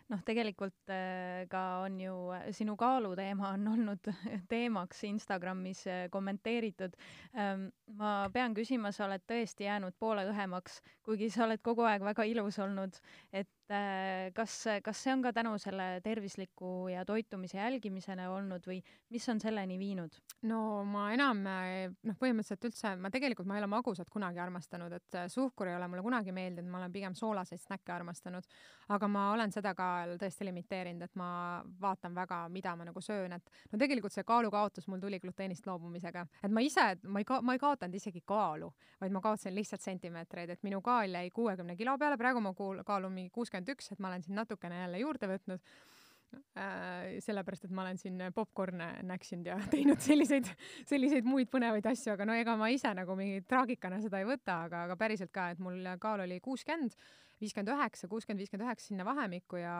noh, 0.09 0.21
tegelikult 0.25 0.93
eh, 0.93 1.45
ka 1.51 1.63
on 1.85 1.99
ju 2.01 2.15
sinu 2.55 2.75
kaaluteema 2.79 3.53
on 3.55 3.67
olnud 3.73 4.09
teemaks 4.51 5.03
Instagramis 5.09 5.85
eh, 5.87 6.01
kommenteeritud. 6.13 6.97
Ehm, 7.35 7.69
ma 7.99 8.13
pean 8.33 8.57
küsima, 8.57 8.93
sa 8.95 9.05
oled 9.07 9.25
tõesti 9.29 9.67
jäänud 9.67 9.97
poole 9.99 10.25
õhemaks, 10.31 10.81
kuigi 11.05 11.29
sa 11.33 11.45
oled 11.45 11.61
kogu 11.65 11.85
aeg 11.87 12.05
väga 12.05 12.25
ilus 12.29 12.59
olnud, 12.63 12.99
et 13.31 13.49
Äh, 13.69 14.31
kas, 14.33 14.63
kas 14.81 14.97
see 14.97 15.11
on 15.13 15.21
ka 15.21 15.29
tänu 15.29 15.51
selle 15.61 15.99
tervisliku 16.01 16.87
ja 16.89 17.03
toitumise 17.05 17.59
jälgimisele 17.59 18.23
olnud 18.25 18.65
või 18.65 18.79
mis 19.13 19.27
on 19.29 19.37
selleni 19.37 19.77
viinud? 19.77 20.15
no 20.49 20.81
ma 20.89 21.03
enam 21.13 21.43
noh, 21.45 22.17
põhimõtteliselt 22.17 22.65
üldse 22.65 22.95
ma 22.97 23.11
tegelikult 23.13 23.45
ma 23.45 23.59
ei 23.59 23.61
ole 23.61 23.69
magusat 23.69 24.09
kunagi 24.09 24.41
armastanud, 24.41 24.95
et 24.97 25.17
äh, 25.21 25.27
suhkur 25.29 25.69
ei 25.69 25.77
ole 25.77 25.85
mulle 25.91 26.01
kunagi 26.01 26.33
meeldinud, 26.33 26.71
ma 26.71 26.79
olen 26.81 26.95
pigem 26.95 27.13
soolaseid 27.13 27.61
snäkke 27.61 27.93
armastanud. 27.93 28.49
aga 28.89 29.07
ma 29.07 29.27
olen 29.35 29.53
seda 29.53 29.75
ka 29.77 29.91
tõesti 30.21 30.45
limiteerinud, 30.47 31.03
et 31.05 31.15
ma 31.19 31.29
vaatan 31.81 32.15
väga, 32.15 32.41
mida 32.53 32.75
ma 32.75 32.87
nagu 32.87 33.01
söön, 33.01 33.33
et 33.35 33.51
no 33.71 33.79
tegelikult 33.81 34.15
see 34.15 34.25
kaalukaotus 34.27 34.87
mul 34.87 35.01
tuli 35.03 35.19
gluteenist 35.19 35.67
loobumisega, 35.67 36.25
et 36.43 36.51
ma 36.51 36.63
ise, 36.65 36.87
ma 37.03 37.23
ei 37.23 37.27
ka-, 37.27 37.41
ma 37.45 37.55
ei 37.55 37.61
kaotanud 37.61 37.95
isegi 37.99 38.23
kaalu, 38.25 38.71
vaid 39.01 39.15
ma 39.15 39.21
kaotasin 39.21 39.55
lihtsalt 39.55 39.85
sentimeetreid, 39.85 40.55
et 40.55 40.63
minu 40.63 40.81
kaal 40.85 41.19
jäi 41.19 41.29
kuuekümne 41.35 41.75
kilo 41.79 41.97
peale, 41.97 42.17
praegu 42.17 42.43
ma 42.43 42.53
kuul-, 42.57 42.83
kaalun 42.87 43.15
mingi 43.15 43.33
kuuskümmend 43.35 43.75
üks, 43.75 43.91
et 43.93 43.99
ma 43.99 44.11
olen 44.11 44.25
siin 44.25 44.39
natukene 44.39 44.83
jälle 44.83 45.03
juurde 45.05 45.31
võtnud. 45.33 45.63
Sellepärast, 47.23 47.65
et 47.65 47.71
ma 47.73 47.85
olen 47.85 47.97
siin 47.97 48.19
popkorne 48.35 48.89
näksinud 49.07 49.47
ja 49.49 49.55
teinud 49.73 50.01
selliseid, 50.03 50.49
selliseid 50.89 51.27
muid 51.27 51.49
põnevaid 51.51 51.85
asju, 51.89 52.13
aga 52.13 52.27
no 52.29 52.35
ega 52.37 52.55
ma 52.59 52.69
ise 52.73 52.91
nagu 52.97 53.15
mingi 53.17 53.41
traagikana 53.49 54.01
seda 54.03 54.21
ei 54.21 54.27
võta, 54.29 54.63
aga, 54.67 54.83
aga 54.87 54.99
päriselt 54.99 55.33
ka, 55.33 55.49
et 55.53 55.63
mul 55.63 55.81
kaal 56.01 56.25
oli 56.25 56.39
kuuskümmend, 56.43 56.93
viiskümmend 57.39 57.71
üheksa, 57.71 58.09
kuuskümmend, 58.11 58.43
viiskümmend 58.43 58.67
üheksa 58.67 58.91
sinna 58.91 59.05
vahemikku 59.07 59.61
ja 59.61 59.73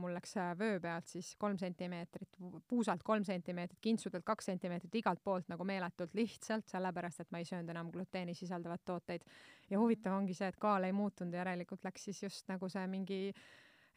mul 0.00 0.14
läks 0.14 0.36
vöö 0.58 0.78
pealt 0.80 1.10
siis 1.10 1.32
kolm 1.40 1.58
sentimeetrit, 1.60 2.28
puusalt 2.70 3.02
kolm 3.06 3.26
sentimeetrit, 3.26 3.80
kintsudelt 3.82 4.24
kaks 4.26 4.52
sentimeetrit, 4.52 4.94
igalt 5.02 5.22
poolt 5.24 5.50
nagu 5.50 5.66
meeletult 5.66 6.14
lihtsalt, 6.16 6.68
sellepärast 6.70 7.24
et 7.24 7.32
ma 7.34 7.42
ei 7.42 7.48
söönud 7.48 7.72
enam 7.74 7.90
gluteeni 7.92 8.36
sisaldavat 8.38 8.84
tooteid. 8.86 9.26
ja 9.70 9.78
huvitav 9.78 10.16
ongi 10.16 10.34
see, 10.38 10.48
et 10.48 10.60
kaal 10.60 10.86
ei 10.86 10.94
muutunud, 10.94 11.34
järelikult 11.34 11.84
läks 11.84 12.08
siis 12.08 12.22
just 12.22 12.48
nagu 12.48 12.68
see 12.70 12.86
mingi 12.86 13.20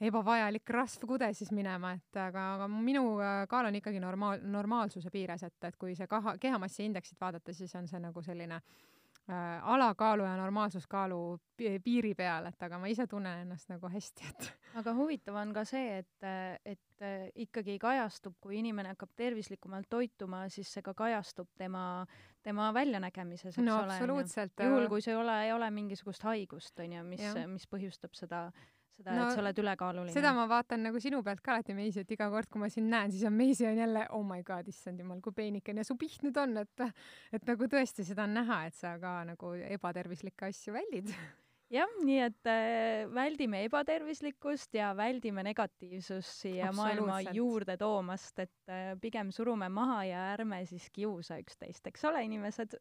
ebavajalik 0.01 0.69
rasv 0.69 1.05
kudesis 1.07 1.51
minema, 1.53 1.93
et 1.97 2.17
aga, 2.19 2.47
aga 2.57 2.69
minu 2.71 3.05
äh, 3.21 3.43
kaal 3.49 3.69
on 3.69 3.77
ikkagi 3.79 4.01
normaal, 4.03 4.41
normaalsuse 4.41 5.11
piires, 5.13 5.45
et, 5.47 5.59
et 5.69 5.77
kui 5.79 5.95
see 5.97 6.09
kaha, 6.09 6.37
kehamassi 6.41 6.87
indeksit 6.87 7.21
vaadata, 7.21 7.53
siis 7.53 7.73
on 7.79 7.87
see 7.87 8.01
nagu 8.01 8.23
selline 8.25 8.57
äh, 8.57 9.69
alakaalu 9.75 10.25
ja 10.25 10.33
normaalsuskaalu 10.39 11.21
piiri 11.83 12.13
peal, 12.17 12.49
et 12.49 12.67
aga 12.67 12.81
ma 12.81 12.89
ise 12.91 13.07
tunnen 13.07 13.45
ennast 13.45 13.69
nagu 13.71 13.91
hästi, 13.93 14.27
et. 14.31 14.49
aga 14.81 14.95
huvitav 14.97 15.37
on 15.39 15.53
ka 15.55 15.63
see, 15.69 16.01
et, 16.01 16.29
et 16.65 17.05
äh, 17.05 17.29
ikkagi 17.45 17.77
kajastub, 17.81 18.35
kui 18.41 18.59
inimene 18.59 18.95
hakkab 18.95 19.13
tervislikumalt 19.15 19.91
toituma, 19.93 20.47
siis 20.51 20.73
see 20.73 20.83
ka 20.83 20.95
kajastub 20.97 21.53
tema, 21.59 22.05
tema 22.43 22.73
väljanägemises, 22.75 23.55
eks 23.55 23.63
no, 23.63 23.83
ole. 23.85 23.93
absoluutselt. 23.93 24.67
juhul, 24.67 24.89
kui 24.91 25.05
see 25.05 25.13
ei 25.15 25.21
ole, 25.21 25.41
ei 25.47 25.55
ole 25.55 25.71
mingisugust 25.71 26.25
haigust, 26.27 26.79
on 26.81 26.97
ju, 26.97 27.09
mis, 27.13 27.27
mis 27.53 27.69
põhjustab 27.69 28.17
seda 28.17 28.47
seda 28.97 29.15
no,, 29.17 29.27
et 29.27 29.37
sa 29.37 29.43
oled 29.43 29.61
ülekaaluline. 29.63 30.15
seda 30.15 30.33
ma 30.37 30.47
vaatan 30.49 30.85
nagu 30.87 31.01
sinu 31.03 31.21
pealt 31.25 31.43
ka 31.45 31.55
alati 31.55 31.75
meisi, 31.77 32.03
et 32.03 32.15
iga 32.15 32.29
kord, 32.33 32.49
kui 32.51 32.63
ma 32.63 32.69
sind 32.73 32.91
näen, 32.93 33.13
siis 33.13 33.25
on 33.29 33.37
meisi 33.37 33.67
on 33.69 33.77
jälle 33.79 34.07
oh 34.17 34.25
my 34.27 34.41
god, 34.47 34.67
issand 34.69 35.03
jumal, 35.03 35.21
kui 35.23 35.35
peenikene 35.37 35.85
su 35.87 35.97
piht 35.99 36.25
nüüd 36.25 36.37
on, 36.41 36.57
et 36.63 36.87
et 37.33 37.47
nagu 37.49 37.69
tõesti 37.69 38.05
seda 38.07 38.27
on 38.27 38.35
näha, 38.39 38.65
et 38.69 38.77
sa 38.77 38.97
ka 39.01 39.21
nagu 39.27 39.55
ebatervislikke 39.77 40.51
asju 40.51 40.75
väldid. 40.75 41.13
Jah, 41.73 41.89
nii 42.05 42.19
et 42.21 42.49
äh, 42.49 43.07
väldime 43.09 43.63
ebatervislikkust 43.65 44.75
ja 44.77 44.91
väldime 44.97 45.41
negatiivsust 45.47 46.43
siia 46.43 46.69
maailma 46.75 47.17
juurde 47.33 47.79
toomast, 47.81 48.43
et 48.43 48.69
äh, 48.69 48.91
pigem 49.01 49.31
surume 49.33 49.71
maha 49.73 50.03
ja 50.05 50.25
ärme 50.35 50.61
siis 50.69 50.85
kiusa 50.93 51.39
üksteist, 51.41 51.87
eks 51.89 52.05
ole, 52.09 52.21
inimesed? 52.27 52.77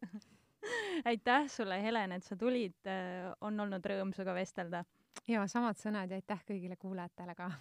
Aitäh 1.09 1.47
sulle, 1.49 1.79
Helen, 1.81 2.13
et 2.19 2.27
sa 2.27 2.37
tulid 2.39 2.85
äh,, 2.85 3.31
on 3.41 3.57
olnud 3.65 3.89
rõõm 3.89 4.13
sinuga 4.13 4.37
vestelda 4.37 4.83
ja 5.27 5.47
samad 5.47 5.77
sõnad 5.79 6.11
ja 6.11 6.15
aitäh 6.19 6.43
kõigile 6.47 6.75
kuulajatele 6.79 7.35
ka. 7.35 7.51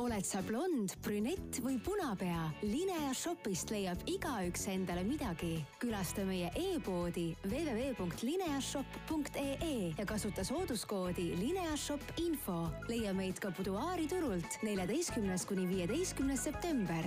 oled 0.00 0.24
sa 0.24 0.42
blond, 0.42 0.90
brünett 1.04 1.60
või 1.64 1.78
punapea, 1.84 2.50
Linea 2.62 3.14
Shopist 3.14 3.70
leiab 3.70 3.98
igaüks 4.06 4.66
endale 4.72 5.04
midagi. 5.04 5.64
külasta 5.78 6.24
meie 6.24 6.50
e-poodi 6.54 7.36
www.lineashop.ee 7.44 9.94
ja 9.98 10.06
kasuta 10.06 10.44
sooduskoodi 10.44 11.36
Lineashop 11.36 12.00
info. 12.16 12.70
leia 12.88 13.12
meid 13.12 13.38
ka 13.38 13.50
Buduaari 13.50 14.06
turult 14.08 14.58
neljateistkümnes 14.62 15.46
kuni 15.46 15.68
viieteistkümnes 15.68 16.44
september 16.44 17.04